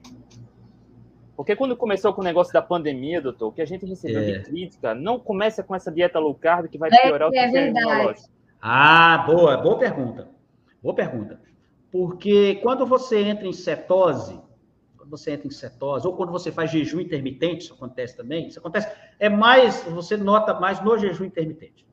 Porque 1.43 1.57
quando 1.57 1.75
começou 1.75 2.13
com 2.13 2.21
o 2.21 2.23
negócio 2.23 2.53
da 2.53 2.61
pandemia, 2.61 3.21
doutor, 3.21 3.47
o 3.47 3.51
que 3.51 3.61
a 3.61 3.65
gente 3.65 3.85
recebeu 3.85 4.21
é. 4.21 4.31
de 4.31 4.39
crítica, 4.45 4.95
não 4.95 5.19
começa 5.19 5.61
com 5.61 5.75
essa 5.75 5.91
dieta 5.91 6.17
low 6.17 6.33
carb 6.33 6.69
que 6.69 6.77
vai 6.77 6.89
é 6.89 7.01
piorar 7.01 7.29
o 7.29 7.35
é 7.35 7.43
sistema 7.43 7.65
verdade. 7.65 7.85
imunológico. 7.85 8.29
Ah, 8.61 9.25
boa, 9.27 9.57
boa 9.57 9.77
pergunta. 9.77 10.29
Boa 10.81 10.95
pergunta. 10.95 11.41
Porque 11.91 12.55
quando 12.63 12.85
você 12.85 13.19
entra 13.19 13.45
em 13.45 13.51
cetose, 13.51 14.39
quando 14.95 15.09
você 15.09 15.31
entra 15.31 15.45
em 15.45 15.51
cetose, 15.51 16.07
ou 16.07 16.15
quando 16.15 16.31
você 16.31 16.49
faz 16.49 16.71
jejum 16.71 17.01
intermitente, 17.01 17.65
isso 17.65 17.73
acontece 17.73 18.15
também, 18.15 18.47
isso 18.47 18.59
acontece, 18.59 18.89
é 19.19 19.27
mais, 19.27 19.83
você 19.83 20.15
nota 20.15 20.57
mais 20.57 20.81
no 20.81 20.97
jejum 20.97 21.25
intermitente. 21.25 21.85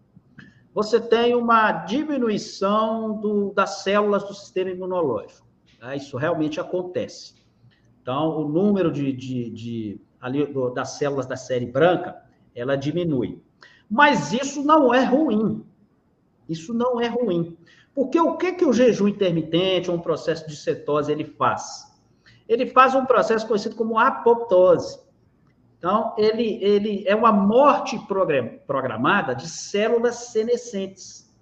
Você 0.73 1.01
tem 1.01 1.35
uma 1.35 1.73
diminuição 1.73 3.21
do, 3.21 3.53
das 3.53 3.83
células 3.83 4.23
do 4.23 4.33
sistema 4.33 4.71
imunológico. 4.71 5.45
Tá? 5.81 5.97
Isso 5.97 6.17
realmente 6.17 6.61
acontece. 6.61 7.40
Então, 8.11 8.41
o 8.41 8.49
número 8.49 8.91
de, 8.91 9.13
de, 9.13 9.51
de 9.51 10.01
ali, 10.21 10.45
do, 10.45 10.71
das 10.71 10.99
células 10.99 11.27
da 11.27 11.37
série 11.37 11.65
branca, 11.65 12.21
ela 12.57 12.75
diminui. 12.75 13.41
Mas 13.89 14.33
isso 14.33 14.65
não 14.65 14.93
é 14.93 15.05
ruim. 15.05 15.65
Isso 16.49 16.75
não 16.75 17.01
é 17.01 17.07
ruim. 17.07 17.57
Porque 17.95 18.19
o 18.19 18.37
que, 18.37 18.55
que 18.55 18.65
o 18.65 18.73
jejum 18.73 19.07
intermitente 19.07 19.93
ou 19.93 19.97
um 19.97 20.01
processo 20.01 20.49
de 20.49 20.57
cetose 20.57 21.13
ele 21.13 21.25
faz? 21.25 21.89
Ele 22.49 22.67
faz 22.67 22.97
um 22.97 23.05
processo 23.05 23.47
conhecido 23.47 23.77
como 23.77 23.97
apoptose. 23.97 24.99
Então, 25.79 26.13
ele, 26.19 26.59
ele 26.65 27.05
é 27.07 27.15
uma 27.15 27.31
morte 27.31 27.97
programada 28.67 29.37
de 29.37 29.49
células 29.49 30.17
senescentes. 30.33 31.33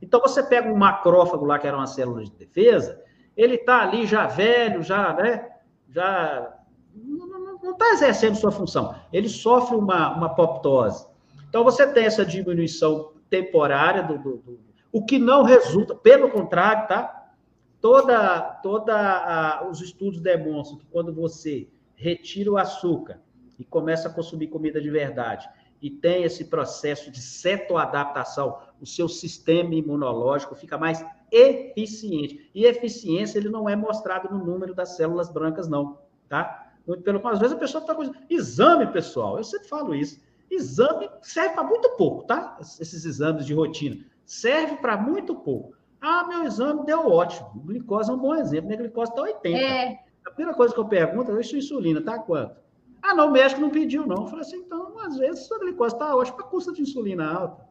Então, 0.00 0.22
você 0.22 0.42
pega 0.42 0.72
um 0.72 0.76
macrófago 0.76 1.44
lá, 1.44 1.58
que 1.58 1.66
era 1.66 1.76
uma 1.76 1.86
célula 1.86 2.24
de 2.24 2.30
defesa, 2.30 2.98
ele 3.36 3.56
está 3.56 3.82
ali 3.82 4.06
já 4.06 4.26
velho, 4.26 4.82
já, 4.82 5.12
né, 5.12 5.50
já 5.94 6.52
não 6.94 7.72
está 7.72 7.90
exercendo 7.90 8.36
sua 8.36 8.50
função. 8.50 8.94
Ele 9.12 9.28
sofre 9.28 9.76
uma, 9.76 10.16
uma 10.16 10.26
apoptose. 10.26 11.06
Então, 11.48 11.62
você 11.62 11.86
tem 11.86 12.04
essa 12.04 12.24
diminuição 12.24 13.12
temporária 13.30 14.02
do, 14.02 14.18
do, 14.18 14.36
do 14.38 14.64
o 14.92 15.04
que 15.04 15.18
não 15.18 15.42
resulta, 15.42 15.94
pelo 15.94 16.30
contrário, 16.30 16.86
tá? 16.86 17.32
Toda, 17.80 18.40
toda 18.62 18.94
a, 18.94 19.68
os 19.68 19.80
estudos 19.80 20.20
demonstram 20.20 20.78
que 20.78 20.86
quando 20.86 21.12
você 21.12 21.68
retira 21.96 22.50
o 22.52 22.56
açúcar 22.56 23.20
e 23.58 23.64
começa 23.64 24.08
a 24.08 24.12
consumir 24.12 24.46
comida 24.46 24.80
de 24.80 24.88
verdade 24.90 25.48
e 25.82 25.90
tem 25.90 26.22
esse 26.22 26.44
processo 26.44 27.10
de 27.10 27.20
cetoadaptação, 27.20 28.58
o 28.80 28.86
seu 28.86 29.08
sistema 29.08 29.74
imunológico 29.74 30.54
fica 30.54 30.78
mais 30.78 31.04
eficiente. 31.34 32.50
E 32.54 32.64
eficiência 32.64 33.38
ele 33.38 33.48
não 33.48 33.68
é 33.68 33.74
mostrado 33.74 34.32
no 34.32 34.44
número 34.44 34.74
das 34.74 34.96
células 34.96 35.28
brancas, 35.28 35.68
não, 35.68 35.98
tá? 36.28 36.72
Muito 36.86 37.02
pelo 37.02 37.18
contrário, 37.18 37.36
às 37.36 37.40
vezes 37.40 37.56
a 37.56 37.60
pessoa 37.60 37.80
está 37.80 37.94
com 37.94 38.12
exame, 38.30 38.86
pessoal, 38.88 39.38
eu 39.38 39.44
sempre 39.44 39.68
falo 39.68 39.94
isso. 39.94 40.20
Exame 40.50 41.08
serve 41.22 41.54
para 41.54 41.64
muito 41.64 41.88
pouco, 41.96 42.24
tá? 42.24 42.58
Esses 42.60 43.04
exames 43.04 43.46
de 43.46 43.54
rotina 43.54 44.04
serve 44.24 44.76
para 44.76 44.96
muito 44.96 45.34
pouco. 45.34 45.74
Ah, 46.00 46.24
meu 46.28 46.44
exame 46.44 46.84
deu 46.84 47.10
ótimo. 47.10 47.50
Glicose 47.64 48.10
é 48.10 48.12
um 48.14 48.18
bom 48.18 48.34
exemplo. 48.34 48.66
Minha 48.66 48.78
glicose 48.78 49.10
está 49.10 49.22
80. 49.22 49.58
É. 49.58 49.98
A 50.26 50.30
primeira 50.30 50.56
coisa 50.56 50.74
que 50.74 50.80
eu 50.80 50.84
pergunto 50.86 51.36
é 51.36 51.42
se 51.42 51.56
insulina 51.56 52.00
está 52.00 52.18
quanto? 52.18 52.56
Ah, 53.02 53.14
não, 53.14 53.28
o 53.28 53.30
médico 53.30 53.60
não 53.60 53.70
pediu, 53.70 54.06
não. 54.06 54.22
Eu 54.22 54.26
falei 54.26 54.40
assim, 54.40 54.56
então, 54.56 54.98
às 54.98 55.16
vezes, 55.16 55.46
sua 55.46 55.58
glicose 55.58 55.94
está 55.94 56.14
ótima, 56.14 56.36
para 56.36 56.46
custa 56.46 56.72
de 56.72 56.82
insulina 56.82 57.30
alta. 57.30 57.66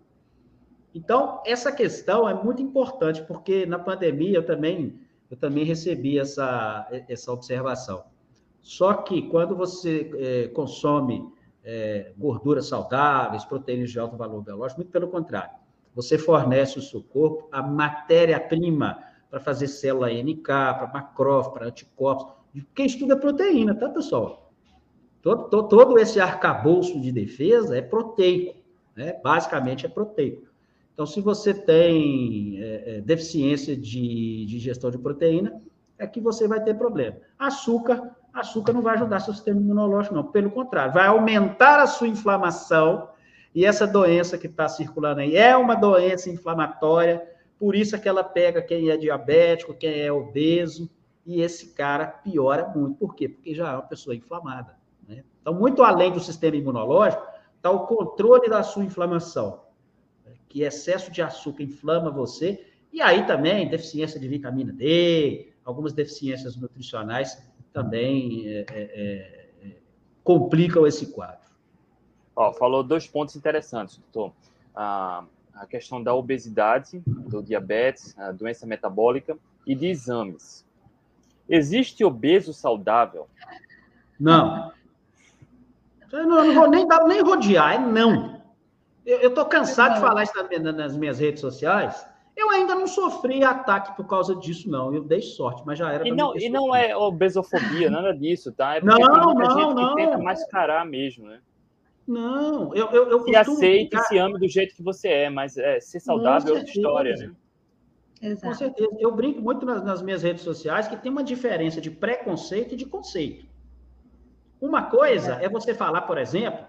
Então, 0.94 1.42
essa 1.46 1.72
questão 1.72 2.28
é 2.30 2.34
muito 2.34 2.62
importante, 2.62 3.22
porque 3.24 3.66
na 3.66 3.80
pandemia 3.80 4.38
eu 4.38 4.46
também, 4.46 5.00
eu 5.30 5.38
também 5.38 5.64
recebi 5.64 6.20
essa, 6.20 6.88
essa 7.08 7.32
observação. 7.32 8.04
Só 8.62 8.94
que 8.94 9.24
quando 9.24 9.56
você 9.56 10.12
é, 10.16 10.48
consome 10.50 11.28
é, 11.64 12.14
gorduras 12.18 12.68
saudáveis, 12.68 13.44
proteínas 13.44 13.92
de 13.92 14.00
alto 14.00 14.16
valor 14.16 14.42
biológico, 14.44 14.82
muito 14.82 14.92
pelo 14.92 15.08
contrário 15.08 15.64
você 15.96 16.18
fornece 16.18 16.80
o 16.80 16.82
seu 16.82 17.02
corpo 17.02 17.48
a 17.52 17.62
matéria-prima 17.62 19.04
para 19.30 19.40
fazer 19.40 19.68
célula 19.68 20.12
NK, 20.12 20.44
para 20.44 20.92
macrófago, 20.94 21.56
para 21.56 21.68
anticorpos. 21.68 22.34
Quem 22.76 22.86
estuda 22.86 23.18
proteína, 23.18 23.74
tá, 23.74 23.90
pessoal? 23.90 24.52
Todo, 25.22 25.50
todo, 25.50 25.68
todo 25.68 25.98
esse 25.98 26.20
arcabouço 26.20 27.00
de 27.00 27.12
defesa 27.12 27.78
é 27.78 27.82
proteico, 27.82 28.60
né? 28.96 29.20
basicamente 29.24 29.86
é 29.86 29.90
proteico. 29.90 30.48
Então, 30.94 31.06
se 31.06 31.20
você 31.22 31.54
tem 31.54 32.58
é, 32.62 32.98
é, 32.98 33.02
deficiência 33.02 33.76
de, 33.76 34.46
de 34.46 34.60
gestão 34.60 34.92
de 34.92 34.98
proteína, 34.98 35.60
é 35.98 36.06
que 36.06 36.22
você 36.22 36.48
vai 36.48 36.64
ter 36.64 36.76
problema. 36.76 37.18
Açúcar, 37.38 38.16
açúcar 38.34 38.74
não 38.74 38.82
vai 38.82 38.96
ajudar 38.96 39.20
seu 39.20 39.34
sistema 39.34 39.60
imunológico, 39.60 40.14
não. 40.14 40.24
Pelo 40.24 40.52
contrário, 40.52 40.94
vai 40.94 41.08
aumentar 41.08 41.80
a 41.80 41.88
sua 41.88 42.08
inflamação. 42.08 43.10
E 43.56 43.66
essa 43.66 43.88
doença 43.88 44.38
que 44.38 44.48
está 44.48 44.68
circulando 44.68 45.22
aí 45.22 45.36
é 45.36 45.56
uma 45.56 45.76
doença 45.76 46.30
inflamatória, 46.30 47.28
por 47.60 47.76
isso 47.76 47.96
é 47.96 48.00
que 48.00 48.10
ela 48.10 48.24
pega 48.24 48.62
quem 48.62 48.90
é 48.90 48.98
diabético, 48.98 49.74
quem 49.74 50.02
é 50.02 50.12
obeso, 50.12 50.90
e 51.26 51.42
esse 51.42 51.68
cara 51.74 52.08
piora 52.08 52.68
muito. 52.76 52.98
Por 52.98 53.16
quê? 53.16 53.30
Porque 53.30 53.54
já 53.54 53.72
é 53.72 53.74
uma 53.74 53.84
pessoa 53.84 54.16
inflamada. 54.16 54.76
Né? 55.08 55.24
Então, 55.42 55.54
muito 55.54 55.84
além 55.84 56.12
do 56.12 56.20
sistema 56.20 56.56
imunológico, 56.56 57.24
está 57.56 57.72
o 57.72 57.88
controle 57.88 58.50
da 58.50 58.62
sua 58.62 58.84
inflamação. 58.84 59.63
Que 60.54 60.62
excesso 60.62 61.12
de 61.12 61.20
açúcar 61.20 61.64
inflama 61.64 62.12
você, 62.12 62.64
e 62.92 63.02
aí 63.02 63.26
também 63.26 63.68
deficiência 63.68 64.20
de 64.20 64.28
vitamina 64.28 64.72
D, 64.72 65.52
algumas 65.66 65.94
deficiências 65.94 66.56
nutricionais 66.56 67.44
também 67.74 68.48
é, 68.48 68.60
é, 68.60 68.66
é, 68.72 69.50
é 69.64 69.72
complicam 70.24 70.86
esse 70.86 71.08
quadro. 71.08 71.50
Ó, 72.36 72.54
falou 72.54 72.84
dois 72.84 73.08
pontos 73.08 73.36
interessantes, 73.36 73.98
doutor. 73.98 74.32
A, 74.76 75.24
a 75.56 75.66
questão 75.66 76.04
da 76.04 76.14
obesidade, 76.14 77.02
do 77.08 77.42
diabetes, 77.42 78.16
a 78.16 78.32
doença 78.32 78.68
metabólica 78.68 79.36
e 79.66 79.74
de 79.74 79.88
exames. 79.88 80.64
Existe 81.50 82.06
obeso 82.06 82.54
saudável? 82.54 83.28
Não. 84.20 84.72
Eu 86.12 86.28
não, 86.28 86.38
eu 86.38 86.46
não 86.46 86.54
vou 86.54 86.70
nem, 86.70 86.88
dar, 86.88 87.08
nem 87.08 87.24
rodear, 87.24 87.74
é 87.74 87.80
não. 87.80 88.33
Eu 89.06 89.30
estou 89.30 89.46
cansado 89.46 89.96
de 89.96 90.00
falar 90.00 90.24
isso 90.24 90.34
nas 90.74 90.96
minhas 90.96 91.20
redes 91.20 91.42
sociais, 91.42 92.08
eu 92.36 92.50
ainda 92.50 92.74
não 92.74 92.88
sofri 92.88 93.44
ataque 93.44 93.96
por 93.96 94.08
causa 94.08 94.36
disso, 94.36 94.70
não. 94.70 94.94
Eu 94.94 95.04
dei 95.04 95.22
sorte, 95.22 95.62
mas 95.66 95.78
já 95.78 95.92
era. 95.92 96.08
E 96.08 96.12
não, 96.12 96.36
e 96.36 96.50
não 96.50 96.76
é 96.76 96.96
obesofobia, 96.96 97.90
nada 97.90 98.14
disso, 98.14 98.52
tá? 98.52 98.78
É 98.78 98.82
não, 98.82 98.98
não, 98.98 99.30
gente 99.30 99.76
não. 99.76 99.96
Que 99.96 100.04
tenta 100.04 100.18
mascarar 100.18 100.86
mesmo, 100.86 101.28
né? 101.28 101.40
Não, 102.08 102.76
eu, 102.76 102.90
eu, 102.92 103.10
eu 103.10 103.24
Se 103.24 103.36
aceita 103.36 103.98
e 103.98 104.00
se 104.02 104.18
ame 104.18 104.38
do 104.38 104.48
jeito 104.48 104.76
que 104.76 104.84
você 104.84 105.08
é, 105.08 105.30
mas 105.30 105.58
é, 105.58 105.80
ser 105.80 106.02
saudável 106.02 106.56
é 106.56 106.58
outra 106.58 106.70
história, 106.70 107.16
né? 107.16 107.32
Exato. 108.22 108.48
Com 108.48 108.54
certeza. 108.54 108.98
Eu 109.00 109.12
brinco 109.12 109.42
muito 109.42 109.66
nas, 109.66 109.84
nas 109.84 110.02
minhas 110.02 110.24
redes 110.24 110.44
sociais 110.44 110.88
que 110.88 110.98
tem 110.98 111.12
uma 111.12 111.24
diferença 111.24 111.80
de 111.80 111.92
preconceito 111.92 112.74
e 112.74 112.78
de 112.78 112.86
conceito. 112.86 113.46
Uma 114.60 114.84
coisa 114.84 115.40
é. 115.42 115.46
é 115.46 115.50
você 115.50 115.74
falar, 115.74 116.02
por 116.02 116.18
exemplo, 116.18 116.66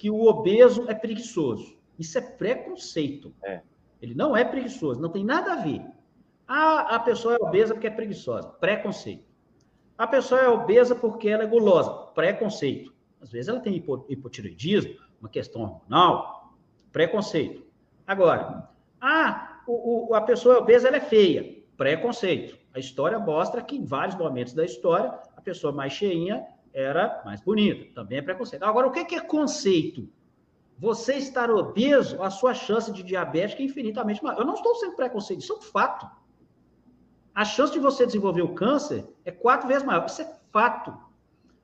que 0.00 0.10
o 0.10 0.24
obeso 0.24 0.86
é 0.88 0.94
preguiçoso. 0.94 1.76
Isso 1.98 2.16
é 2.16 2.22
preconceito. 2.22 3.34
É. 3.44 3.60
Ele 4.00 4.14
não 4.14 4.34
é 4.34 4.42
preguiçoso, 4.42 4.98
não 4.98 5.10
tem 5.10 5.22
nada 5.22 5.52
a 5.52 5.56
ver. 5.56 5.84
Ah, 6.48 6.96
a 6.96 6.98
pessoa 7.00 7.34
é 7.34 7.38
obesa 7.38 7.74
porque 7.74 7.86
é 7.86 7.90
preguiçosa, 7.90 8.48
preconceito. 8.48 9.26
A 9.98 10.06
pessoa 10.06 10.40
é 10.40 10.48
obesa 10.48 10.94
porque 10.94 11.28
ela 11.28 11.42
é 11.42 11.46
gulosa, 11.46 11.92
preconceito. 12.14 12.94
Às 13.20 13.30
vezes 13.30 13.50
ela 13.50 13.60
tem 13.60 13.76
hipotireoidismo, 14.08 14.96
uma 15.20 15.28
questão 15.28 15.60
hormonal, 15.60 16.54
preconceito. 16.90 17.62
Agora, 18.06 18.70
ah, 19.02 19.60
o, 19.66 20.12
o, 20.12 20.14
a 20.14 20.22
pessoa 20.22 20.54
é 20.54 20.58
obesa 20.58 20.88
ela 20.88 20.96
é 20.96 21.00
feia, 21.00 21.62
preconceito. 21.76 22.58
A 22.72 22.78
história 22.78 23.18
mostra 23.18 23.60
que 23.60 23.76
em 23.76 23.84
vários 23.84 24.16
momentos 24.16 24.54
da 24.54 24.64
história 24.64 25.10
a 25.36 25.42
pessoa 25.42 25.74
mais 25.74 25.92
cheinha 25.92 26.42
era 26.72 27.22
mais 27.24 27.40
bonita, 27.40 27.92
também 27.94 28.18
é 28.18 28.22
preconceito. 28.22 28.62
Agora, 28.62 28.86
o 28.86 28.90
que 28.90 29.14
é 29.14 29.20
conceito? 29.20 30.08
você 30.80 31.16
estar 31.16 31.50
obeso, 31.50 32.22
a 32.22 32.30
sua 32.30 32.54
chance 32.54 32.90
de 32.90 33.02
diabetes 33.02 33.60
é 33.60 33.62
infinitamente 33.62 34.24
maior. 34.24 34.38
Eu 34.38 34.46
não 34.46 34.54
estou 34.54 34.74
sendo 34.76 34.96
preconceito, 34.96 35.40
isso 35.40 35.52
é 35.52 35.56
um 35.56 35.60
fato. 35.60 36.08
A 37.34 37.44
chance 37.44 37.70
de 37.70 37.78
você 37.78 38.06
desenvolver 38.06 38.40
o 38.40 38.54
câncer 38.54 39.06
é 39.22 39.30
quatro 39.30 39.68
vezes 39.68 39.84
maior. 39.84 40.06
Isso 40.06 40.22
é 40.22 40.34
fato. 40.50 40.96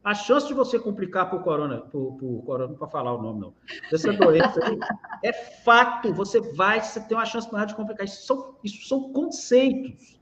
A 0.05 0.15
chance 0.15 0.47
de 0.47 0.53
você 0.53 0.79
complicar 0.79 1.31
por 1.31 1.43
corona, 1.43 1.79
por, 1.79 2.13
por 2.19 2.45
corona, 2.45 2.75
para 2.75 2.87
falar 2.89 3.15
o 3.15 3.23
nome, 3.23 3.41
não. 3.41 3.55
Dessa 3.91 4.13
doença 4.13 4.61
aí, 4.63 4.79
é 5.25 5.33
fato. 5.33 6.13
Você 6.13 6.39
vai, 6.53 6.83
você 6.83 7.01
tem 7.01 7.17
uma 7.17 7.25
chance 7.25 7.51
maior 7.51 7.65
de 7.65 7.75
complicar. 7.75 8.05
Isso 8.05 8.27
são, 8.27 8.55
isso 8.63 8.87
são 8.87 9.13
conceitos. 9.15 10.21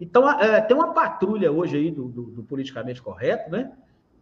Então, 0.00 0.30
é, 0.40 0.60
tem 0.60 0.76
uma 0.76 0.94
patrulha 0.94 1.50
hoje 1.50 1.76
aí 1.76 1.90
do, 1.90 2.08
do, 2.08 2.22
do 2.26 2.42
politicamente 2.44 3.02
correto, 3.02 3.50
né? 3.50 3.76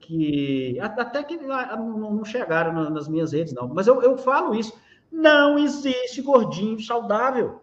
Que 0.06 0.78
até 0.80 1.22
que 1.22 1.36
não 1.36 2.24
chegaram 2.24 2.90
nas 2.90 3.08
minhas 3.08 3.32
redes, 3.32 3.54
não. 3.54 3.68
Mas 3.68 3.86
eu, 3.86 4.02
eu 4.02 4.16
falo 4.18 4.54
isso. 4.54 4.72
Não 5.10 5.58
existe 5.58 6.20
gordinho 6.20 6.80
saudável. 6.80 7.62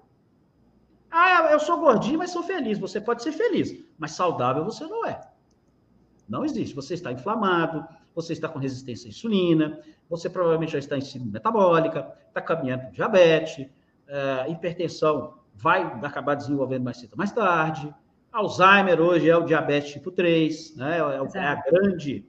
Ah, 1.09 1.49
eu 1.51 1.59
sou 1.59 1.79
gordinho, 1.79 2.19
mas 2.19 2.31
sou 2.31 2.41
feliz. 2.41 2.79
Você 2.79 3.01
pode 3.01 3.21
ser 3.21 3.33
feliz, 3.33 3.83
mas 3.97 4.11
saudável 4.11 4.63
você 4.63 4.85
não 4.85 5.05
é. 5.05 5.19
Não 6.27 6.45
existe. 6.45 6.73
Você 6.73 6.93
está 6.93 7.11
inflamado, 7.11 7.85
você 8.15 8.33
está 8.33 8.47
com 8.47 8.57
resistência 8.57 9.07
à 9.07 9.09
insulina, 9.09 9.79
você 10.09 10.29
provavelmente 10.29 10.71
já 10.71 10.79
está 10.79 10.97
em 10.97 11.01
síndrome 11.01 11.33
metabólica, 11.33 12.11
está 12.27 12.41
caminhando 12.41 12.85
com 12.85 12.91
diabetes, 12.91 13.67
é, 14.07 14.49
hipertensão 14.49 15.35
vai 15.53 15.83
acabar 16.03 16.35
desenvolvendo 16.35 16.83
mais 16.83 16.97
cedo 16.97 17.15
mais 17.17 17.31
tarde. 17.31 17.93
Alzheimer 18.31 19.01
hoje 19.01 19.29
é 19.29 19.35
o 19.35 19.43
diabetes 19.43 19.91
tipo 19.91 20.09
3, 20.09 20.77
né? 20.77 20.99
É, 20.99 21.37
é 21.37 21.43
a 21.45 21.55
grande 21.55 22.25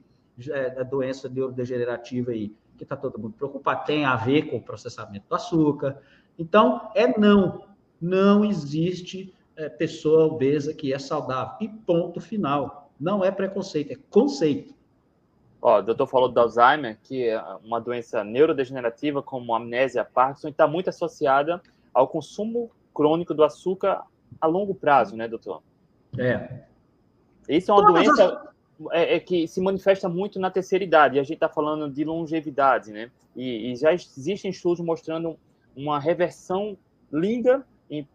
da 0.75 0.83
doença 0.83 1.29
neurodegenerativa 1.29 2.31
aí, 2.31 2.55
que 2.77 2.83
está 2.83 2.95
todo 2.95 3.19
mundo 3.19 3.33
preocupado, 3.33 3.85
tem 3.85 4.05
a 4.05 4.15
ver 4.15 4.43
com 4.43 4.57
o 4.57 4.61
processamento 4.61 5.25
do 5.29 5.35
açúcar. 5.35 6.01
Então, 6.37 6.89
é 6.95 7.17
não. 7.19 7.65
Não 8.01 8.43
existe 8.43 9.33
é, 9.55 9.69
pessoa 9.69 10.25
obesa 10.25 10.73
que 10.73 10.93
é 10.93 10.99
saudável. 10.99 11.55
E 11.61 11.67
ponto 11.67 12.19
final. 12.19 12.91
Não 12.99 13.23
é 13.23 13.31
preconceito, 13.31 13.91
é 13.91 13.97
conceito. 14.09 14.73
Ó, 15.61 15.79
o 15.79 15.81
doutor 15.81 16.07
falou 16.07 16.29
do 16.29 16.39
Alzheimer, 16.39 16.97
que 17.01 17.29
é 17.29 17.41
uma 17.63 17.79
doença 17.79 18.23
neurodegenerativa 18.23 19.21
como 19.21 19.55
amnésia, 19.55 20.03
Parkinson, 20.03 20.49
está 20.49 20.67
muito 20.67 20.89
associada 20.89 21.61
ao 21.93 22.07
consumo 22.07 22.69
crônico 22.93 23.33
do 23.33 23.43
açúcar 23.43 24.03
a 24.41 24.47
longo 24.47 24.75
prazo, 24.75 25.15
né, 25.15 25.27
doutor? 25.27 25.63
É. 26.17 26.63
Isso 27.47 27.71
é 27.71 27.73
uma 27.73 27.85
Todas 27.85 28.03
doença. 28.03 28.25
As 28.25 28.52
é, 28.91 29.15
é, 29.15 29.19
que 29.19 29.47
se 29.47 29.61
manifesta 29.61 30.09
muito 30.09 30.39
na 30.39 30.49
terceira 30.49 30.83
idade, 30.83 31.19
a 31.19 31.23
gente 31.23 31.35
está 31.35 31.49
falando 31.49 31.89
de 31.91 32.03
longevidade, 32.03 32.91
né? 32.91 33.11
E, 33.35 33.71
e, 33.71 33.75
já 33.75 33.93
existem 33.93 34.51
estudos 34.51 34.83
mostrando 34.83 35.37
uma 35.75 35.99
reversão 35.99 36.77
linda 37.11 37.65
em 37.89 38.07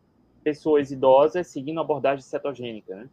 pessoas 0.42 0.90
idosas 0.90 1.46
seguindo 1.46 1.78
a 1.78 1.82
abordagem 1.82 2.22
cetogênica, 2.22 2.94
né? 2.94 3.08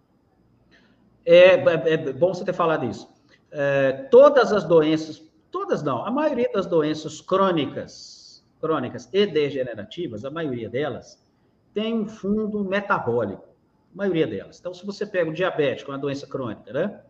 É, 1.25 1.55
é, 1.55 1.93
é 1.93 2.13
bom 2.13 2.33
você 2.33 2.45
ter 2.45 2.53
falado 2.53 2.85
isso. 2.85 3.09
É, 3.51 3.91
todas 4.11 4.51
as 4.51 4.63
doenças, 4.63 5.23
todas 5.49 5.81
não, 5.81 6.05
a 6.05 6.11
maioria 6.11 6.49
das 6.53 6.67
doenças 6.67 7.21
crônicas, 7.21 8.45
crônicas 8.59 9.09
e 9.11 9.25
degenerativas, 9.25 10.25
a 10.25 10.29
maioria 10.29 10.69
delas, 10.69 11.23
tem 11.73 11.93
um 11.93 12.07
fundo 12.07 12.63
metabólico, 12.63 13.43
a 13.93 13.97
maioria 13.97 14.27
delas. 14.27 14.59
Então, 14.59 14.73
se 14.73 14.85
você 14.85 15.05
pega 15.05 15.29
o 15.29 15.33
que 15.33 15.43
é 15.43 15.85
uma 15.87 15.97
doença 15.97 16.27
crônica, 16.27 16.71
né? 16.71 17.01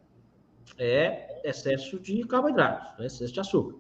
É 0.77 1.41
excesso 1.43 1.99
de 1.99 2.23
carboidratos, 2.23 2.97
né? 2.99 3.05
excesso 3.05 3.33
de 3.33 3.39
açúcar. 3.39 3.75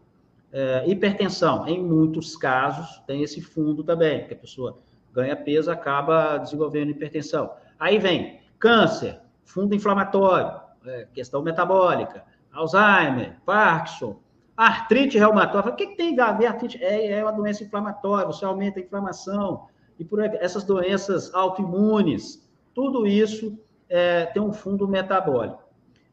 É, 0.51 0.83
hipertensão, 0.87 1.67
em 1.67 1.83
muitos 1.83 2.37
casos, 2.37 3.01
tem 3.05 3.21
esse 3.21 3.41
fundo 3.41 3.83
também, 3.83 4.25
que 4.25 4.33
a 4.33 4.37
pessoa 4.37 4.77
ganha 5.11 5.35
peso 5.35 5.71
acaba 5.71 6.37
desenvolvendo 6.37 6.91
hipertensão. 6.91 7.51
Aí 7.79 7.97
vem 7.97 8.39
câncer, 8.57 9.19
fundo 9.43 9.75
inflamatório, 9.75 10.59
é, 10.85 11.07
questão 11.13 11.41
metabólica, 11.41 12.23
Alzheimer, 12.53 13.37
Parkinson, 13.45 14.17
artrite 14.55 15.17
reumatoide. 15.17 15.69
O 15.69 15.75
que, 15.75 15.87
que 15.87 15.97
tem 15.97 16.17
a 16.19 16.31
ver 16.31 16.47
artrite? 16.47 16.81
É, 16.81 17.11
é 17.11 17.23
uma 17.23 17.33
doença 17.33 17.63
inflamatória, 17.63 18.25
você 18.25 18.45
aumenta 18.45 18.79
a 18.79 18.83
inflamação, 18.83 19.67
e 19.99 20.05
por 20.05 20.21
aí, 20.21 20.29
essas 20.39 20.63
doenças 20.63 21.33
autoimunes, 21.33 22.47
tudo 22.73 23.07
isso 23.07 23.57
é, 23.89 24.25
tem 24.27 24.41
um 24.41 24.53
fundo 24.53 24.87
metabólico. 24.87 25.64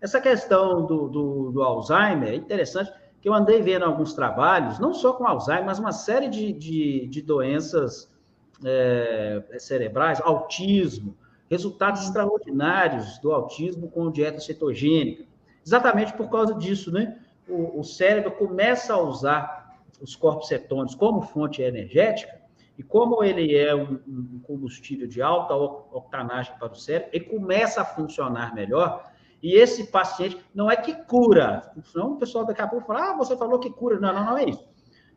Essa 0.02 0.20
questão 0.20 0.84
do, 0.84 1.08
do, 1.08 1.52
do, 1.52 1.62
Alzheimer 1.62 2.30
é 2.30 2.34
interessante, 2.34 2.92
que 3.20 3.28
eu 3.28 3.32
andei 3.32 3.62
vendo 3.62 3.84
alguns 3.84 4.12
trabalhos, 4.12 4.80
não 4.80 4.92
só 4.92 5.12
com 5.12 5.24
Alzheimer, 5.24 5.64
mas 5.64 5.78
uma 5.78 5.92
série 5.92 6.28
de, 6.28 6.52
de, 6.52 7.06
de 7.06 7.22
doenças 7.22 8.12
é, 8.64 9.44
cerebrais, 9.58 10.20
autismo, 10.20 11.16
resultados 11.48 12.00
uhum. 12.00 12.06
extraordinários 12.08 13.18
do 13.18 13.32
autismo 13.32 13.88
com 13.88 14.10
dieta 14.10 14.40
cetogênica. 14.40 15.24
Exatamente 15.64 16.12
por 16.14 16.28
causa 16.28 16.54
disso, 16.54 16.90
né? 16.90 17.18
O, 17.48 17.78
o 17.78 17.84
cérebro 17.84 18.32
começa 18.32 18.94
a 18.94 19.00
usar 19.00 19.78
os 20.00 20.16
corpos 20.16 20.48
cetônicos 20.48 20.96
como 20.96 21.22
fonte 21.22 21.62
energética 21.62 22.40
E 22.76 22.82
como 22.82 23.22
ele 23.22 23.56
é 23.56 23.72
um, 23.72 24.00
um 24.08 24.40
combustível 24.42 25.06
de 25.06 25.22
alta 25.22 25.54
octanagem 25.54 26.52
para 26.58 26.72
o 26.72 26.74
cérebro, 26.74 27.10
ele 27.12 27.26
começa 27.26 27.82
a 27.82 27.84
funcionar 27.84 28.52
melhor. 28.52 29.11
E 29.42 29.56
esse 29.56 29.88
paciente 29.88 30.38
não 30.54 30.70
é 30.70 30.76
que 30.76 30.94
cura, 31.04 31.72
senão 31.84 32.12
o 32.12 32.16
pessoal 32.16 32.44
daqui 32.44 32.62
a 32.62 32.68
pouco 32.68 32.86
fala: 32.86 33.10
ah, 33.10 33.16
você 33.16 33.36
falou 33.36 33.58
que 33.58 33.70
cura. 33.70 33.98
Não, 33.98 34.14
não, 34.14 34.24
não 34.24 34.38
é 34.38 34.44
isso. 34.44 34.68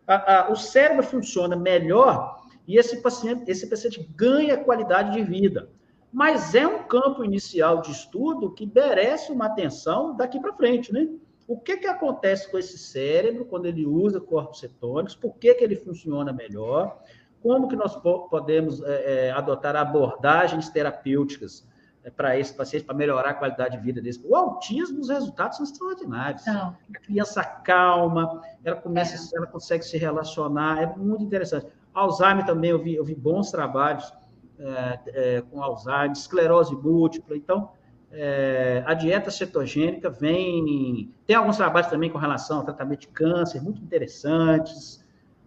A, 0.07 0.47
a, 0.47 0.51
o 0.51 0.55
cérebro 0.55 1.03
funciona 1.03 1.55
melhor 1.55 2.43
e 2.67 2.77
esse 2.77 3.01
paciente, 3.01 3.49
esse 3.49 3.67
paciente 3.69 4.09
ganha 4.15 4.57
qualidade 4.57 5.13
de 5.13 5.23
vida. 5.23 5.69
Mas 6.11 6.55
é 6.55 6.65
um 6.65 6.83
campo 6.83 7.23
inicial 7.23 7.81
de 7.81 7.91
estudo 7.91 8.51
que 8.51 8.65
merece 8.73 9.31
uma 9.31 9.47
atenção 9.47 10.15
daqui 10.15 10.39
para 10.39 10.53
frente, 10.53 10.91
né? 10.91 11.07
O 11.47 11.59
que, 11.59 11.77
que 11.77 11.85
acontece 11.85 12.49
com 12.49 12.57
esse 12.57 12.77
cérebro 12.77 13.45
quando 13.45 13.67
ele 13.67 13.85
usa 13.85 14.19
corpos 14.19 14.59
cetônicos? 14.59 15.15
Por 15.15 15.35
que, 15.35 15.53
que 15.53 15.63
ele 15.63 15.75
funciona 15.75 16.33
melhor? 16.33 16.99
Como 17.43 17.67
que 17.67 17.75
nós 17.75 17.95
podemos 17.95 18.81
é, 18.81 19.27
é, 19.27 19.31
adotar 19.31 19.75
abordagens 19.75 20.69
terapêuticas 20.69 21.67
para 22.11 22.37
esse 22.37 22.53
paciente, 22.53 22.85
para 22.85 22.95
melhorar 22.95 23.31
a 23.31 23.33
qualidade 23.33 23.77
de 23.77 23.83
vida 23.83 24.01
desse? 24.01 24.21
O 24.25 24.35
autismo, 24.35 24.99
os 24.99 25.09
resultados 25.09 25.57
são 25.57 25.65
extraordinários. 25.65 26.45
Não. 26.45 26.75
A 26.93 26.99
criança 26.99 27.43
calma, 27.43 28.41
ela 28.63 28.75
começa, 28.75 29.15
é. 29.15 29.37
ela 29.37 29.47
consegue 29.47 29.83
se 29.83 29.97
relacionar, 29.97 30.81
é 30.81 30.85
muito 30.95 31.23
interessante. 31.23 31.67
Alzheimer 31.93 32.45
também, 32.45 32.71
eu 32.71 32.79
vi, 32.79 32.95
eu 32.95 33.03
vi 33.03 33.15
bons 33.15 33.49
trabalhos 33.51 34.13
é, 34.59 34.99
é, 35.07 35.41
com 35.41 35.61
Alzheimer, 35.61 36.11
esclerose 36.11 36.75
múltipla. 36.75 37.35
Então, 37.35 37.71
é, 38.11 38.83
a 38.85 38.93
dieta 38.93 39.29
cetogênica 39.29 40.09
vem. 40.09 41.13
Tem 41.25 41.35
alguns 41.35 41.57
trabalhos 41.57 41.89
também 41.89 42.09
com 42.09 42.17
relação 42.17 42.59
ao 42.59 42.63
tratamento 42.63 43.01
de 43.01 43.07
câncer, 43.07 43.61
muito 43.61 43.81
interessantes. 43.81 45.03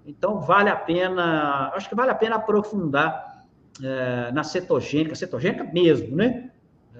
Então, 0.07 0.41
vale 0.41 0.71
a 0.71 0.77
pena, 0.77 1.71
acho 1.75 1.89
que 1.89 1.95
vale 1.95 2.11
a 2.11 2.15
pena 2.15 2.37
aprofundar 2.37 3.45
é, 3.83 4.33
na 4.33 4.43
cetogênica, 4.43 5.15
cetogênica 5.15 5.65
mesmo, 5.65 6.17
né? 6.17 6.48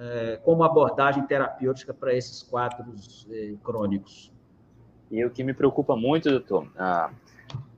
É, 0.01 0.39
como 0.43 0.63
abordagem 0.63 1.25
terapêutica 1.27 1.93
para 1.93 2.13
esses 2.13 2.41
quadros 2.41 3.27
é, 3.29 3.53
crônicos. 3.61 4.31
E 5.11 5.25
o 5.25 5.29
que 5.29 5.43
me 5.43 5.53
preocupa 5.53 5.93
muito, 5.93 6.29
doutor, 6.29 6.71
ah, 6.77 7.11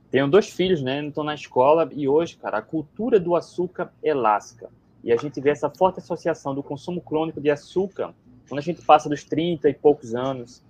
tenho 0.08 0.28
dois 0.28 0.48
filhos, 0.48 0.80
né? 0.82 1.04
Estão 1.04 1.24
na 1.24 1.34
escola 1.34 1.88
e 1.92 2.06
hoje, 2.06 2.36
cara, 2.36 2.58
a 2.58 2.62
cultura 2.62 3.18
do 3.18 3.34
açúcar 3.34 3.92
é 4.02 4.14
lasca. 4.14 4.70
E 5.02 5.10
a 5.10 5.16
gente 5.16 5.40
vê 5.40 5.50
essa 5.50 5.68
forte 5.68 5.98
associação 5.98 6.54
do 6.54 6.62
consumo 6.62 7.00
crônico 7.00 7.40
de 7.40 7.50
açúcar, 7.50 8.14
quando 8.48 8.58
a 8.58 8.62
gente 8.62 8.82
passa 8.82 9.08
dos 9.08 9.24
30 9.24 9.68
e 9.70 9.74
poucos 9.74 10.14
anos, 10.14 10.62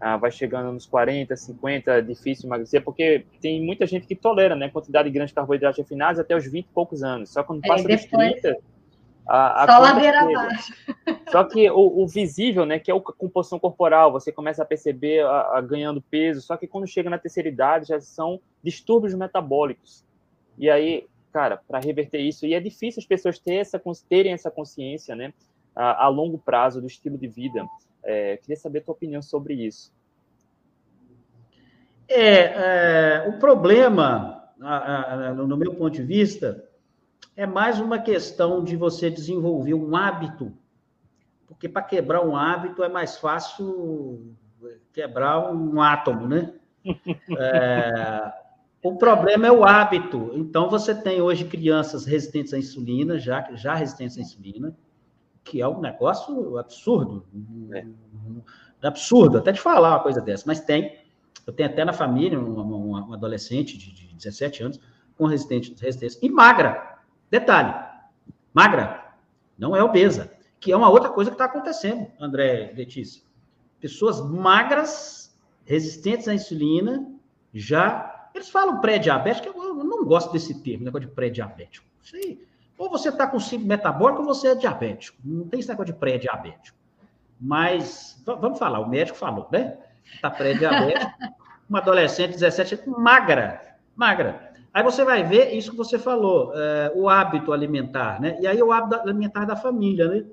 ah, 0.00 0.16
vai 0.16 0.30
chegando 0.30 0.72
nos 0.72 0.86
40, 0.86 1.34
50, 1.34 1.90
é 1.90 2.02
difícil 2.02 2.46
emagrecer, 2.46 2.84
porque 2.84 3.24
tem 3.40 3.64
muita 3.64 3.86
gente 3.86 4.06
que 4.06 4.14
tolera, 4.14 4.54
né, 4.54 4.68
quantidade 4.68 5.10
grande 5.10 5.28
de 5.28 5.34
carboidratos 5.34 5.78
refinados 5.78 6.20
até 6.20 6.36
os 6.36 6.46
20 6.46 6.66
e 6.66 6.68
poucos 6.68 7.02
anos. 7.02 7.30
Só 7.30 7.42
quando 7.42 7.62
passa 7.62 7.90
é, 7.90 7.96
dos 7.96 8.04
30, 8.04 8.56
a, 9.26 9.64
a 9.64 9.66
Só 9.66 9.78
ladeira 9.78 10.20
abaixo. 10.20 10.74
Só 11.30 11.44
que 11.44 11.70
o, 11.70 12.02
o, 12.02 12.06
visível, 12.06 12.66
né, 12.66 12.78
que 12.78 12.90
é 12.90 12.94
a 12.94 13.00
composição 13.00 13.58
corporal, 13.58 14.10
você 14.12 14.32
começa 14.32 14.62
a 14.62 14.66
perceber 14.66 15.24
a, 15.24 15.58
a, 15.58 15.60
ganhando 15.60 16.02
peso, 16.02 16.40
só 16.40 16.56
que 16.56 16.66
quando 16.66 16.86
chega 16.86 17.08
na 17.08 17.18
terceira 17.18 17.48
idade 17.48 17.88
já 17.88 18.00
são 18.00 18.40
distúrbios 18.62 19.14
metabólicos. 19.14 20.04
E 20.58 20.68
aí 20.68 21.06
cara, 21.32 21.60
para 21.68 21.78
reverter 21.78 22.20
isso. 22.20 22.46
E 22.46 22.54
é 22.54 22.60
difícil 22.60 23.00
as 23.00 23.06
pessoas 23.06 23.38
terem 23.38 23.60
essa, 23.60 23.80
terem 24.08 24.32
essa 24.32 24.50
consciência, 24.50 25.14
né, 25.14 25.32
a, 25.74 26.04
a 26.04 26.08
longo 26.08 26.38
prazo 26.38 26.80
do 26.80 26.86
estilo 26.86 27.16
de 27.16 27.28
vida. 27.28 27.66
É, 28.02 28.36
queria 28.38 28.56
saber 28.56 28.80
a 28.80 28.82
tua 28.82 28.94
opinião 28.94 29.22
sobre 29.22 29.54
isso. 29.54 29.92
É, 32.08 33.24
é 33.24 33.28
o 33.28 33.38
problema, 33.38 34.50
a, 34.60 35.28
a, 35.28 35.34
no 35.34 35.56
meu 35.56 35.74
ponto 35.74 35.92
de 35.92 36.02
vista, 36.02 36.68
é 37.40 37.46
mais 37.46 37.80
uma 37.80 37.98
questão 37.98 38.62
de 38.62 38.76
você 38.76 39.08
desenvolver 39.08 39.72
um 39.72 39.96
hábito, 39.96 40.52
porque 41.46 41.70
para 41.70 41.80
quebrar 41.80 42.22
um 42.22 42.36
hábito 42.36 42.84
é 42.84 42.88
mais 42.88 43.16
fácil 43.16 44.36
quebrar 44.92 45.50
um 45.50 45.80
átomo, 45.80 46.28
né? 46.28 46.52
É, 47.38 48.32
o 48.82 48.96
problema 48.96 49.46
é 49.46 49.52
o 49.52 49.64
hábito. 49.64 50.32
Então, 50.34 50.68
você 50.68 50.94
tem 50.94 51.20
hoje 51.22 51.46
crianças 51.46 52.04
resistentes 52.04 52.52
à 52.52 52.58
insulina, 52.58 53.18
já, 53.18 53.48
já 53.54 53.74
resistentes 53.74 54.18
à 54.18 54.20
insulina, 54.20 54.76
que 55.42 55.62
é 55.62 55.68
um 55.68 55.80
negócio 55.80 56.58
absurdo. 56.58 57.24
É. 57.72 57.86
Absurdo, 58.82 59.38
até 59.38 59.52
de 59.52 59.60
falar 59.60 59.90
uma 59.90 60.00
coisa 60.00 60.20
dessa, 60.20 60.44
mas 60.46 60.60
tem. 60.60 60.98
Eu 61.46 61.54
tenho 61.54 61.70
até 61.70 61.86
na 61.86 61.92
família 61.92 62.38
uma, 62.38 62.62
uma, 62.62 63.04
uma 63.04 63.16
adolescente 63.16 63.78
de, 63.78 63.92
de 63.92 64.14
17 64.14 64.62
anos 64.62 64.80
com 65.16 65.24
resistência, 65.24 65.74
resistência 65.80 66.18
e 66.22 66.28
magra. 66.28 66.89
Detalhe, 67.30 67.74
magra, 68.52 69.14
não 69.56 69.76
é 69.76 69.82
obesa, 69.82 70.32
que 70.58 70.72
é 70.72 70.76
uma 70.76 70.88
outra 70.88 71.10
coisa 71.10 71.30
que 71.30 71.34
está 71.34 71.44
acontecendo, 71.44 72.06
André 72.18 72.72
Letícia. 72.74 73.22
Pessoas 73.80 74.20
magras, 74.20 75.34
resistentes 75.64 76.28
à 76.28 76.34
insulina, 76.34 77.06
já 77.54 78.28
eles 78.34 78.48
falam 78.48 78.80
pré-diabético, 78.80 79.48
eu 79.48 79.74
não 79.74 80.04
gosto 80.04 80.32
desse 80.32 80.62
termo, 80.62 80.84
negócio 80.84 81.08
de 81.08 81.14
pré-diabético. 81.14 81.86
Ou 82.78 82.88
você 82.88 83.10
está 83.10 83.26
com 83.26 83.38
síndrome 83.38 83.68
metabólico 83.68 84.22
ou 84.22 84.26
você 84.26 84.48
é 84.48 84.54
diabético. 84.54 85.18
Não 85.24 85.46
tem 85.46 85.60
esse 85.60 85.68
negócio 85.68 85.92
de 85.92 85.98
pré-diabético. 85.98 86.78
Mas, 87.40 88.22
vamos 88.24 88.58
falar, 88.58 88.80
o 88.80 88.88
médico 88.88 89.18
falou, 89.18 89.48
né? 89.50 89.76
Está 90.14 90.30
pré-diabético, 90.30 91.12
uma 91.68 91.78
adolescente 91.78 92.32
de 92.32 92.38
17 92.38 92.74
anos, 92.74 92.98
magra, 92.98 93.76
magra. 93.94 94.49
Aí 94.72 94.82
você 94.84 95.04
vai 95.04 95.24
ver 95.24 95.52
isso 95.52 95.72
que 95.72 95.76
você 95.76 95.98
falou, 95.98 96.52
é, 96.54 96.92
o 96.94 97.08
hábito 97.08 97.52
alimentar, 97.52 98.20
né? 98.20 98.38
E 98.40 98.46
aí 98.46 98.62
o 98.62 98.70
hábito 98.70 99.00
alimentar 99.00 99.44
da 99.44 99.56
família, 99.56 100.08
né? 100.08 100.24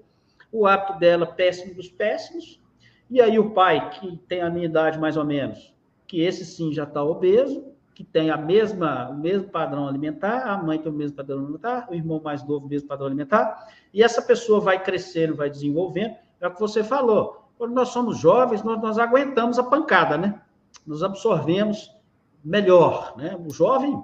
O 0.51 0.67
hábito 0.67 0.99
dela, 0.99 1.25
péssimo 1.25 1.73
dos 1.73 1.89
péssimos. 1.89 2.61
E 3.09 3.19
aí 3.19 3.39
o 3.39 3.51
pai, 3.51 3.89
que 3.89 4.17
tem 4.27 4.41
a 4.41 4.49
minha 4.49 4.65
idade 4.65 4.99
mais 4.99 5.17
ou 5.17 5.25
menos, 5.25 5.73
que 6.05 6.21
esse 6.21 6.45
sim 6.45 6.71
já 6.71 6.83
está 6.83 7.03
obeso, 7.03 7.65
que 7.95 8.03
tem 8.03 8.29
a 8.29 8.37
mesma, 8.37 9.09
o 9.09 9.17
mesmo 9.17 9.49
padrão 9.49 9.87
alimentar, 9.87 10.43
a 10.43 10.55
mãe 10.55 10.77
tem 10.77 10.91
o 10.91 10.95
mesmo 10.95 11.17
padrão 11.17 11.39
alimentar, 11.39 11.87
o 11.89 11.95
irmão 11.95 12.21
mais 12.23 12.43
novo 12.43 12.67
o 12.67 12.69
mesmo 12.69 12.87
padrão 12.87 13.07
alimentar, 13.07 13.67
e 13.91 14.03
essa 14.03 14.21
pessoa 14.21 14.59
vai 14.59 14.83
crescendo, 14.83 15.35
vai 15.35 15.49
desenvolvendo, 15.49 16.15
é 16.39 16.47
o 16.47 16.53
que 16.53 16.59
você 16.59 16.83
falou. 16.83 17.49
Quando 17.57 17.73
nós 17.73 17.89
somos 17.89 18.19
jovens, 18.19 18.61
nós, 18.61 18.79
nós 18.79 18.99
aguentamos 18.99 19.57
a 19.57 19.63
pancada, 19.63 20.15
né? 20.15 20.39
Nos 20.85 21.01
absorvemos 21.01 21.91
melhor, 22.43 23.15
né? 23.17 23.37
O 23.37 23.53
jovem 23.53 24.03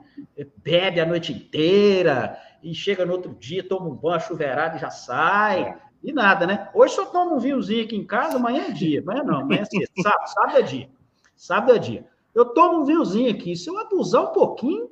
bebe 0.58 1.00
a 1.00 1.06
noite 1.06 1.32
inteira 1.32 2.38
e 2.62 2.74
chega 2.74 3.06
no 3.06 3.14
outro 3.14 3.34
dia, 3.36 3.68
toma 3.68 3.88
um 3.88 3.96
banho 3.96 4.20
chuveirado 4.20 4.78
e 4.78 4.80
já 4.80 4.90
sai. 4.90 5.64
É. 5.64 5.78
E 6.04 6.12
nada, 6.12 6.46
né? 6.46 6.70
Hoje 6.74 6.96
só 6.96 7.06
toma 7.06 7.34
um 7.34 7.40
vinhozinho 7.40 7.84
aqui 7.84 7.96
em 7.96 8.06
casa, 8.06 8.36
amanhã 8.36 8.66
é 8.68 8.72
dia. 8.72 9.02
Amanhã 9.02 9.24
não, 9.24 9.40
amanhã 9.40 9.62
é 9.62 9.66
sexta. 9.66 10.02
Sábado, 10.02 10.28
sábado 10.34 10.58
é 10.58 10.62
dia. 10.62 10.90
Sábado 11.36 11.76
é 11.76 11.80
dia. 11.80 12.06
Eu 12.36 12.46
tomo 12.46 12.80
um 12.80 12.86
vinhozinho 12.86 13.32
aqui. 13.32 13.56
Se 13.56 13.70
eu 13.70 13.78
abusar 13.78 14.24
um 14.24 14.34
pouquinho, 14.34 14.90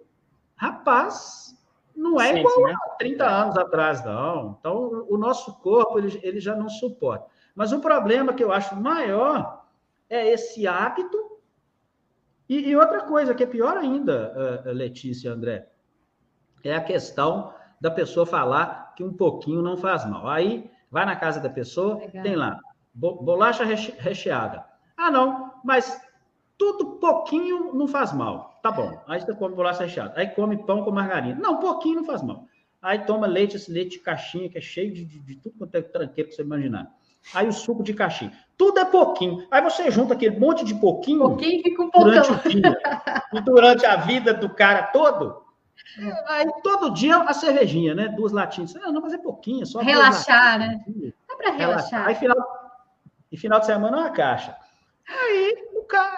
rapaz, 0.55 1.55
não 1.95 2.19
é 2.19 2.39
igual 2.39 2.63
né? 2.63 2.75
a 2.85 2.89
30 2.91 3.25
anos 3.25 3.57
atrás, 3.57 4.03
não. 4.05 4.55
Então, 4.59 5.05
o 5.09 5.17
nosso 5.17 5.53
corpo, 5.59 5.97
ele, 5.97 6.19
ele 6.23 6.39
já 6.39 6.55
não 6.55 6.69
suporta. 6.69 7.25
Mas 7.55 7.73
o 7.73 7.79
problema 7.79 8.33
que 8.33 8.43
eu 8.43 8.51
acho 8.51 8.75
maior 8.75 9.65
é 10.09 10.31
esse 10.31 10.67
hábito. 10.67 11.30
E, 12.51 12.67
e 12.67 12.75
outra 12.75 13.03
coisa 13.03 13.33
que 13.33 13.43
é 13.43 13.47
pior 13.47 13.77
ainda, 13.77 14.61
uh, 14.65 14.71
Letícia 14.73 15.29
e 15.29 15.31
André, 15.31 15.69
é 16.65 16.75
a 16.75 16.83
questão 16.83 17.53
da 17.79 17.89
pessoa 17.89 18.25
falar 18.25 18.93
que 18.93 19.01
um 19.01 19.13
pouquinho 19.13 19.61
não 19.61 19.77
faz 19.77 20.05
mal. 20.05 20.27
Aí, 20.27 20.69
vai 20.91 21.05
na 21.05 21.15
casa 21.15 21.39
da 21.39 21.49
pessoa, 21.49 21.95
Legal. 21.95 22.23
tem 22.23 22.35
lá, 22.35 22.59
bolacha 22.93 23.63
recheada. 23.63 24.65
Ah, 24.97 25.09
não, 25.09 25.53
mas 25.63 25.97
tudo 26.57 26.99
pouquinho 26.99 27.73
não 27.73 27.87
faz 27.87 28.11
mal. 28.11 28.59
Tá 28.61 28.69
bom. 28.69 29.01
Aí 29.07 29.21
você 29.21 29.33
come 29.33 29.55
bolacha 29.55 29.85
recheada. 29.85 30.19
Aí 30.19 30.27
come 30.27 30.57
pão 30.65 30.83
com 30.83 30.91
margarina. 30.91 31.39
Não, 31.39 31.57
pouquinho 31.57 32.01
não 32.01 32.05
faz 32.05 32.21
mal. 32.21 32.49
Aí 32.81 32.99
toma 33.05 33.27
leite, 33.27 33.55
esse 33.55 33.71
leite 33.71 33.91
de 33.91 33.99
caixinha, 33.99 34.49
que 34.49 34.57
é 34.57 34.61
cheio 34.61 34.93
de, 34.93 35.05
de, 35.05 35.19
de 35.19 35.35
tudo 35.37 35.55
quanto 35.57 35.75
é 35.75 35.81
tranqueiro 35.81 36.29
que 36.29 36.35
você 36.35 36.41
imaginar. 36.41 36.93
Aí 37.33 37.47
o 37.47 37.53
suco 37.53 37.83
de 37.83 37.93
caixinha. 37.93 38.31
Tudo 38.57 38.79
é 38.79 38.85
pouquinho. 38.85 39.47
Aí 39.49 39.61
você 39.61 39.89
junta 39.89 40.13
aquele 40.13 40.39
monte 40.39 40.63
de 40.63 40.75
pouquinho. 40.75 41.19
Pouquinho 41.19 41.63
fica 41.63 41.83
um 41.83 41.89
durante 41.89 42.31
o 42.31 42.49
dia. 42.49 42.77
e 43.33 43.41
durante 43.41 43.85
a 43.85 43.95
vida 43.95 44.33
do 44.33 44.49
cara 44.49 44.83
todo. 44.83 45.41
Aí 46.27 46.45
todo 46.63 46.91
dia 46.91 47.17
a 47.17 47.33
cervejinha, 47.33 47.95
né? 47.95 48.07
Duas 48.07 48.31
latinhas. 48.31 48.75
Ah, 48.75 48.91
não, 48.91 49.01
mas 49.01 49.13
é 49.13 49.17
pouquinho, 49.17 49.65
só. 49.65 49.79
Relaxar, 49.79 50.59
né? 50.59 50.83
Dá 51.27 51.35
para 51.35 51.51
relaxar. 51.51 52.07
Aí 52.07 52.15
final, 52.15 52.37
e 53.31 53.37
final 53.37 53.59
de 53.59 53.65
semana 53.65 53.97
uma 53.97 54.09
caixa. 54.09 54.55
Aí 55.07 55.71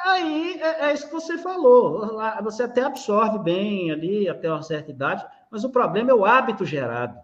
aí 0.06 0.60
é, 0.62 0.86
é, 0.86 0.94
isso 0.94 1.08
que 1.08 1.14
você 1.14 1.38
falou. 1.38 2.20
Você 2.44 2.64
até 2.64 2.84
absorve 2.84 3.40
bem 3.40 3.92
ali 3.92 4.30
até 4.30 4.50
uma 4.50 4.62
certa 4.62 4.92
idade, 4.92 5.26
mas 5.50 5.64
o 5.64 5.70
problema 5.70 6.12
é 6.12 6.14
o 6.14 6.26
hábito 6.26 6.66
gerado. 6.66 7.18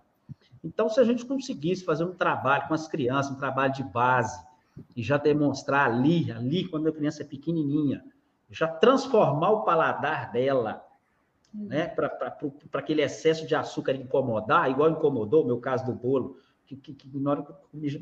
Então, 0.64 0.90
se 0.90 1.00
a 1.00 1.04
gente 1.04 1.26
conseguisse 1.26 1.84
fazer 1.84 2.04
um 2.04 2.14
trabalho 2.14 2.68
com 2.68 2.74
as 2.74 2.88
crianças, 2.88 3.32
um 3.32 3.40
trabalho 3.40 3.74
de 3.74 3.84
base, 3.84 4.40
e 4.96 5.04
já 5.04 5.18
demonstrar 5.18 5.90
ali, 5.90 6.32
ali, 6.32 6.68
quando 6.68 6.88
a 6.88 6.92
criança 6.92 7.24
é 7.24 7.26
pequenininha, 7.26 8.04
já 8.50 8.68
transformar 8.68 9.52
o 9.52 9.64
paladar 9.64 10.32
dela 10.32 10.86
né? 11.54 11.88
Para 11.88 12.38
aquele 12.74 13.02
excesso 13.02 13.46
de 13.46 13.56
açúcar 13.56 13.94
incomodar, 13.94 14.70
igual 14.70 14.92
incomodou 14.92 15.44
o 15.44 15.48
meu 15.48 15.60
caso 15.60 15.86
do 15.86 15.94
bolo, 15.94 16.38
que, 16.66 16.76
que, 16.76 16.94
que 16.94 17.20
na 17.20 17.32
hora 17.32 17.48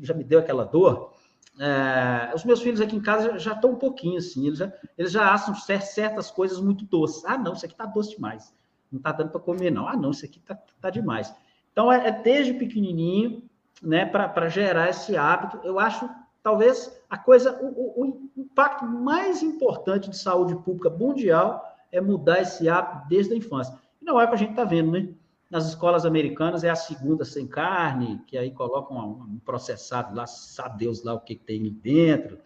já 0.02 0.14
me 0.14 0.24
deu 0.24 0.38
aquela 0.38 0.64
dor. 0.64 1.14
É, 1.58 2.32
os 2.34 2.44
meus 2.44 2.60
filhos 2.60 2.80
aqui 2.80 2.94
em 2.94 3.00
casa 3.00 3.30
já, 3.30 3.38
já 3.38 3.52
estão 3.54 3.70
um 3.72 3.76
pouquinho 3.76 4.18
assim, 4.18 4.46
eles 4.46 4.58
já, 4.58 4.72
eles 4.96 5.10
já 5.10 5.32
acham 5.32 5.54
certas 5.54 6.30
coisas 6.30 6.60
muito 6.60 6.84
doces. 6.84 7.24
Ah, 7.24 7.38
não, 7.38 7.54
isso 7.54 7.64
aqui 7.64 7.74
está 7.74 7.86
doce 7.86 8.14
demais. 8.14 8.54
Não 8.92 8.98
está 8.98 9.12
dando 9.12 9.30
para 9.30 9.40
comer, 9.40 9.70
não. 9.70 9.88
Ah, 9.88 9.96
não, 9.96 10.10
isso 10.10 10.24
aqui 10.24 10.38
está 10.38 10.54
tá 10.80 10.90
demais. 10.90 11.34
Então, 11.78 11.92
é, 11.92 12.08
é 12.08 12.10
desde 12.10 12.54
pequenininho, 12.54 13.40
né, 13.80 14.04
para 14.04 14.48
gerar 14.48 14.90
esse 14.90 15.16
hábito. 15.16 15.60
Eu 15.62 15.78
acho, 15.78 16.10
talvez, 16.42 16.92
a 17.08 17.16
coisa, 17.16 17.56
o, 17.62 17.68
o, 17.68 18.30
o 18.36 18.40
impacto 18.42 18.84
mais 18.84 19.44
importante 19.44 20.10
de 20.10 20.18
saúde 20.18 20.56
pública 20.56 20.90
mundial 20.90 21.64
é 21.92 22.00
mudar 22.00 22.42
esse 22.42 22.68
hábito 22.68 23.08
desde 23.08 23.32
a 23.32 23.36
infância. 23.36 23.78
E 24.02 24.04
não 24.04 24.20
é 24.20 24.24
o 24.24 24.28
que 24.28 24.34
a 24.34 24.38
gente 24.38 24.50
está 24.50 24.64
vendo, 24.64 24.90
né? 24.90 25.08
Nas 25.48 25.68
escolas 25.68 26.04
americanas 26.04 26.64
é 26.64 26.68
a 26.68 26.74
segunda 26.74 27.24
sem 27.24 27.46
carne, 27.46 28.20
que 28.26 28.36
aí 28.36 28.50
colocam 28.50 28.98
um 28.98 29.38
processado 29.46 30.16
lá, 30.16 30.26
sabe 30.26 30.80
Deus 30.80 31.04
lá 31.04 31.14
o 31.14 31.20
que, 31.20 31.36
tem 31.36 31.60
ali 31.60 31.70
dentro. 31.70 32.40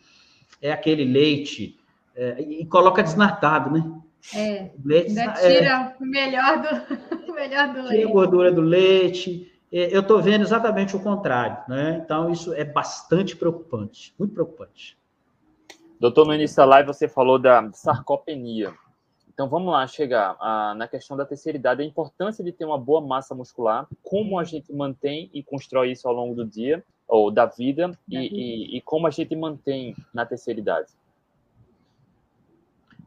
É 0.61 0.71
aquele 0.71 1.07
leite, 1.07 1.81
é, 2.15 2.39
e 2.39 2.67
coloca 2.67 3.03
desnatado, 3.03 3.71
né? 3.71 3.99
É, 4.35 4.71
leite, 4.85 5.19
ainda 5.19 5.33
tira 5.33 5.67
é, 5.67 5.97
o 5.99 6.07
melhor 6.07 6.61
do, 6.61 7.22
melhor 7.43 7.69
do 7.69 7.73
tira 7.75 7.89
leite. 7.89 8.09
A 8.09 8.13
gordura 8.13 8.53
do 8.53 8.61
leite. 8.61 9.53
É, 9.73 9.95
eu 9.95 10.01
estou 10.01 10.21
vendo 10.21 10.43
exatamente 10.43 10.95
o 10.95 11.01
contrário, 11.01 11.59
né? 11.67 12.01
Então, 12.05 12.31
isso 12.31 12.53
é 12.53 12.65
bastante 12.65 13.35
preocupante, 13.35 14.15
muito 14.19 14.35
preocupante. 14.35 14.99
Doutor, 15.99 16.27
no 16.27 16.35
início 16.35 16.57
da 16.57 16.65
live 16.65 16.89
você 16.89 17.09
falou 17.09 17.39
da 17.39 17.71
sarcopenia. 17.73 18.75
Então 19.33 19.49
vamos 19.49 19.73
lá 19.73 19.87
chegar 19.87 20.37
a, 20.41 20.75
na 20.75 20.87
questão 20.87 21.17
da 21.17 21.25
terceira 21.25 21.57
idade, 21.57 21.81
a 21.81 21.85
importância 21.85 22.45
de 22.45 22.53
ter 22.53 22.65
uma 22.65 22.77
boa 22.77 23.01
massa 23.01 23.35
muscular, 23.35 23.87
como 24.03 24.39
a 24.39 24.45
gente 24.45 24.73
mantém 24.73 25.31
e 25.33 25.43
constrói 25.43 25.93
isso 25.93 26.07
ao 26.07 26.13
longo 26.13 26.35
do 26.35 26.45
dia 26.45 26.85
ou 27.09 27.31
da 27.31 27.47
vida, 27.47 27.89
da 27.89 28.21
e, 28.21 28.29
vida. 28.29 28.35
E, 28.37 28.77
e, 28.77 28.81
como 28.83 29.07
a 29.07 29.11
gente 29.11 29.35
mantém 29.35 29.97
na 30.13 30.27
terceira 30.27 30.61
idade. 30.61 30.91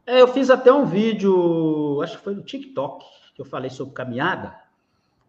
É, 0.04 0.20
eu 0.20 0.28
fiz 0.28 0.50
até 0.50 0.72
um 0.72 0.84
vídeo, 0.86 2.00
acho 2.02 2.16
que 2.16 2.24
foi 2.24 2.34
no 2.34 2.42
TikTok, 2.42 3.04
que 3.36 3.42
eu 3.42 3.44
falei 3.44 3.68
sobre 3.68 3.92
caminhada, 3.92 4.58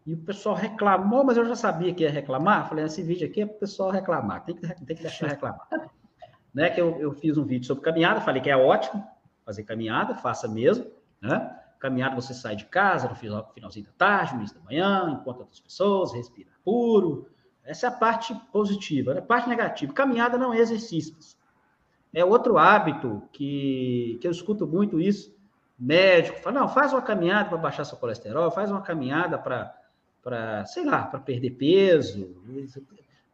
e 0.05 0.14
o 0.14 0.18
pessoal 0.18 0.55
reclamou, 0.55 1.26
mas 1.26 1.36
eu 1.36 1.45
já 1.45 1.58
sabia 1.58 1.93
que 1.93 2.03
ia 2.03 2.10
reclamar. 2.10 2.70
Falei, 2.70 2.86
esse 2.86 3.03
vídeo 3.03 3.28
aqui 3.28 3.41
é 3.41 3.45
para 3.45 3.58
o 3.58 3.60
pessoal 3.60 3.91
reclamar, 3.91 4.45
tem 4.45 4.55
que, 4.55 4.62
tem 4.66 4.95
que 4.95 5.01
deixar 5.01 5.28
reclamar. 5.36 5.68
né, 6.53 6.70
que 6.70 6.80
eu, 6.80 6.97
eu 7.01 7.12
fiz 7.12 7.38
um 7.38 7.43
vídeo 7.43 7.68
sobre 7.68 7.84
caminhada, 7.84 8.22
falei 8.22 8.41
que 8.41 8.49
é 8.49 8.55
ótimo, 8.55 9.05
fazer 9.45 9.64
caminhada, 9.64 10.16
faça 10.16 10.47
mesmo, 10.47 10.88
né? 11.22 11.53
Caminhada 11.78 12.16
você 12.16 12.34
sai 12.34 12.55
de 12.55 12.66
casa 12.66 13.10
no 13.10 13.16
finalzinho 13.16 13.86
da 13.86 13.91
tarde, 13.91 14.34
no 14.34 14.39
início 14.39 14.58
da 14.58 14.64
manhã, 14.64 15.12
encontra 15.12 15.41
outras 15.41 15.60
pessoas, 15.60 16.14
respira 16.14 16.49
puro. 16.64 17.28
Essa 17.64 17.88
é 17.88 17.89
a 17.89 17.91
parte 17.91 18.34
positiva. 18.51 19.14
Né? 19.14 19.20
A 19.20 19.24
parte 19.24 19.49
negativa, 19.49 19.93
caminhada 19.93 20.38
não 20.38 20.53
é 20.53 20.60
exercício. 20.60 21.16
É 22.14 22.24
outro 22.24 22.58
hábito 22.58 23.22
que, 23.34 24.18
que 24.22 24.28
eu 24.28 24.32
escuto 24.32 24.66
muito 24.66 24.99
isso. 24.99 25.36
Médico 25.78 26.39
fala, 26.39 26.61
não, 26.61 26.67
faz 26.67 26.91
uma 26.91 27.01
caminhada 27.01 27.49
para 27.49 27.57
baixar 27.57 27.86
seu 27.86 27.97
colesterol, 27.97 28.49
faz 28.49 28.71
uma 28.71 28.82
caminhada 28.82 29.38
para, 29.38 30.65
sei 30.65 30.84
lá, 30.84 31.03
para 31.03 31.19
perder 31.19 31.51
peso. 31.51 32.36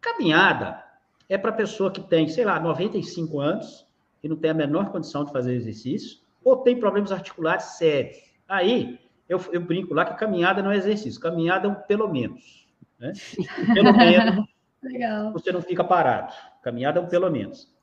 Caminhada 0.01 0.83
é 1.29 1.37
para 1.37 1.53
pessoa 1.53 1.91
que 1.91 2.01
tem, 2.01 2.27
sei 2.27 2.43
lá, 2.43 2.59
95 2.59 3.39
anos, 3.39 3.87
que 4.21 4.27
não 4.27 4.35
tem 4.35 4.51
a 4.51 4.53
menor 4.53 4.91
condição 4.91 5.23
de 5.23 5.31
fazer 5.31 5.53
exercício, 5.53 6.19
ou 6.43 6.57
tem 6.57 6.77
problemas 6.77 7.11
articulares 7.11 7.77
sérios. 7.77 8.17
Aí, 8.47 8.99
eu, 9.27 9.39
eu 9.53 9.61
brinco 9.61 9.93
lá 9.93 10.03
que 10.03 10.15
caminhada 10.15 10.61
não 10.61 10.71
é 10.71 10.75
exercício, 10.75 11.21
caminhada 11.21 11.67
é 11.67 11.71
um 11.71 11.75
pelo 11.75 12.09
menos. 12.09 12.67
Né? 12.99 13.13
Pelo 13.73 13.91
menos, 13.95 14.45
Legal. 14.81 15.31
você 15.31 15.51
não 15.51 15.61
fica 15.61 15.83
parado. 15.83 16.33
Caminhada 16.61 16.99
é 16.99 17.01
um 17.01 17.07
pelo 17.07 17.29
menos. 17.31 17.73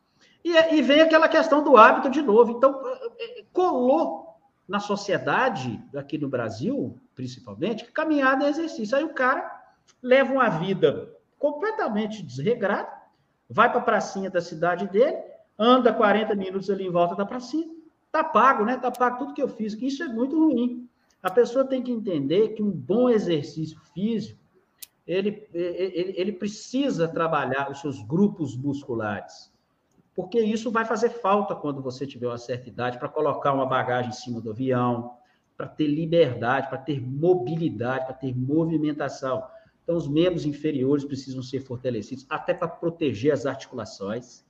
E, 0.45 0.53
e 0.75 0.83
vem 0.83 1.01
aquela 1.01 1.29
questão 1.29 1.65
do 1.65 1.77
hábito 1.77 2.11
de 2.11 2.23
novo. 2.23 2.53
Então, 2.53 2.81
é, 3.19 3.41
é, 3.41 3.45
colou 3.53 4.30
na 4.71 4.79
sociedade, 4.79 5.83
aqui 5.97 6.17
no 6.17 6.29
Brasil, 6.29 6.97
principalmente, 7.17 7.85
que 7.85 7.91
caminhada 7.91 8.45
é 8.45 8.51
exercício. 8.51 8.97
Aí 8.97 9.03
o 9.03 9.13
cara 9.13 9.51
leva 10.01 10.33
uma 10.33 10.49
vida 10.49 11.13
completamente 11.37 12.23
desregrada, 12.23 12.89
vai 13.49 13.69
para 13.69 13.81
a 13.81 13.85
pracinha 13.85 14.31
da 14.31 14.41
cidade 14.41 14.87
dele, 14.87 15.19
anda 15.59 15.93
40 15.93 16.37
minutos 16.37 16.71
ali 16.71 16.87
em 16.87 16.91
volta 16.91 17.17
da 17.17 17.27
pracinha, 17.27 17.69
tá 18.13 18.23
pago, 18.23 18.65
né? 18.65 18.77
Tá 18.77 18.93
pago 18.93 19.19
tudo 19.19 19.35
que 19.35 19.43
eu 19.43 19.49
fiz. 19.49 19.73
Isso 19.75 20.05
é 20.05 20.09
muito 20.09 20.39
ruim. 20.39 20.89
A 21.21 21.33
pessoa 21.33 21.65
tem 21.65 21.83
que 21.83 21.91
entender 21.91 22.51
que 22.51 22.63
um 22.63 22.71
bom 22.71 23.11
exercício 23.11 23.77
físico, 23.93 24.39
ele, 25.05 25.49
ele, 25.53 26.15
ele 26.17 26.33
precisa 26.33 27.09
trabalhar 27.09 27.73
os 27.73 27.81
seus 27.81 28.01
grupos 28.05 28.57
musculares, 28.57 29.50
porque 30.23 30.41
isso 30.41 30.71
vai 30.71 30.85
fazer 30.85 31.09
falta 31.09 31.55
quando 31.55 31.81
você 31.81 32.07
tiver 32.07 32.27
uma 32.27 32.39
certa 32.39 32.69
idade 32.69 32.99
para 32.99 33.09
colocar 33.09 33.53
uma 33.53 33.67
bagagem 33.67 34.11
em 34.11 34.15
cima 34.15 34.41
do 34.41 34.51
avião, 34.51 35.15
para 35.57 35.67
ter 35.67 35.87
liberdade, 35.87 36.69
para 36.69 36.79
ter 36.79 37.01
mobilidade, 37.01 38.05
para 38.05 38.15
ter 38.15 38.37
movimentação. 38.37 39.43
Então, 39.83 39.97
os 39.97 40.07
membros 40.07 40.45
inferiores 40.45 41.05
precisam 41.05 41.43
ser 41.43 41.61
fortalecidos, 41.61 42.27
até 42.29 42.53
para 42.55 42.69
proteger 42.69 43.33
as 43.33 43.47
articulações 43.47 44.45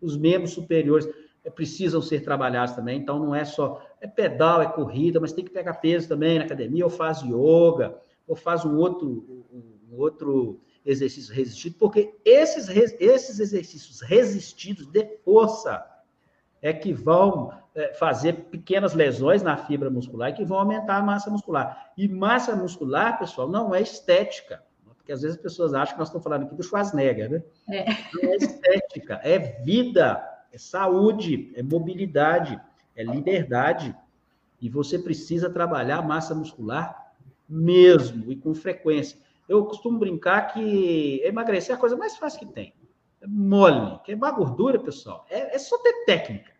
os 0.00 0.16
membros 0.16 0.52
superiores 0.52 1.08
eh, 1.44 1.50
precisam 1.50 2.00
ser 2.00 2.20
trabalhados 2.20 2.74
também, 2.74 2.98
então 2.98 3.18
não 3.18 3.34
é 3.34 3.44
só 3.44 3.82
é 4.00 4.06
pedal, 4.06 4.62
é 4.62 4.66
corrida, 4.66 5.20
mas 5.20 5.32
tem 5.32 5.44
que 5.44 5.50
pegar 5.50 5.74
peso 5.74 6.08
também 6.08 6.38
na 6.38 6.44
academia, 6.44 6.84
ou 6.84 6.90
faz 6.90 7.20
yoga, 7.22 7.94
ou 8.26 8.34
faz 8.34 8.64
um 8.64 8.76
outro, 8.76 9.46
um 9.52 9.98
outro 9.98 10.60
exercício 10.84 11.34
resistido, 11.34 11.76
porque 11.78 12.14
esses, 12.24 12.68
esses 12.68 13.38
exercícios 13.38 14.00
resistidos 14.00 14.86
de 14.86 15.04
força 15.24 15.84
é 16.62 16.72
que 16.72 16.92
vão 16.92 17.52
é, 17.74 17.94
fazer 17.94 18.34
pequenas 18.50 18.94
lesões 18.94 19.42
na 19.42 19.56
fibra 19.56 19.90
muscular 19.90 20.30
e 20.30 20.34
que 20.34 20.44
vão 20.44 20.58
aumentar 20.58 20.96
a 20.96 21.02
massa 21.02 21.30
muscular. 21.30 21.92
E 21.96 22.08
massa 22.08 22.54
muscular, 22.54 23.18
pessoal, 23.18 23.48
não 23.48 23.74
é 23.74 23.80
estética. 23.80 24.62
Porque 24.96 25.12
às 25.12 25.22
vezes 25.22 25.36
as 25.36 25.42
pessoas 25.42 25.74
acham 25.74 25.94
que 25.94 25.98
nós 25.98 26.08
estamos 26.08 26.24
falando 26.24 26.44
aqui 26.44 26.54
do 26.54 26.62
Schwarzenegger, 26.62 27.30
né? 27.30 27.42
É. 27.68 27.84
Não 28.14 28.32
é 28.32 28.36
estética, 28.36 29.20
é 29.22 29.38
vida, 29.38 30.22
é 30.52 30.58
saúde, 30.58 31.52
é 31.54 31.62
mobilidade, 31.62 32.60
é 32.94 33.02
liberdade. 33.02 33.96
E 34.60 34.68
você 34.68 34.98
precisa 34.98 35.48
trabalhar 35.48 35.98
a 35.98 36.02
massa 36.02 36.34
muscular 36.34 37.12
mesmo 37.48 38.30
e 38.30 38.36
com 38.36 38.54
frequência. 38.54 39.18
Eu 39.50 39.64
costumo 39.64 39.98
brincar 39.98 40.52
que 40.52 41.20
emagrecer 41.24 41.74
é 41.74 41.76
a 41.76 41.80
coisa 41.80 41.96
mais 41.96 42.16
fácil 42.16 42.38
que 42.38 42.46
tem. 42.46 42.72
É 43.20 43.26
mole. 43.26 43.98
Queimar 44.04 44.36
gordura, 44.36 44.78
pessoal, 44.78 45.26
é, 45.28 45.56
é 45.56 45.58
só 45.58 45.76
ter 45.78 46.04
técnica. 46.04 46.52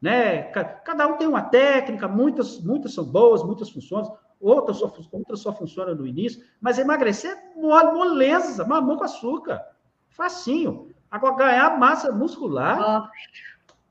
Né? 0.00 0.42
Cada 0.42 1.06
um 1.06 1.16
tem 1.16 1.28
uma 1.28 1.42
técnica, 1.42 2.08
muitas, 2.08 2.60
muitas 2.60 2.92
são 2.92 3.04
boas, 3.04 3.44
muitas 3.44 3.70
funcionam 3.70 4.18
outras 4.40 4.78
só, 4.78 4.92
outra 5.12 5.36
só 5.36 5.52
funciona 5.52 5.94
no 5.94 6.04
início, 6.04 6.42
mas 6.60 6.78
emagrecer 6.78 7.30
é 7.30 7.54
moleza, 7.56 8.66
mamão 8.66 8.96
com 8.96 9.04
açúcar, 9.04 9.64
facinho. 10.08 10.88
Agora, 11.08 11.36
ganhar 11.36 11.78
massa 11.78 12.10
muscular, 12.10 13.08
oh. 13.08 13.08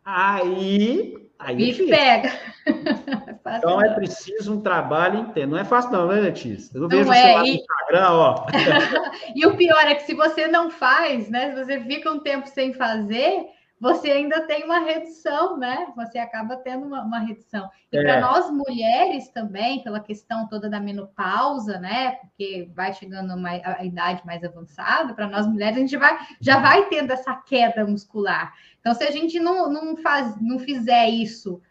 aí... 0.04 1.21
aí 1.42 1.72
é 1.72 1.88
pega. 1.88 2.34
então, 3.58 3.82
é 3.82 3.94
preciso 3.94 4.56
um 4.56 4.62
trabalho 4.62 5.20
inteiro. 5.20 5.52
Não 5.52 5.58
é 5.58 5.66
fácil 5.66 5.92
não, 5.92 6.08
né, 6.08 6.16
Letícia? 6.16 6.76
Eu 6.76 6.82
não, 6.82 6.89
vejo 6.89 7.12
é, 7.12 7.42
o 7.42 7.46
e... 7.46 7.50
no 7.52 7.56
Instagram, 7.56 8.10
ó. 8.12 8.46
e 9.36 9.46
o 9.46 9.58
pior 9.58 9.86
é 9.86 9.96
que 9.96 10.04
se 10.04 10.14
você 10.14 10.48
não 10.48 10.70
faz, 10.70 11.30
né, 11.30 11.50
se 11.50 11.66
você 11.66 11.80
fica 11.82 12.12
um 12.12 12.20
tempo 12.20 12.48
sem 12.48 12.74
fazer 12.74 13.48
você 13.82 14.12
ainda 14.12 14.46
tem 14.46 14.64
uma 14.64 14.78
redução, 14.78 15.58
né? 15.58 15.88
Você 15.96 16.20
acaba 16.20 16.56
tendo 16.56 16.86
uma, 16.86 17.02
uma 17.02 17.18
redução. 17.18 17.68
E 17.92 17.98
é. 17.98 18.04
para 18.04 18.22
nós 18.22 18.52
mulheres 18.52 19.30
também, 19.30 19.82
pela 19.82 20.00
questão 20.00 20.48
toda 20.48 20.70
da 20.70 20.80
menopausa, 20.80 21.80
né? 21.80 22.12
Porque 22.18 22.70
vai 22.76 22.94
chegando 22.94 23.34
uma, 23.34 23.50
a 23.50 23.84
idade 23.84 24.24
mais 24.24 24.44
avançada, 24.44 25.16
para 25.16 25.28
nós 25.28 25.48
mulheres, 25.48 25.78
a 25.78 25.80
gente 25.80 25.98
vai, 25.98 26.16
já 26.39 26.60
vai 26.60 26.89
tendo 26.89 27.12
essa 27.12 27.34
queda 27.34 27.84
muscular. 27.84 28.54
Então, 28.82 28.94
se 28.94 29.04
a 29.04 29.12
gente 29.12 29.40
não, 29.40 29.72
não, 29.72 29.96
faz, 29.96 30.36
não 30.42 30.60
fizer 30.60 31.08
isso 31.08 31.62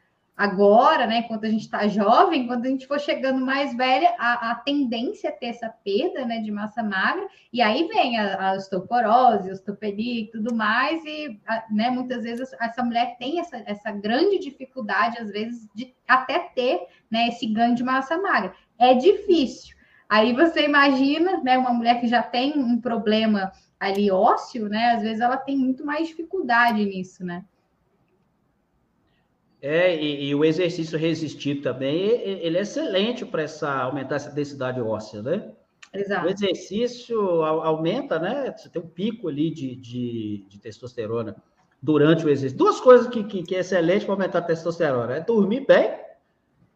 agora, 0.40 1.06
né, 1.06 1.18
enquanto 1.18 1.44
a 1.44 1.50
gente 1.50 1.64
está 1.64 1.86
jovem, 1.86 2.46
quando 2.46 2.64
a 2.64 2.68
gente 2.70 2.86
for 2.86 2.98
chegando 2.98 3.44
mais 3.44 3.76
velha, 3.76 4.14
a, 4.18 4.52
a, 4.52 4.54
tendência 4.54 5.28
é 5.28 5.32
ter 5.32 5.48
essa 5.48 5.68
perda, 5.68 6.24
né, 6.24 6.38
de 6.40 6.50
massa 6.50 6.82
magra, 6.82 7.28
e 7.52 7.60
aí 7.60 7.86
vem 7.88 8.18
a, 8.18 8.52
a 8.52 8.54
osteoporose, 8.54 9.50
osteopenia 9.50 10.22
e 10.22 10.30
tudo 10.30 10.54
mais, 10.54 11.04
e, 11.04 11.38
a, 11.46 11.64
né, 11.70 11.90
muitas 11.90 12.22
vezes 12.22 12.50
essa 12.58 12.82
mulher 12.82 13.16
tem 13.18 13.38
essa, 13.38 13.62
essa 13.66 13.90
grande 13.90 14.38
dificuldade, 14.38 15.18
às 15.18 15.30
vezes, 15.30 15.68
de 15.74 15.94
até 16.08 16.38
ter, 16.38 16.86
né, 17.10 17.28
esse 17.28 17.46
ganho 17.46 17.74
de 17.74 17.84
massa 17.84 18.16
magra. 18.16 18.54
É 18.78 18.94
difícil. 18.94 19.76
Aí 20.08 20.32
você 20.32 20.64
imagina, 20.64 21.42
né, 21.42 21.58
uma 21.58 21.74
mulher 21.74 22.00
que 22.00 22.08
já 22.08 22.22
tem 22.22 22.58
um 22.58 22.80
problema 22.80 23.52
ali 23.80 24.10
ósseo, 24.10 24.68
né, 24.68 24.92
às 24.92 25.02
vezes 25.02 25.20
ela 25.20 25.38
tem 25.38 25.56
muito 25.56 25.84
mais 25.84 26.06
dificuldade 26.06 26.84
nisso, 26.84 27.24
né? 27.24 27.44
É, 29.62 29.94
e, 29.94 30.28
e, 30.28 30.34
o 30.34 30.44
exercício 30.44 30.98
resistido 30.98 31.60
também, 31.60 31.98
ele 31.98 32.56
é 32.56 32.62
excelente 32.62 33.26
para 33.26 33.42
essa, 33.42 33.70
aumentar 33.70 34.16
essa 34.16 34.30
densidade 34.30 34.80
óssea, 34.80 35.22
né? 35.22 35.52
Exato. 35.92 36.26
O 36.26 36.30
exercício 36.30 37.42
aumenta, 37.42 38.18
né? 38.18 38.54
Você 38.56 38.68
tem 38.70 38.80
um 38.80 38.88
pico 38.88 39.28
ali 39.28 39.50
de, 39.50 39.74
de, 39.76 40.46
de 40.48 40.58
testosterona 40.58 41.36
durante 41.82 42.24
o 42.24 42.30
exercício. 42.30 42.56
Duas 42.56 42.80
coisas 42.80 43.08
que, 43.08 43.24
que, 43.24 43.42
que 43.42 43.54
é 43.54 43.58
excelente 43.58 44.04
para 44.04 44.14
aumentar 44.14 44.38
a 44.38 44.42
testosterona: 44.42 45.16
é 45.16 45.20
dormir 45.20 45.66
bem 45.66 45.98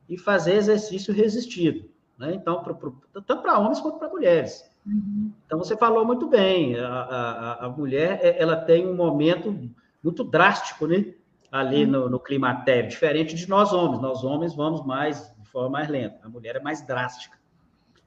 e 0.09 0.19
fazer 0.19 0.55
exercício 0.55 1.15
resistido. 1.15 1.89
Né? 2.19 2.35
Então, 2.35 2.63
pro, 2.63 2.75
pro, 2.75 3.01
tanto 3.15 3.41
para 3.41 3.59
homens 3.59 3.81
quanto 3.81 3.99
para 3.99 4.09
mulheres. 4.09 4.69
Uhum. 4.87 5.33
Então, 5.47 5.59
você 5.59 5.77
falou 5.77 6.05
muito 6.05 6.29
bem. 6.29 6.79
A, 6.79 6.89
a, 6.89 7.67
a, 7.67 7.69
mulher 7.69 8.21
é, 8.23 8.41
ela 8.41 8.57
tem 8.57 8.87
um 8.87 8.95
momento 8.95 9.71
muito 10.03 10.23
drástico 10.23 10.87
né? 10.87 11.15
ali 11.51 11.85
uhum. 11.85 11.91
no, 11.91 12.11
no 12.11 12.21
climatério, 12.21 12.91
diferente 12.91 13.35
de 13.35 13.49
nós 13.49 13.73
homens. 13.73 14.01
Nós 14.01 14.25
homens 14.25 14.55
vamos 14.55 14.85
mais 14.85 15.35
de 15.39 15.49
forma 15.49 15.71
mais 15.71 15.89
lenta. 15.89 16.19
A 16.23 16.29
mulher 16.29 16.57
é 16.57 16.61
mais 16.61 16.83
drástica. 16.87 17.39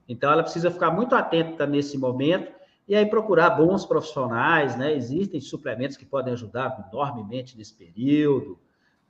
Então, 0.08 0.32
ela 0.32 0.44
precisa 0.44 0.72
ficar 0.72 0.92
muito 0.92 1.16
atenta 1.16 1.66
nesse 1.66 1.98
momento 1.98 2.52
e 2.88 2.96
aí 2.96 3.06
procurar 3.06 3.50
bons 3.52 3.86
profissionais, 3.86 4.78
né? 4.78 4.94
Existem 4.94 5.42
suplementos 5.42 5.98
que 5.98 6.06
podem 6.06 6.34
ajudar 6.34 6.88
enormemente 6.90 7.58
nesse 7.58 7.74
período. 7.74 8.58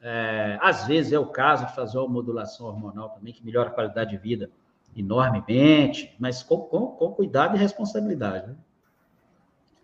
É, 0.01 0.57
às 0.61 0.87
vezes 0.87 1.11
é 1.11 1.19
o 1.19 1.27
caso 1.27 1.67
de 1.67 1.75
fazer 1.75 1.97
uma 1.99 2.07
modulação 2.07 2.65
hormonal 2.67 3.09
também, 3.09 3.33
que 3.33 3.45
melhora 3.45 3.69
a 3.69 3.73
qualidade 3.73 4.11
de 4.11 4.17
vida 4.17 4.49
enormemente, 4.97 6.15
mas 6.19 6.41
com, 6.41 6.57
com, 6.61 6.87
com 6.87 7.13
cuidado 7.13 7.55
e 7.55 7.59
responsabilidade. 7.59 8.47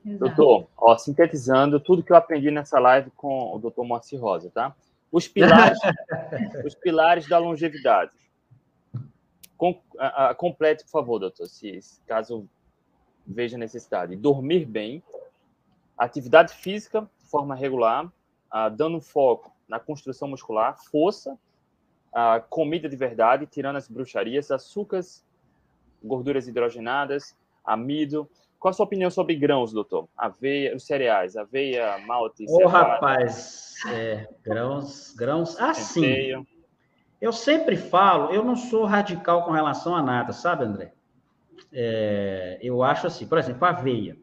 Né? 0.04 0.18
Doutor, 0.18 0.68
ó, 0.76 0.98
sintetizando 0.98 1.80
tudo 1.80 2.04
que 2.04 2.12
eu 2.12 2.16
aprendi 2.18 2.52
nessa 2.52 2.80
live 2.80 3.12
com 3.12 3.56
o 3.56 3.60
doutor 3.60 3.86
Moacir 3.86 4.20
Rosa, 4.20 4.50
tá? 4.50 4.76
Os 5.12 5.28
pilares, 5.28 5.80
os 6.66 6.76
pilares 6.76 7.28
da 7.30 7.38
longevidade. 7.38 8.12
Com, 9.56 9.80
a, 9.98 10.30
a, 10.30 10.36
complete, 10.36 10.84
por 10.84 10.90
favor, 10.90 11.20
doutor, 11.20 11.48
se 11.48 11.80
caso 12.06 12.50
veja 13.26 13.58
necessidade. 13.58 14.16
Dormir 14.16 14.66
bem, 14.66 15.02
atividade 15.98 16.54
física 16.54 17.08
de 17.22 17.30
forma 17.30 17.56
regular, 17.56 18.06
uh, 18.06 18.70
dando 18.76 19.00
foco 19.00 19.56
na 19.70 19.80
construção 19.80 20.28
muscular, 20.28 20.78
força, 20.92 21.38
uh, 22.14 22.42
comida 22.50 22.88
de 22.88 22.96
verdade, 22.96 23.46
tirando 23.46 23.76
as 23.76 23.88
bruxarias, 23.88 24.52
açúcares, 24.52 25.26
gorduras 26.04 26.48
hidrogenadas, 26.48 27.36
amido. 27.66 28.30
Qual 28.60 28.70
a 28.70 28.74
sua 28.74 28.86
opinião 28.86 29.10
sobre 29.10 29.36
grãos, 29.36 29.74
doutor? 29.74 30.08
Aveia, 30.16 30.76
os 30.76 30.86
cereais, 30.86 31.36
aveia, 31.36 31.98
malte, 32.06 32.46
Ô, 32.48 32.64
oh, 32.64 32.68
rapaz, 32.68 33.76
é, 33.88 34.30
grãos, 34.42 35.14
grãos, 35.14 35.60
assim. 35.60 36.46
Eu 37.20 37.32
sempre 37.32 37.76
falo, 37.76 38.34
eu 38.34 38.44
não 38.44 38.56
sou 38.56 38.86
radical 38.86 39.46
com 39.46 39.52
relação 39.52 39.96
a 39.96 40.02
nada, 40.02 40.34
sabe, 40.34 40.66
André? 40.66 40.94
É, 41.72 42.60
eu 42.62 42.84
acho 42.84 43.08
assim, 43.08 43.26
por 43.26 43.38
exemplo, 43.38 43.66
aveia. 43.66 44.18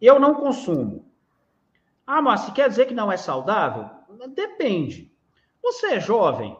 Eu 0.00 0.18
não 0.18 0.34
consumo. 0.34 1.06
Ah, 2.06 2.20
mas 2.20 2.40
se 2.40 2.52
quer 2.52 2.68
dizer 2.68 2.86
que 2.86 2.94
não 2.94 3.12
é 3.12 3.16
saudável? 3.16 3.88
Depende. 4.34 5.12
Você 5.62 5.94
é 5.94 6.00
jovem, 6.00 6.56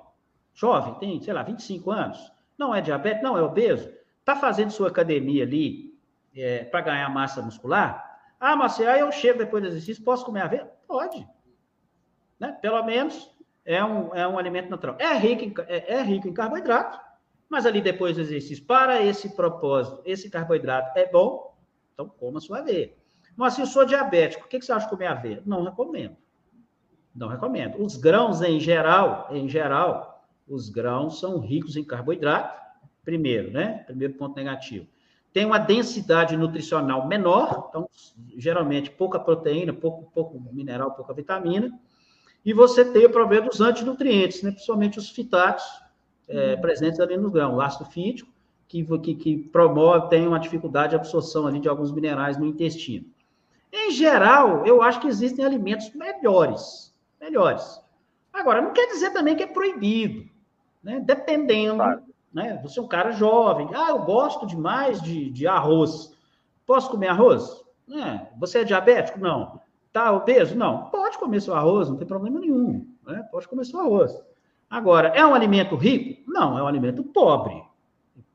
jovem, 0.55 0.94
tem, 0.94 1.20
sei 1.20 1.32
lá, 1.32 1.42
25 1.42 1.90
anos, 1.90 2.32
não 2.59 2.74
é 2.74 2.80
diabetes, 2.80 3.22
não 3.22 3.36
é 3.36 3.42
obeso, 3.42 3.90
está 4.20 4.36
fazendo 4.36 4.70
sua 4.70 4.88
academia 4.88 5.44
ali 5.44 5.98
é, 6.34 6.64
para 6.64 6.80
ganhar 6.80 7.09
massa 7.09 7.42
muscular? 7.42 8.20
Ah, 8.38 8.57
mas 8.57 8.80
aí 8.80 9.00
eu 9.00 9.12
chego 9.12 9.38
depois 9.38 9.62
do 9.62 9.68
exercício, 9.68 10.03
posso 10.05 10.24
comer 10.24 10.42
aveia? 10.42 10.70
Pode. 10.86 11.26
Né? 12.38 12.59
Pelo 12.61 12.82
menos 12.82 13.32
é 13.64 13.84
um, 13.84 14.14
é 14.14 14.26
um 14.26 14.38
alimento 14.38 14.68
natural. 14.68 14.96
É 14.98 15.14
rico, 15.14 15.44
em, 15.44 15.55
é, 15.68 15.94
é 15.94 16.03
rico 16.03 16.28
em 16.28 16.34
carboidrato, 16.34 16.98
mas 17.48 17.66
ali 17.66 17.80
depois 17.80 18.16
do 18.16 18.22
exercício, 18.22 18.64
para 18.64 19.03
esse 19.03 19.36
propósito, 19.36 20.00
esse 20.05 20.28
carboidrato 20.30 20.98
é 20.98 21.07
bom, 21.07 21.55
então 21.92 22.09
coma 22.09 22.40
sua 22.40 22.59
aveia. 22.59 22.92
Mas 23.36 23.55
se 23.55 23.61
eu 23.61 23.66
sou 23.66 23.84
diabético, 23.84 24.44
o 24.44 24.48
que, 24.48 24.61
você 24.61 24.72
acha 24.72 24.86
de 24.86 24.90
comer 24.90 25.07
aveia? 25.07 25.42
Não 25.46 25.62
recomendo. 25.62 26.16
Não 27.14 27.28
recomendo. 27.28 27.82
Os 27.82 27.96
grãos, 27.96 28.42
em 28.42 28.59
geral, 28.59 29.28
em 29.30 29.48
geral, 29.48 30.11
os 30.49 30.68
grãos 30.68 31.20
são 31.20 31.38
ricos 31.38 31.76
em 31.76 31.84
carboidrato, 31.84 32.61
primeiro, 33.05 33.51
né? 33.51 33.84
Primeiro 33.86 34.14
ponto 34.14 34.36
negativo. 34.36 34.86
Tem 35.32 35.47
uma 35.47 35.59
densidade 35.59 36.36
nutricional 36.36 37.09
menor, 37.09 37.66
então, 37.68 37.88
geralmente, 38.36 38.90
pouca 38.90 39.18
proteína, 39.18 39.72
pouco, 39.72 40.11
pouco 40.12 40.38
mineral, 40.53 40.90
pouca 40.93 41.14
vitamina. 41.14 41.72
E 42.45 42.53
você 42.53 42.84
tem 42.84 43.07
o 43.07 43.11
problema 43.11 43.49
dos 43.49 43.61
antinutrientes, 43.61 44.43
né? 44.43 44.51
principalmente 44.51 44.99
os 44.99 45.09
fitatos, 45.09 45.64
é, 46.28 46.55
uhum. 46.55 46.61
presentes 46.61 47.01
ali 47.01 47.16
no 47.16 47.30
grão, 47.30 47.57
o 47.57 47.61
ácido 47.61 47.86
fítico, 47.86 48.30
que, 48.68 48.84
que, 48.99 49.14
que, 49.14 49.36
promove, 49.36 50.09
tem 50.09 50.26
uma 50.26 50.40
dificuldade 50.40 50.90
de 50.90 50.97
absorção 50.97 51.47
ali 51.47 51.61
de 51.61 51.68
alguns 51.68 51.93
minerais 51.93 52.36
no 52.36 52.47
intestino. 52.47 53.07
Em 53.72 53.90
geral, 53.90 54.66
eu 54.66 54.82
acho 54.82 55.01
que 55.01 55.09
existem 55.09 55.45
alimentos 55.45 55.95
melhores, 55.95 56.95
melhores. 57.20 57.80
Agora, 58.32 58.61
não 58.61 58.72
quer 58.72 58.86
dizer 58.88 59.11
também 59.11 59.36
que 59.36 59.43
é 59.43 59.47
proibido, 59.47 60.28
né? 60.83 61.01
Dependendo, 61.01 61.76
claro. 61.76 62.03
né? 62.33 62.61
Você 62.62 62.78
é 62.78 62.83
um 62.83 62.89
cara 62.89 63.12
jovem, 63.12 63.68
ah, 63.74 63.91
eu 63.91 64.01
gosto 64.01 64.47
demais 64.47 65.01
de, 65.01 65.30
de 65.30 65.47
arroz. 65.47 66.12
Posso 66.66 66.91
comer 66.91 67.09
arroz? 67.09 67.62
É. 67.91 68.26
Você 68.39 68.61
é 68.61 68.64
diabético? 68.64 69.20
Não. 69.20 69.61
Tá 69.93 70.12
obeso? 70.12 70.57
Não. 70.57 70.87
Pode 70.87 71.18
comer 71.18 71.41
seu 71.41 71.55
arroz, 71.55 71.89
não 71.89 71.97
tem 71.97 72.07
problema 72.07 72.41
nenhum. 72.41 72.87
Né? 73.07 73.26
Pode 73.30 73.47
comer 73.47 73.64
seu 73.64 73.80
arroz. 73.80 74.22
Agora, 74.70 75.09
é 75.09 75.24
um 75.24 75.35
alimento 75.35 75.76
rico? 75.76 76.22
Não, 76.30 76.59
é 76.59 76.62
um 76.62 76.66
alimento 76.66 77.03
pobre. 77.03 77.62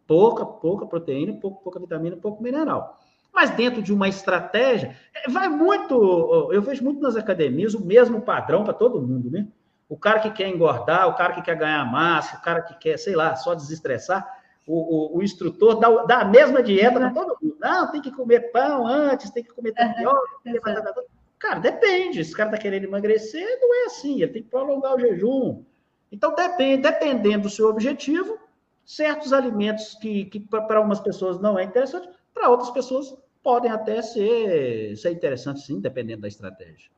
Pouca, 0.05 0.45
pouca 0.45 0.85
proteína, 0.85 1.33
pouca, 1.33 1.59
pouca 1.61 1.79
vitamina, 1.79 2.15
pouco 2.15 2.43
mineral. 2.43 2.99
Mas 3.33 3.49
dentro 3.51 3.81
de 3.81 3.93
uma 3.93 4.07
estratégia, 4.07 4.95
é, 5.13 5.29
vai 5.29 5.49
muito. 5.49 6.49
Eu 6.51 6.61
vejo 6.61 6.83
muito 6.83 7.01
nas 7.01 7.15
academias 7.15 7.73
o 7.73 7.85
mesmo 7.85 8.21
padrão 8.21 8.63
para 8.63 8.73
todo 8.73 9.01
mundo, 9.01 9.29
né? 9.29 9.47
O 9.89 9.97
cara 9.97 10.19
que 10.19 10.31
quer 10.31 10.47
engordar, 10.47 11.07
o 11.07 11.15
cara 11.15 11.33
que 11.33 11.41
quer 11.41 11.55
ganhar 11.55 11.89
massa, 11.89 12.37
o 12.37 12.41
cara 12.41 12.61
que 12.61 12.77
quer, 12.77 12.97
sei 12.97 13.15
lá, 13.15 13.35
só 13.35 13.53
desestressar, 13.53 14.27
o, 14.67 15.15
o, 15.15 15.17
o 15.17 15.23
instrutor 15.23 15.79
dá, 15.79 15.89
dá, 16.03 16.21
a 16.21 16.25
mesma 16.25 16.61
dieta 16.61 16.99
para 16.99 17.11
todo 17.11 17.37
mundo. 17.41 17.57
Não, 17.59 17.89
tem 17.89 18.01
que 18.01 18.11
comer 18.11 18.51
pão 18.51 18.85
antes, 18.85 19.31
tem 19.31 19.43
que 19.43 19.53
comer 19.53 19.71
tapioca. 19.71 20.19
Uhum. 20.45 21.03
Cara, 21.39 21.59
depende. 21.59 22.23
Se 22.25 22.33
o 22.33 22.35
cara 22.35 22.49
está 22.49 22.61
querendo 22.61 22.83
emagrecer, 22.83 23.47
não 23.61 23.73
é 23.73 23.85
assim. 23.85 24.21
Ele 24.21 24.33
tem 24.33 24.43
que 24.43 24.49
prolongar 24.49 24.95
o 24.95 24.99
jejum. 24.99 25.63
Então, 26.11 26.35
depende, 26.35 26.81
dependendo 26.81 27.43
do 27.43 27.49
seu 27.49 27.69
objetivo, 27.69 28.37
certos 28.85 29.31
alimentos 29.31 29.95
que, 29.95 30.25
que 30.25 30.39
para 30.39 30.81
umas 30.81 30.99
pessoas 30.99 31.39
não 31.39 31.57
é 31.57 31.63
interessante, 31.63 32.09
para 32.33 32.49
outras 32.49 32.71
pessoas 32.71 33.15
podem 33.43 33.71
até 33.71 34.01
ser, 34.01 34.95
ser 34.97 35.11
interessantes, 35.11 35.65
sim, 35.65 35.79
dependendo 35.79 36.21
da 36.21 36.27
estratégia. 36.27 36.89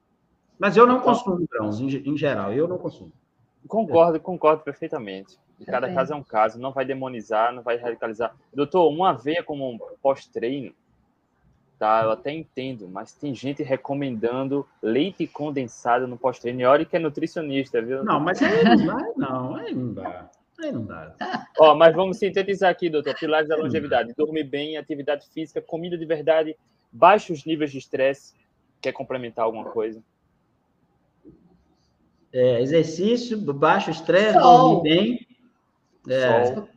Mas 0.59 0.75
eu 0.75 0.85
não 0.85 0.99
consumo 0.99 1.47
grãos, 1.49 1.79
em, 1.79 1.87
em 1.87 2.17
geral, 2.17 2.53
eu 2.53 2.67
não 2.67 2.77
consumo. 2.77 3.11
Concordo, 3.67 4.19
concordo 4.19 4.61
perfeitamente. 4.61 5.39
Cada 5.65 5.93
caso 5.93 6.13
é 6.13 6.15
um 6.15 6.23
caso, 6.23 6.59
não 6.59 6.71
vai 6.71 6.85
demonizar, 6.85 7.53
não 7.53 7.61
vai 7.61 7.77
radicalizar. 7.77 8.35
Doutor, 8.53 8.89
uma 8.89 9.11
aveia 9.11 9.43
como 9.43 9.69
um 9.69 9.77
pós-treino, 10.01 10.73
tá? 11.77 12.01
Eu 12.03 12.11
até 12.11 12.31
entendo, 12.31 12.87
mas 12.87 13.13
tem 13.13 13.33
gente 13.35 13.61
recomendando 13.63 14.65
leite 14.81 15.27
condensado 15.27 16.07
no 16.07 16.17
pós-treino. 16.17 16.61
E 16.61 16.65
olha 16.65 16.85
que 16.85 16.95
é 16.95 16.99
nutricionista, 16.99 17.81
viu? 17.81 18.03
Não, 18.03 18.19
mas 18.19 18.41
aí 18.41 18.63
não 18.63 18.85
dá, 18.85 19.13
não, 19.17 19.55
aí 19.55 19.75
não 19.75 19.93
dá. 19.93 20.29
Aí 20.61 20.71
não 20.71 20.85
dá. 20.85 21.15
Ó, 21.57 21.75
mas 21.75 21.95
vamos 21.95 22.17
sintetizar 22.17 22.69
aqui, 22.69 22.89
doutor. 22.89 23.15
Pilares 23.15 23.47
da 23.47 23.55
longevidade. 23.55 24.13
Dormir 24.15 24.43
bem, 24.43 24.77
atividade 24.77 25.27
física, 25.29 25.61
comida 25.61 25.97
de 25.97 26.05
verdade, 26.05 26.55
baixos 26.91 27.45
níveis 27.45 27.71
de 27.71 27.77
estresse. 27.77 28.33
Quer 28.81 28.91
complementar 28.93 29.45
alguma 29.45 29.65
coisa? 29.65 30.01
É, 32.31 32.61
exercício, 32.61 33.37
baixo 33.53 33.89
estresse, 33.89 34.37
dormir 34.37 34.81
bem. 34.83 35.27
É, 36.07 36.67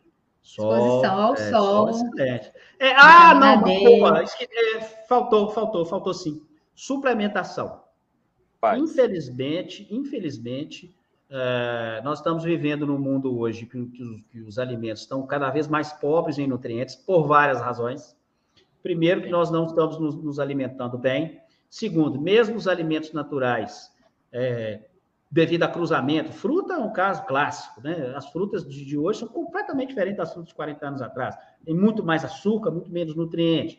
Sol. 0.43 0.71
Exposição 0.73 1.21
ao 1.21 1.35
é, 1.35 1.51
sol. 1.51 1.91
excelente. 1.91 2.53
É, 2.79 2.93
ah, 2.97 3.35
não, 3.35 3.63
boa, 3.63 4.25
é, 4.25 4.81
faltou, 5.09 5.51
faltou, 5.51 5.87
faltou 5.87 6.13
sim. 6.13 6.43
Suplementação. 6.75 7.81
Infelizmente, 8.77 9.87
infelizmente, 9.91 10.95
é, 11.31 12.01
nós 12.05 12.19
estamos 12.19 12.45
vivendo 12.45 12.87
num 12.87 12.99
mundo 12.99 13.39
hoje 13.39 13.67
que, 13.67 13.87
que, 13.87 14.03
os, 14.03 14.23
que, 14.25 14.41
os, 14.41 14.59
alimentos 14.59 15.03
estão 15.03 15.27
cada 15.27 15.49
vez 15.51 15.69
mais 15.69 15.93
pobres 15.93 16.39
em 16.39 16.47
nutrientes, 16.47 16.97
por 16.97 17.27
várias 17.27 17.61
razões. 17.61 18.17
Primeiro, 18.83 19.23
que 19.23 19.31
nós 19.31 19.51
não 19.51 19.67
estamos 19.67 19.99
nos, 19.99 20.17
nos 20.17 20.39
alimentando 20.41 20.99
bem. 20.99 21.41
Segundo, 21.71 22.21
mesmo 22.21 22.57
os 22.57 22.69
alimentos 22.69 23.13
naturais, 23.13 23.93
é, 24.31 24.81
devido 25.33 25.63
a 25.63 25.69
cruzamento. 25.69 26.31
Fruta 26.31 26.75
é 26.75 26.77
um 26.77 26.93
caso 26.93 27.25
clássico, 27.25 27.81
né? 27.81 28.13
As 28.15 28.29
frutas 28.29 28.69
de 28.69 28.99
hoje 28.99 29.21
são 29.21 29.29
completamente 29.29 29.89
diferentes 29.89 30.19
das 30.19 30.31
frutas 30.31 30.51
de 30.51 30.55
40 30.55 30.87
anos 30.87 31.01
atrás. 31.01 31.35
Tem 31.65 31.75
muito 31.75 32.05
mais 32.05 32.23
açúcar, 32.23 32.71
muito 32.71 32.93
menos 32.93 33.17
nutrientes. 33.17 33.79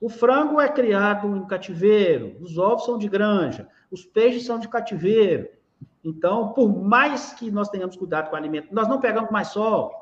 O 0.00 0.08
frango 0.08 0.60
é 0.60 0.68
criado 0.68 1.36
em 1.36 1.44
cativeiro, 1.44 2.36
os 2.40 2.56
ovos 2.56 2.84
são 2.84 2.96
de 2.98 3.08
granja, 3.08 3.68
os 3.90 4.04
peixes 4.04 4.46
são 4.46 4.60
de 4.60 4.68
cativeiro. 4.68 5.48
Então, 6.04 6.52
por 6.52 6.68
mais 6.68 7.32
que 7.32 7.50
nós 7.50 7.68
tenhamos 7.68 7.96
cuidado 7.96 8.30
com 8.30 8.36
o 8.36 8.38
alimento, 8.38 8.72
nós 8.72 8.86
não 8.88 9.00
pegamos 9.00 9.30
mais 9.30 9.48
sol. 9.48 9.92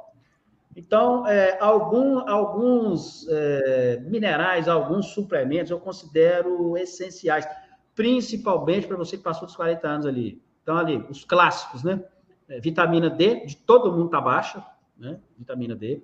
Então, 0.76 1.26
é, 1.26 1.58
algum, 1.60 2.28
alguns 2.28 3.26
é, 3.28 4.02
minerais, 4.04 4.68
alguns 4.68 5.06
suplementos 5.14 5.70
eu 5.70 5.80
considero 5.80 6.76
essenciais, 6.76 7.46
principalmente 7.94 8.86
para 8.86 8.98
você 8.98 9.16
que 9.16 9.22
passou 9.22 9.46
dos 9.46 9.56
40 9.56 9.88
anos 9.88 10.06
ali. 10.06 10.42
Então, 10.70 10.78
ali, 10.78 11.04
os 11.10 11.24
clássicos, 11.24 11.82
né? 11.82 12.00
É, 12.48 12.60
vitamina 12.60 13.10
D, 13.10 13.44
de 13.44 13.56
todo 13.56 13.90
mundo 13.90 14.06
está 14.06 14.20
baixa, 14.20 14.64
né? 14.96 15.18
Vitamina 15.36 15.74
D. 15.74 16.00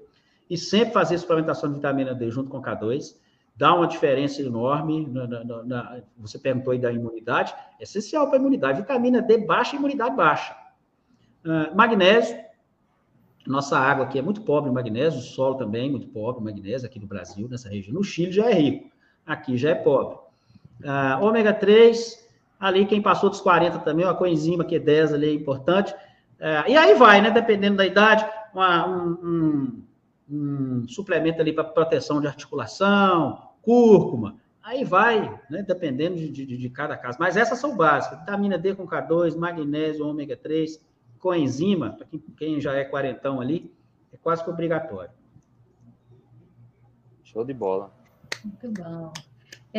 E 0.51 0.59
sempre 0.59 0.93
fazer 0.93 1.19
suplementação 1.19 1.69
de 1.69 1.77
vitamina 1.77 2.13
D 2.13 2.29
junto 2.33 2.51
com 2.51 2.61
K2 2.61 3.15
dá 3.55 3.73
uma 3.73 3.87
diferença 3.87 4.43
enorme. 4.43 5.07
Na, 5.07 5.25
na, 5.29 5.63
na, 5.63 6.01
você 6.19 6.37
perguntou 6.37 6.73
aí 6.73 6.81
da 6.81 6.91
imunidade, 6.91 7.55
é 7.79 7.85
essencial 7.85 8.27
para 8.27 8.39
a 8.39 8.41
imunidade. 8.41 8.81
Vitamina 8.81 9.23
D 9.23 9.39
baixa, 9.39 9.77
imunidade 9.77 10.17
baixa. 10.17 10.57
Uh, 11.45 11.77
magnésio, 11.77 12.37
nossa 13.47 13.79
água 13.79 14.07
aqui 14.07 14.19
é 14.19 14.23
muito 14.23 14.41
pobre 14.41 14.69
em 14.69 14.75
magnésio, 14.75 15.21
o 15.21 15.23
solo 15.23 15.55
também 15.55 15.87
é 15.87 15.91
muito 15.93 16.09
pobre 16.09 16.43
em 16.43 16.45
magnésio 16.45 16.89
aqui 16.89 16.99
no 16.99 17.07
Brasil, 17.07 17.49
nessa 17.49 17.69
região. 17.69 17.95
No 17.95 18.03
Chile 18.03 18.33
já 18.33 18.51
é 18.51 18.55
rico, 18.55 18.91
aqui 19.25 19.57
já 19.57 19.71
é 19.71 19.75
pobre. 19.77 20.19
Uh, 20.83 21.25
ômega 21.25 21.55
3, 21.55 22.26
ali 22.59 22.87
quem 22.87 23.03
passou 23.03 23.31
dos 23.31 23.41
40 23.41 23.79
também, 23.81 24.05
uma 24.05 24.15
coenzima 24.15 24.65
que 24.65 24.77
é 24.77 24.79
10 24.79 25.15
ali 25.15 25.29
é 25.29 25.35
importante. 25.35 25.93
Uh, 26.41 26.69
e 26.69 26.77
aí 26.77 26.95
vai, 26.95 27.21
né? 27.21 27.31
Dependendo 27.31 27.77
da 27.77 27.87
idade, 27.87 28.27
uma, 28.53 28.89
um, 28.89 29.83
um, 30.29 30.83
um 30.83 30.89
suplemento 30.89 31.41
ali 31.41 31.53
para 31.53 31.65
proteção 31.65 32.21
de 32.21 32.27
articulação, 32.27 33.51
cúrcuma, 33.63 34.37
aí 34.63 34.85
vai, 34.85 35.41
né, 35.49 35.63
dependendo 35.63 36.17
de, 36.17 36.29
de, 36.31 36.57
de, 36.57 36.71
cada 36.71 36.97
caso. 36.97 37.19
Mas 37.21 37.37
essas 37.37 37.59
são 37.59 37.77
básicas: 37.77 38.19
vitamina 38.21 38.59
D 38.59 38.75
com 38.75 38.87
K2, 38.87 39.37
magnésio, 39.37 40.07
ômega 40.07 40.37
3, 40.37 40.81
coenzima, 41.19 41.91
para 41.91 42.07
quem, 42.07 42.19
quem, 42.37 42.61
já 42.61 42.75
é 42.75 42.85
quarentão 42.85 43.41
ali, 43.41 43.73
é 44.13 44.17
quase 44.17 44.43
que 44.43 44.51
obrigatório. 44.51 45.11
Show 47.25 47.45
de 47.45 47.53
bola. 47.53 47.93
Muito 48.45 48.71
bom. 48.83 49.13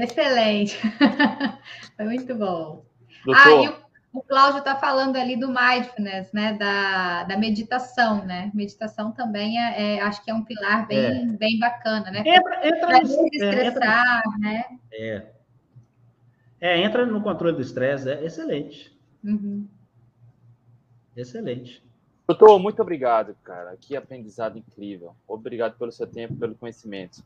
Excelente. 0.04 0.78
Foi 1.96 2.06
muito 2.06 2.36
bom. 2.36 2.86
Doutor, 3.26 3.42
ah, 3.46 3.64
e 3.64 3.68
o 3.68 3.88
o 4.18 4.24
Cláudio 4.24 4.60
está 4.60 4.76
falando 4.76 5.16
ali 5.16 5.36
do 5.38 5.48
mindfulness, 5.48 6.32
né? 6.34 6.54
Da, 6.54 7.24
da 7.24 7.38
meditação, 7.38 8.26
né? 8.26 8.52
Meditação 8.54 9.12
também 9.12 9.60
é, 9.60 9.98
é 9.98 10.02
acho 10.02 10.24
que 10.24 10.32
é 10.32 10.34
um 10.34 10.44
pilar 10.44 10.88
bem, 10.88 11.00
é. 11.06 11.26
bem 11.38 11.60
bacana, 11.60 12.10
né? 12.10 12.24
Entra, 12.26 12.68
entra 12.68 12.88
para 12.88 13.00
desestressar, 13.00 14.24
é, 14.26 14.40
né? 14.40 14.66
É. 14.92 15.26
É, 16.60 16.82
entra 16.82 17.06
no 17.06 17.22
controle 17.22 17.56
do 17.56 17.62
estresse, 17.62 18.10
é 18.10 18.26
excelente. 18.26 18.98
Uhum. 19.24 19.68
Excelente. 21.16 21.84
Doutor, 22.28 22.58
muito 22.60 22.82
obrigado, 22.82 23.36
cara. 23.44 23.78
Que 23.80 23.96
aprendizado 23.96 24.58
incrível. 24.58 25.16
Obrigado 25.28 25.78
pelo 25.78 25.92
seu 25.92 26.08
tempo, 26.08 26.36
pelo 26.36 26.56
conhecimento. 26.56 27.24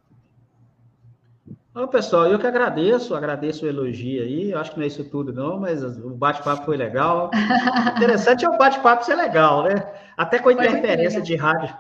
Ô, 1.73 1.87
pessoal, 1.87 2.27
eu 2.27 2.37
que 2.37 2.45
agradeço, 2.45 3.15
agradeço 3.15 3.65
o 3.65 3.69
elogio 3.69 4.21
aí. 4.21 4.51
Eu 4.51 4.59
acho 4.59 4.71
que 4.71 4.77
não 4.77 4.83
é 4.83 4.87
isso 4.87 5.09
tudo, 5.09 5.31
não, 5.31 5.57
mas 5.57 5.81
o 5.83 6.09
bate-papo 6.09 6.65
foi 6.65 6.75
legal. 6.75 7.31
O 7.33 7.97
interessante 7.97 8.43
é 8.43 8.49
o 8.49 8.57
bate-papo 8.57 9.05
ser 9.05 9.15
legal, 9.15 9.63
né? 9.63 9.75
Até 10.17 10.37
com 10.39 10.49
a 10.49 10.53
interferência 10.53 11.21
de 11.21 11.35
rádio. 11.35 11.73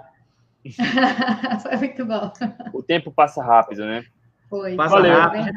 foi 1.61 1.75
muito 1.75 2.05
bom. 2.05 2.31
O 2.71 2.81
tempo 2.81 3.11
passa 3.11 3.43
rápido, 3.43 3.85
né? 3.85 4.05
Foi. 4.49 4.75
Passa 4.75 4.95
Valeu. 4.95 5.13
rápido. 5.13 5.51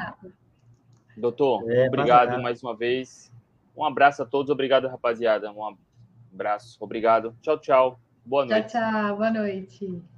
Doutor, 1.16 1.70
é, 1.70 1.86
obrigado 1.86 2.42
mais 2.42 2.60
uma 2.60 2.76
vez. 2.76 3.32
Um 3.76 3.84
abraço 3.84 4.22
a 4.22 4.26
todos. 4.26 4.50
Obrigado, 4.50 4.88
rapaziada. 4.88 5.52
Um 5.52 5.76
abraço. 6.32 6.76
Obrigado. 6.80 7.36
Tchau, 7.40 7.58
tchau. 7.58 8.00
Boa 8.24 8.44
noite. 8.44 8.68
Tchau, 8.68 8.80
tchau. 8.80 9.16
Boa 9.16 9.30
noite. 9.30 10.13